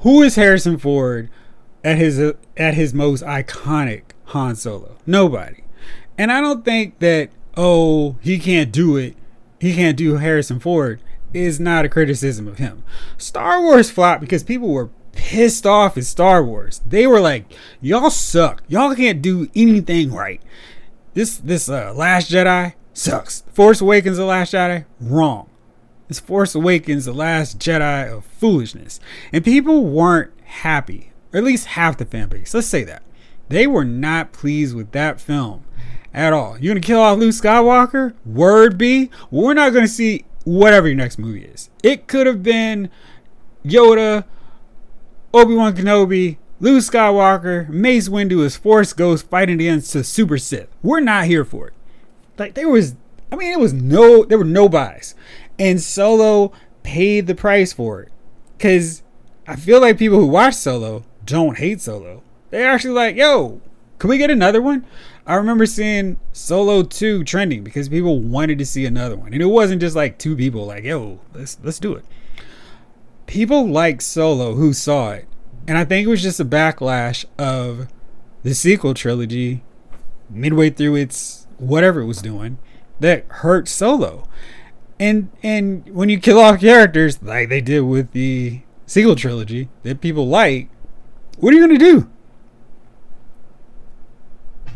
who 0.01 0.23
is 0.23 0.37
Harrison 0.37 0.79
Ford 0.79 1.31
at 1.83 1.99
his 1.99 2.19
uh, 2.19 2.33
at 2.57 2.75
his 2.75 2.93
most 2.93 3.23
iconic 3.25 4.03
Han 4.27 4.57
Solo? 4.57 4.97
Nobody. 5.07 5.63
And 6.19 6.31
I 6.33 6.41
don't 6.41 6.65
think 6.65 6.99
that 6.99 7.31
oh 7.57 8.17
he 8.21 8.39
can't 8.39 8.73
do 8.73 8.97
it. 8.97 9.17
He 9.61 9.75
can't 9.75 9.97
do 9.97 10.17
Harrison 10.17 10.61
Ford 10.61 11.01
is 11.33 11.59
not 11.59 11.85
a 11.85 11.89
criticism 11.89 12.47
of 12.47 12.59
him. 12.59 12.85
Star 13.19 13.61
Wars 13.61 13.91
flopped 13.91 14.21
because 14.21 14.45
people 14.45 14.69
were 14.69 14.91
pissed 15.13 15.67
off 15.67 15.97
at 15.97 16.05
Star 16.05 16.45
Wars. 16.45 16.81
They 16.87 17.07
were 17.07 17.21
like, 17.21 17.45
"Y'all 17.81 18.11
suck. 18.11 18.63
Y'all 18.69 18.95
can't 18.95 19.23
do 19.23 19.49
anything 19.55 20.13
right." 20.13 20.41
This 21.15 21.39
this 21.39 21.69
uh, 21.69 21.93
Last 21.95 22.31
Jedi 22.31 22.75
sucks. 22.95 23.43
Force 23.53 23.81
Awakens 23.81 24.17
The 24.17 24.25
Last 24.25 24.55
Jedi, 24.55 24.85
wrong. 25.01 25.51
It's 26.09 26.21
Force 26.21 26.55
Awakens 26.55 27.05
The 27.05 27.13
Last 27.13 27.59
Jedi 27.59 28.11
of 28.11 28.25
foolishness. 28.25 29.01
And 29.33 29.45
people 29.45 29.85
weren't 29.85 30.33
happy, 30.45 31.13
or 31.33 31.39
at 31.39 31.45
least 31.45 31.67
half 31.67 31.99
the 31.99 32.05
fan 32.05 32.29
base. 32.29 32.55
Let's 32.55 32.67
say 32.67 32.85
that. 32.85 33.03
They 33.49 33.67
were 33.67 33.85
not 33.85 34.33
pleased 34.33 34.75
with 34.75 34.93
that 34.93 35.21
film 35.21 35.65
at 36.15 36.33
all. 36.33 36.57
You're 36.59 36.75
gonna 36.75 36.81
kill 36.81 37.01
off 37.01 37.19
Luke 37.19 37.35
Skywalker? 37.35 38.15
Word 38.25 38.79
be, 38.79 39.11
we're 39.31 39.55
not 39.55 39.73
gonna 39.73 39.89
see 39.89 40.25
whatever 40.45 40.87
your 40.87 40.97
next 40.97 41.19
movie 41.19 41.45
is. 41.45 41.71
It 41.83 42.07
could 42.07 42.27
have 42.27 42.43
been 42.43 42.89
Yoda, 43.65 44.25
Obi 45.33 45.55
Wan 45.55 45.75
Kenobi, 45.75 46.39
Luke 46.61 46.83
Skywalker, 46.83 47.69
Mace 47.69 48.09
Windu 48.09 48.45
as 48.45 48.57
Force 48.57 48.93
Ghost 48.93 49.29
fighting 49.29 49.61
against 49.61 49.93
the 49.93 50.05
Super 50.05 50.39
Sith. 50.39 50.69
We're 50.83 51.01
not 51.01 51.25
here 51.25 51.45
for 51.45 51.69
it 51.69 51.75
like 52.39 52.55
there 52.55 52.69
was 52.69 52.95
I 53.31 53.37
mean 53.37 53.53
it 53.53 53.61
was 53.61 53.73
no 53.73 54.25
there 54.25 54.39
were 54.39 54.45
no 54.45 54.69
buys. 54.69 55.15
And 55.59 55.81
Solo 55.81 56.53
paid 56.83 57.27
the 57.27 57.35
price 57.35 57.73
for 57.73 58.03
it. 58.03 58.13
Cause 58.59 59.03
I 59.47 59.57
feel 59.57 59.81
like 59.81 59.99
people 59.99 60.19
who 60.19 60.27
watch 60.27 60.55
Solo 60.55 61.05
don't 61.25 61.59
hate 61.59 61.81
Solo. 61.81 62.23
They're 62.51 62.71
actually 62.71 62.95
like, 62.95 63.17
yo, 63.17 63.61
can 63.99 64.11
we 64.11 64.19
get 64.19 64.31
another 64.31 64.63
one? 64.63 64.87
I 65.27 65.35
remember 65.37 65.67
seeing 65.67 66.19
Solo 66.33 66.83
2 66.83 67.25
trending 67.25 67.65
because 67.65 67.89
people 67.89 68.21
wanted 68.21 68.59
to 68.59 68.67
see 68.67 68.85
another 68.85 69.17
one. 69.17 69.33
And 69.33 69.43
it 69.43 69.47
wasn't 69.47 69.81
just 69.81 69.97
like 69.97 70.19
two 70.19 70.37
people 70.37 70.67
like, 70.67 70.85
yo, 70.85 71.21
let's 71.33 71.59
let's 71.63 71.79
do 71.79 71.95
it. 71.95 72.05
People 73.27 73.67
like 73.67 74.03
Solo 74.03 74.55
who 74.55 74.73
saw 74.73 75.13
it. 75.13 75.27
And 75.67 75.79
I 75.79 75.85
think 75.85 76.07
it 76.07 76.11
was 76.11 76.23
just 76.23 76.41
a 76.41 76.45
backlash 76.45 77.25
of 77.39 77.89
the 78.43 78.55
sequel 78.55 78.93
trilogy 78.93 79.63
midway 80.29 80.69
through 80.69 80.97
its 80.97 81.44
whatever 81.65 82.01
it 82.01 82.07
was 82.07 82.19
doing 82.23 82.59
that 83.01 83.25
hurt 83.29 83.69
Solo. 83.69 84.29
And 85.01 85.31
and 85.43 85.87
when 85.89 86.09
you 86.09 86.19
kill 86.21 86.39
off 86.39 86.61
characters 86.61 87.23
like 87.23 87.49
they 87.49 87.61
did 87.61 87.81
with 87.81 88.13
the 88.13 88.61
sequel 88.87 89.17
trilogy 89.17 89.69
that 89.83 90.01
people 90.01 90.29
like, 90.29 90.69
what 91.39 91.53
are 91.53 91.57
you 91.57 91.67
gonna 91.67 91.79
do? 91.79 92.09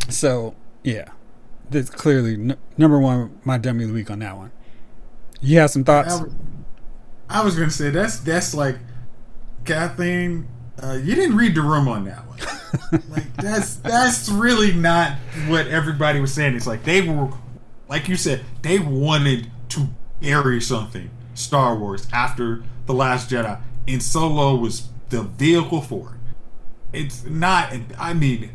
So 0.08 0.54
yeah, 0.82 1.10
that's 1.70 1.90
clearly 1.90 2.34
n- 2.34 2.56
number 2.76 2.98
one 2.98 3.38
my 3.44 3.58
dummy 3.58 3.84
of 3.84 3.90
the 3.90 3.94
week 3.94 4.10
on 4.10 4.18
that 4.20 4.36
one. 4.36 4.50
You 5.40 5.58
have 5.58 5.70
some 5.70 5.84
thoughts? 5.84 6.14
I, 6.14 6.22
was- 6.22 6.32
I 7.30 7.44
was 7.44 7.54
gonna 7.56 7.70
say 7.70 7.90
that's 7.90 8.18
that's 8.20 8.54
like 8.54 8.78
Kathleen. 9.64 10.48
Uh, 10.82 10.92
you 10.92 11.14
didn't 11.14 11.36
read 11.36 11.54
the 11.54 11.62
room 11.62 11.88
on 11.88 12.04
that 12.04 12.24
one. 12.26 13.02
like 13.10 13.34
that's 13.36 13.76
that's 13.76 14.28
really 14.28 14.72
not 14.72 15.12
what 15.48 15.66
everybody 15.66 16.20
was 16.20 16.32
saying. 16.32 16.54
It's 16.54 16.66
like 16.66 16.84
they 16.84 17.00
were, 17.00 17.30
like 17.88 18.08
you 18.08 18.16
said, 18.16 18.44
they 18.62 18.78
wanted 18.78 19.50
to 19.70 19.88
bury 20.20 20.60
something 20.60 21.10
Star 21.34 21.76
Wars 21.76 22.06
after 22.12 22.62
the 22.86 22.94
Last 22.94 23.30
Jedi, 23.30 23.60
and 23.86 24.02
Solo 24.02 24.54
was 24.54 24.88
the 25.08 25.22
vehicle 25.22 25.80
for 25.80 26.14
it. 26.92 27.00
It's 27.00 27.24
not. 27.24 27.72
I 27.98 28.14
mean, 28.14 28.50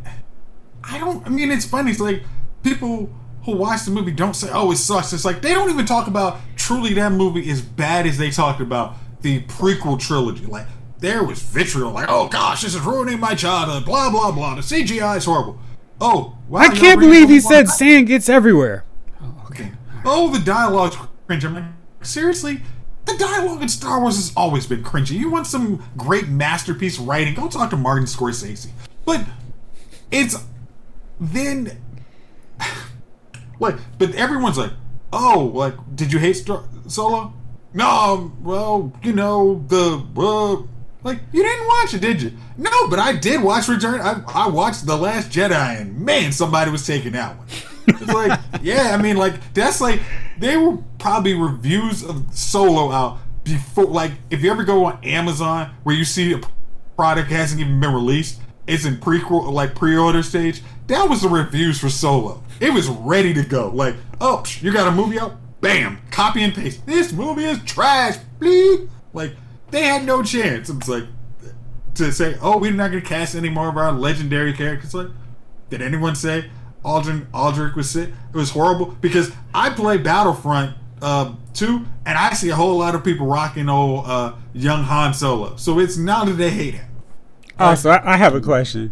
I 0.83 0.99
don't. 0.99 1.25
I 1.25 1.29
mean, 1.29 1.51
it's 1.51 1.65
funny. 1.65 1.91
It's 1.91 1.99
like 1.99 2.23
people 2.63 3.09
who 3.43 3.55
watch 3.55 3.83
the 3.83 3.91
movie 3.91 4.11
don't 4.11 4.35
say, 4.35 4.49
"Oh, 4.51 4.71
it 4.71 4.77
sucks." 4.77 5.11
It's 5.11 5.25
like 5.25 5.41
they 5.41 5.53
don't 5.53 5.69
even 5.69 5.85
talk 5.85 6.07
about 6.07 6.39
truly 6.55 6.93
that 6.93 7.11
movie 7.11 7.49
as 7.49 7.61
bad 7.61 8.07
as 8.07 8.17
they 8.17 8.31
talked 8.31 8.61
about 8.61 8.95
the 9.21 9.41
prequel 9.43 9.99
trilogy. 9.99 10.45
Like 10.45 10.67
there 11.03 11.21
was 11.21 11.41
vitriol, 11.41 11.91
like, 11.91 12.07
"Oh 12.07 12.29
gosh, 12.29 12.61
this 12.61 12.73
is 12.73 12.79
ruining 12.79 13.19
my 13.19 13.35
childhood." 13.35 13.83
Blah 13.83 14.09
blah 14.09 14.31
blah. 14.31 14.55
The 14.55 14.61
CGI 14.61 15.17
is 15.17 15.25
horrible. 15.25 15.59
Oh, 15.99 16.37
wow, 16.47 16.61
I 16.61 16.69
can't 16.69 16.99
believe 16.99 17.29
he 17.29 17.37
Obi-Wan? 17.37 17.41
said 17.41 17.69
sand 17.69 18.07
gets 18.07 18.29
everywhere. 18.29 18.85
Oh, 19.21 19.35
Okay. 19.51 19.71
Oh, 20.05 20.31
the 20.33 20.39
dialogue's 20.43 20.97
cringe. 21.27 21.43
I'm 21.45 21.55
like, 21.55 21.63
seriously? 22.01 22.61
The 23.05 23.17
dialogue 23.17 23.61
in 23.61 23.67
Star 23.69 23.99
Wars 23.99 24.15
has 24.15 24.33
always 24.35 24.65
been 24.65 24.81
cringy. 24.81 25.11
You 25.11 25.29
want 25.29 25.45
some 25.45 25.83
great 25.97 26.29
masterpiece 26.29 26.97
writing? 26.97 27.33
Go 27.33 27.49
talk 27.49 27.69
to 27.71 27.77
Martin 27.77 28.05
Scorsese. 28.05 28.69
But 29.05 29.25
it's 30.09 30.37
then 31.19 31.81
like, 33.59 33.75
but 33.97 34.15
everyone's 34.15 34.57
like, 34.57 34.71
oh, 35.11 35.51
like, 35.53 35.75
did 35.95 36.13
you 36.13 36.19
hate 36.19 36.37
Star- 36.37 36.63
Solo? 36.87 37.33
No, 37.73 38.31
well, 38.41 38.93
you 39.03 39.13
know 39.13 39.63
the 39.67 40.01
uh, 40.17 40.63
like 41.03 41.19
you 41.31 41.43
didn't 41.43 41.67
watch 41.67 41.93
it, 41.93 42.01
did 42.01 42.21
you? 42.21 42.31
No, 42.57 42.87
but 42.87 42.99
I 42.99 43.13
did 43.13 43.41
watch 43.41 43.67
Return. 43.67 44.01
I, 44.01 44.21
I 44.27 44.47
watched 44.47 44.85
the 44.85 44.95
Last 44.95 45.29
Jedi, 45.29 45.81
and 45.81 45.99
man, 45.99 46.31
somebody 46.31 46.71
was 46.71 46.85
taking 46.85 47.13
that 47.13 47.37
one. 47.37 47.47
It's 47.87 48.13
like, 48.13 48.39
yeah, 48.61 48.95
I 48.97 49.01
mean, 49.01 49.17
like 49.17 49.53
that's 49.53 49.81
like 49.81 50.01
they 50.39 50.57
were 50.57 50.77
probably 50.99 51.33
reviews 51.33 52.03
of 52.03 52.25
Solo 52.33 52.91
out 52.91 53.19
before. 53.43 53.85
Like, 53.85 54.11
if 54.29 54.41
you 54.41 54.51
ever 54.51 54.63
go 54.63 54.85
on 54.85 55.03
Amazon 55.03 55.73
where 55.83 55.95
you 55.95 56.05
see 56.05 56.33
a 56.33 56.41
product 56.95 57.29
hasn't 57.29 57.59
even 57.59 57.79
been 57.79 57.93
released, 57.93 58.41
it's 58.67 58.85
in 58.85 58.97
prequel 58.97 59.51
like 59.51 59.75
pre-order 59.75 60.23
stage. 60.23 60.61
That 60.87 61.09
was 61.09 61.21
the 61.21 61.29
reviews 61.29 61.79
for 61.79 61.89
Solo. 61.89 62.43
It 62.59 62.73
was 62.73 62.87
ready 62.87 63.33
to 63.33 63.43
go. 63.43 63.69
Like, 63.69 63.95
oh, 64.21 64.43
you 64.61 64.71
got 64.71 64.87
a 64.87 64.91
movie 64.91 65.19
out? 65.19 65.35
Bam, 65.61 66.01
copy 66.11 66.43
and 66.43 66.53
paste. 66.53 66.85
This 66.85 67.13
movie 67.13 67.45
is 67.45 67.61
trash. 67.63 68.17
Bleep. 68.39 68.89
Like, 69.13 69.33
they 69.73 69.83
had 69.83 70.05
no 70.05 70.23
chance. 70.23 70.69
It's 70.69 70.87
like 70.87 71.05
to 71.95 72.11
say, 72.11 72.37
oh, 72.41 72.57
we're 72.57 72.71
not 72.71 72.89
gonna 72.89 73.01
cast 73.01 73.35
any 73.35 73.49
more 73.49 73.67
of 73.69 73.77
our 73.77 73.91
legendary 73.91 74.53
characters. 74.53 74.93
Like, 74.93 75.07
did 75.69 75.81
anyone 75.81 76.15
say 76.15 76.49
Aldrin 76.85 77.25
Aldrich 77.33 77.75
was 77.75 77.89
sick? 77.89 78.09
It 78.33 78.37
was 78.37 78.51
horrible 78.51 78.95
because 79.01 79.31
I 79.53 79.69
play 79.71 79.97
Battlefront 79.97 80.75
uh, 81.01 81.33
2 81.53 81.85
and 82.05 82.17
I 82.17 82.33
see 82.33 82.49
a 82.49 82.55
whole 82.55 82.77
lot 82.77 82.95
of 82.95 83.03
people 83.03 83.25
rocking 83.27 83.67
old 83.69 84.05
uh, 84.05 84.33
young 84.53 84.83
Han 84.83 85.13
Solo. 85.13 85.55
So 85.57 85.79
it's 85.79 85.97
not 85.97 86.27
that 86.27 86.33
they 86.33 86.49
hate 86.49 86.75
him. 86.75 86.89
Oh, 87.59 87.75
so 87.75 87.89
I, 87.91 88.13
I 88.13 88.17
have 88.17 88.33
a 88.35 88.41
question. 88.41 88.91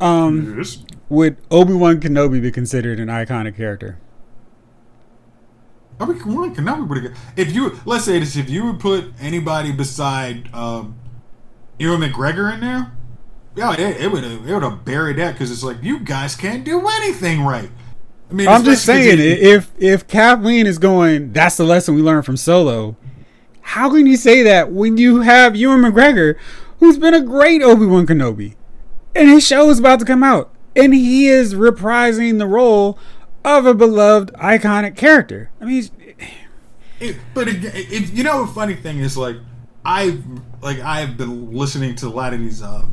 Um, 0.00 0.56
Yes. 0.58 0.84
would 1.08 1.36
Obi 1.50 1.72
Wan 1.72 2.00
Kenobi 2.00 2.42
be 2.42 2.50
considered 2.50 3.00
an 3.00 3.08
iconic 3.08 3.56
character? 3.56 3.98
Obi 6.00 6.12
Wan 6.24 6.54
Kenobi 6.54 6.88
would 6.88 7.02
have. 7.04 7.18
If 7.36 7.52
you 7.54 7.78
let's 7.84 8.04
say 8.04 8.18
this, 8.18 8.36
if 8.36 8.50
you 8.50 8.66
would 8.66 8.80
put 8.80 9.12
anybody 9.20 9.72
beside 9.72 10.52
um, 10.54 10.96
Ewan 11.78 12.00
McGregor 12.00 12.52
in 12.52 12.60
there, 12.60 12.92
yeah, 13.54 13.72
it, 13.72 14.02
it 14.02 14.12
would 14.12 14.24
have 14.24 14.48
it 14.48 14.52
would 14.54 14.62
have 14.62 14.84
buried 14.84 15.16
that 15.16 15.32
because 15.32 15.50
it's 15.50 15.62
like 15.62 15.82
you 15.82 16.00
guys 16.00 16.34
can't 16.34 16.64
do 16.64 16.86
anything 16.86 17.42
right. 17.42 17.70
I 18.30 18.34
mean, 18.34 18.48
I'm 18.48 18.64
just 18.64 18.84
saying 18.84 19.16
saying, 19.16 19.16
'cause 19.18 19.20
i- 19.20 19.48
you- 19.48 19.54
if 19.56 19.70
if 19.78 20.06
Kathleen 20.06 20.66
is 20.66 20.78
going, 20.78 21.32
that's 21.32 21.56
the 21.56 21.64
lesson 21.64 21.94
we 21.94 22.02
learned 22.02 22.26
from 22.26 22.36
Solo. 22.36 22.96
How 23.60 23.90
can 23.90 24.06
you 24.06 24.16
say 24.16 24.42
that 24.42 24.72
when 24.72 24.96
you 24.96 25.22
have 25.22 25.56
Ewan 25.56 25.80
McGregor, 25.80 26.36
who's 26.78 26.98
been 26.98 27.14
a 27.14 27.20
great 27.20 27.62
Obi 27.62 27.86
Wan 27.86 28.06
Kenobi, 28.06 28.54
and 29.14 29.28
his 29.28 29.46
show 29.46 29.70
is 29.70 29.78
about 29.78 29.98
to 30.00 30.04
come 30.04 30.22
out, 30.22 30.52
and 30.76 30.94
he 30.94 31.28
is 31.28 31.54
reprising 31.54 32.38
the 32.38 32.46
role 32.46 32.98
of 33.46 33.64
a 33.64 33.72
beloved, 33.74 34.32
iconic 34.34 34.96
character? 34.96 35.50
I 35.60 35.64
mean, 35.64 35.88
It, 37.00 37.16
but 37.34 37.48
it, 37.48 37.64
it, 37.64 38.12
you 38.12 38.24
know, 38.24 38.42
a 38.42 38.46
funny 38.46 38.74
thing 38.74 38.98
is 38.98 39.16
like 39.16 39.36
I 39.84 40.18
like 40.62 40.80
I've 40.80 41.16
been 41.16 41.52
listening 41.52 41.94
to 41.96 42.06
a 42.06 42.08
lot 42.10 42.34
of 42.34 42.40
these 42.40 42.60
uh, 42.62 42.84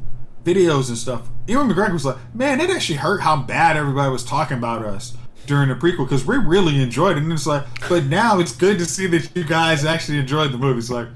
videos 0.45 0.89
and 0.89 0.97
stuff. 0.97 1.27
Ewan 1.47 1.69
McGregor 1.69 1.93
was 1.93 2.05
like, 2.05 2.17
"Man, 2.35 2.61
it 2.61 2.69
actually 2.69 2.97
hurt 2.97 3.21
how 3.21 3.37
bad 3.37 3.75
everybody 3.77 4.11
was 4.11 4.23
talking 4.23 4.57
about 4.57 4.83
us 4.85 5.17
during 5.47 5.69
the 5.69 5.75
prequel 5.75 6.05
because 6.05 6.25
we 6.25 6.37
really 6.37 6.81
enjoyed 6.81 7.17
it." 7.17 7.23
And 7.23 7.31
it's 7.33 7.47
like, 7.47 7.65
but 7.89 8.03
now 8.05 8.39
it's 8.39 8.53
good 8.55 8.77
to 8.79 8.85
see 8.85 9.07
that 9.07 9.29
you 9.35 9.43
guys 9.43 9.85
actually 9.85 10.19
enjoyed 10.19 10.51
the 10.51 10.57
movie. 10.57 10.79
It's 10.79 10.89
like, 10.91 11.07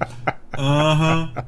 uh 0.54 0.94
huh. 0.94 1.42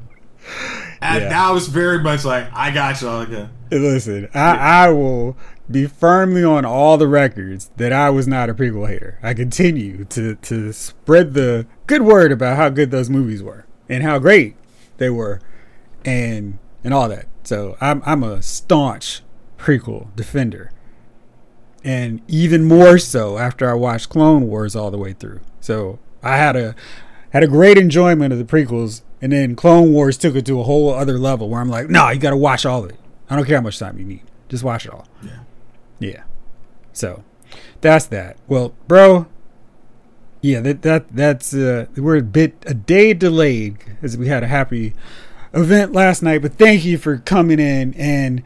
And 1.01 1.23
Yeah. 1.23 1.29
now 1.29 1.55
it's 1.55 1.67
very 1.67 1.99
much 1.99 2.23
like, 2.25 2.47
I 2.53 2.69
got 2.71 3.01
y'all 3.01 3.21
again. 3.21 3.49
Listen, 3.71 4.27
I, 4.35 4.85
I 4.85 4.89
will 4.91 5.35
be 5.71 5.87
firmly 5.87 6.43
on 6.43 6.65
all 6.65 6.97
the 6.97 7.07
records 7.07 7.71
that 7.77 7.93
I 7.93 8.09
was 8.09 8.27
not 8.27 8.49
a 8.49 8.53
prequel 8.53 8.87
hater. 8.87 9.17
I 9.23 9.33
continue 9.33 10.05
to, 10.05 10.35
to 10.35 10.73
spread 10.73 11.33
the 11.33 11.67
good 11.87 12.01
word 12.01 12.31
about 12.31 12.57
how 12.57 12.69
good 12.69 12.91
those 12.91 13.09
movies 13.09 13.41
were 13.41 13.65
and 13.89 14.03
how 14.03 14.19
great 14.19 14.55
they 14.97 15.09
were 15.09 15.41
and 16.05 16.57
and 16.83 16.93
all 16.93 17.09
that. 17.09 17.27
So 17.43 17.77
I'm 17.81 18.01
I'm 18.05 18.23
a 18.23 18.41
staunch 18.41 19.21
prequel 19.57 20.15
defender. 20.15 20.71
And 21.83 22.21
even 22.27 22.63
more 22.63 22.97
so 22.99 23.37
after 23.37 23.69
I 23.69 23.73
watched 23.73 24.09
Clone 24.09 24.47
Wars 24.47 24.75
all 24.75 24.91
the 24.91 24.97
way 24.97 25.13
through. 25.13 25.39
So 25.59 25.99
I 26.21 26.37
had 26.37 26.55
a 26.55 26.75
had 27.31 27.43
a 27.43 27.47
great 27.47 27.77
enjoyment 27.77 28.33
of 28.33 28.39
the 28.39 28.45
prequels, 28.45 29.01
and 29.21 29.31
then 29.31 29.55
Clone 29.55 29.93
Wars 29.93 30.17
took 30.17 30.35
it 30.35 30.45
to 30.45 30.59
a 30.59 30.63
whole 30.63 30.93
other 30.93 31.17
level 31.17 31.49
where 31.49 31.61
I'm 31.61 31.69
like, 31.69 31.89
no, 31.89 32.09
you 32.09 32.19
got 32.19 32.31
to 32.31 32.37
watch 32.37 32.65
all 32.65 32.83
of 32.83 32.89
it. 32.89 32.97
I 33.29 33.35
don't 33.35 33.45
care 33.45 33.55
how 33.55 33.63
much 33.63 33.79
time 33.79 33.97
you 33.97 34.05
need, 34.05 34.23
just 34.49 34.63
watch 34.63 34.85
it 34.85 34.91
all. 34.91 35.07
Yeah. 35.23 35.39
Yeah. 36.01 36.23
So 36.91 37.23
that's 37.79 38.07
that. 38.07 38.37
Well, 38.47 38.73
bro. 38.87 39.27
Yeah, 40.41 40.59
that 40.61 40.81
that 40.81 41.15
that's 41.15 41.53
uh 41.53 41.85
we're 41.95 42.17
a 42.17 42.23
bit 42.23 42.63
a 42.65 42.73
day 42.73 43.13
delayed 43.13 43.77
as 44.01 44.17
we 44.17 44.27
had 44.27 44.43
a 44.43 44.47
happy 44.47 44.93
event 45.53 45.93
last 45.93 46.23
night, 46.23 46.41
but 46.41 46.53
thank 46.55 46.83
you 46.83 46.97
for 46.97 47.17
coming 47.17 47.59
in 47.59 47.93
and 47.93 48.41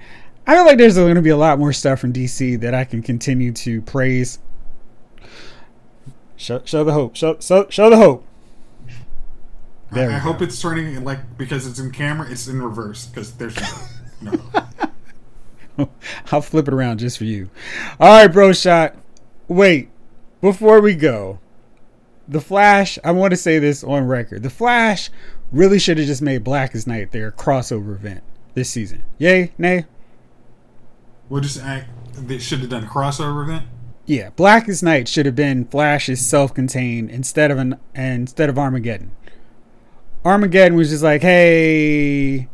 I 0.46 0.56
feel 0.56 0.66
like 0.66 0.78
there's 0.78 0.96
going 0.96 1.16
to 1.16 1.22
be 1.22 1.30
a 1.32 1.38
lot 1.38 1.58
more 1.58 1.74
stuff 1.74 2.00
from 2.00 2.14
DC 2.14 2.60
that 2.60 2.74
I 2.76 2.84
can 2.84 3.02
continue 3.02 3.52
to 3.54 3.82
praise. 3.82 4.38
Show, 6.36 6.62
show 6.66 6.84
the 6.84 6.92
hope. 6.92 7.16
Show, 7.16 7.40
show, 7.40 7.68
show 7.70 7.90
the 7.90 7.98
hope. 7.98 8.28
I, 8.88 9.96
There 9.96 10.12
I 10.12 10.14
we 10.16 10.20
hope 10.20 10.42
it's 10.42 10.62
turning 10.62 11.04
like 11.04 11.38
because 11.38 11.66
it's 11.66 11.80
in 11.80 11.92
camera, 11.92 12.30
it's 12.30 12.48
in 12.48 12.62
reverse 12.62 13.08
because 13.08 13.34
there's 13.34 13.58
no. 14.22 14.34
I'll 16.32 16.42
flip 16.42 16.68
it 16.68 16.74
around 16.74 17.00
just 17.00 17.18
for 17.18 17.26
you. 17.26 17.50
All 18.00 18.22
right, 18.22 18.28
bro. 18.28 18.54
Shot. 18.54 18.96
Wait, 19.48 19.90
before 20.42 20.82
we 20.82 20.96
go, 20.96 21.40
the 22.28 22.42
Flash. 22.42 22.98
I 23.04 23.12
want 23.12 23.32
to 23.32 23.38
say 23.38 23.60
this 23.60 23.84
on 23.84 24.08
record. 24.08 24.44
The 24.44 24.50
Flash 24.50 25.10
really 25.52 25.80
should 25.80 25.98
have 25.98 26.08
just 26.08 26.22
made 26.22 26.44
Blackest 26.44 26.88
Night 26.88 27.12
their 27.12 27.32
crossover 27.32 27.96
event 27.96 28.24
this 28.54 28.70
season. 28.70 29.04
Yay, 29.18 29.54
nay. 29.58 29.86
We'll 31.30 31.42
just 31.42 31.62
act. 31.62 31.90
They 32.14 32.38
should 32.38 32.60
have 32.60 32.70
done 32.70 32.84
a 32.84 32.88
crossover 32.88 33.44
event. 33.44 33.66
Yeah, 34.06 34.30
Blackest 34.32 34.84
Night 34.84 35.08
should 35.08 35.26
have 35.26 35.36
been 35.36 35.66
Flash's 35.66 36.26
self-contained 36.26 37.10
instead 37.10 37.50
of 37.50 37.58
an 37.58 37.80
instead 37.96 38.50
of 38.50 38.58
Armageddon. 38.58 39.12
Armageddon 40.24 40.76
was 40.78 40.90
just 40.90 41.04
like, 41.04 41.22
hey, 41.22 42.48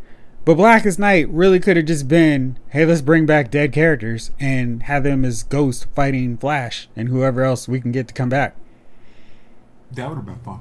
but 0.45 0.55
Blackest 0.55 0.97
Night 0.99 1.29
really 1.29 1.59
could 1.59 1.77
have 1.77 1.85
just 1.85 2.07
been, 2.07 2.57
hey, 2.69 2.85
let's 2.85 3.01
bring 3.01 3.25
back 3.25 3.51
dead 3.51 3.71
characters 3.71 4.31
and 4.39 4.83
have 4.83 5.03
them 5.03 5.23
as 5.23 5.43
Ghost 5.43 5.85
fighting 5.95 6.37
Flash 6.37 6.87
and 6.95 7.09
whoever 7.09 7.43
else 7.43 7.67
we 7.67 7.79
can 7.81 7.91
get 7.91 8.07
to 8.07 8.13
come 8.13 8.29
back. 8.29 8.55
That 9.91 10.07
would 10.09 10.15
have 10.15 10.25
been 10.25 10.39
fun. 10.39 10.59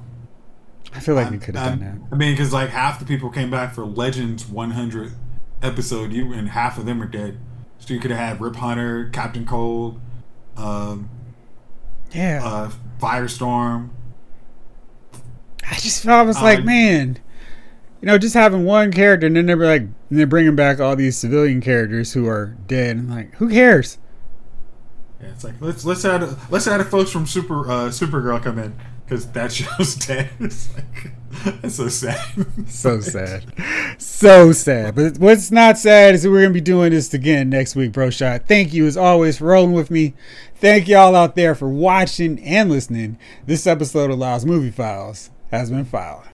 I 0.93 0.99
feel 0.99 1.15
like 1.15 1.29
we 1.29 1.37
I'm- 1.37 1.39
could 1.41 1.55
have 1.55 1.79
done 1.79 1.79
that. 1.79 2.13
I 2.13 2.17
mean, 2.17 2.33
because 2.33 2.51
like 2.53 2.69
half 2.69 2.99
the 2.99 3.05
people 3.05 3.29
came 3.29 3.49
back 3.49 3.73
for 3.73 3.85
Legends 3.85 4.45
100 4.47 5.13
episode, 5.61 6.11
you 6.11 6.33
and 6.33 6.49
half 6.49 6.77
of 6.77 6.85
them 6.85 7.01
are 7.01 7.07
dead. 7.07 7.37
So 7.79 7.93
you 7.93 7.99
could 7.99 8.11
have 8.11 8.19
had 8.19 8.41
Rip 8.41 8.57
Hunter, 8.57 9.09
Captain 9.11 9.45
Cold, 9.45 9.99
um. 10.57 11.09
Yeah, 12.13 12.41
uh, 12.43 12.71
Firestorm. 12.99 13.89
I 15.69 15.75
just 15.75 16.03
felt 16.03 16.19
I 16.19 16.23
was 16.23 16.41
like, 16.41 16.59
Uh, 16.59 16.63
man, 16.63 17.19
you 18.01 18.07
know, 18.07 18.17
just 18.17 18.33
having 18.33 18.65
one 18.65 18.91
character 18.91 19.27
and 19.27 19.35
then 19.35 19.45
they're 19.45 19.55
like, 19.55 19.81
and 19.81 19.95
they're 20.09 20.27
bringing 20.27 20.55
back 20.55 20.79
all 20.79 20.95
these 20.95 21.17
civilian 21.17 21.61
characters 21.61 22.13
who 22.13 22.27
are 22.27 22.57
dead. 22.67 22.97
And 22.97 23.09
like, 23.09 23.35
who 23.35 23.49
cares? 23.49 23.99
Yeah, 25.21 25.29
it's 25.29 25.43
like 25.43 25.55
let's 25.59 25.85
let's 25.85 26.03
add 26.03 26.35
let's 26.49 26.67
add 26.67 26.85
folks 26.87 27.11
from 27.11 27.27
Super 27.27 27.61
uh, 27.69 27.89
Supergirl 27.89 28.41
come 28.41 28.57
in 28.57 28.75
because 29.05 29.27
that 29.31 29.51
show's 29.53 29.95
dead. 29.95 30.29
It's 30.39 30.75
like 30.75 31.13
that's 31.61 31.75
so 31.75 31.87
sad. 31.87 32.45
So 32.67 32.99
sad. 32.99 33.53
So 33.97 34.51
sad. 34.51 34.95
But 34.95 35.17
what's 35.17 35.49
not 35.49 35.77
sad 35.77 36.13
is 36.13 36.23
that 36.23 36.29
we're 36.29 36.41
going 36.41 36.49
to 36.49 36.53
be 36.53 36.61
doing 36.61 36.91
this 36.91 37.13
again 37.13 37.49
next 37.49 37.73
week, 37.73 37.93
Bro 37.93 38.09
Shot. 38.09 38.47
Thank 38.47 38.73
you, 38.73 38.85
as 38.85 38.97
always, 38.97 39.37
for 39.37 39.45
rolling 39.45 39.71
with 39.71 39.89
me. 39.89 40.13
Thank 40.55 40.89
y'all 40.89 41.15
out 41.15 41.35
there 41.35 41.55
for 41.55 41.69
watching 41.69 42.37
and 42.43 42.69
listening. 42.69 43.17
This 43.45 43.65
episode 43.65 44.11
of 44.11 44.19
Lyle's 44.19 44.45
Movie 44.45 44.71
Files 44.71 45.31
has 45.51 45.71
been 45.71 45.85
filed. 45.85 46.30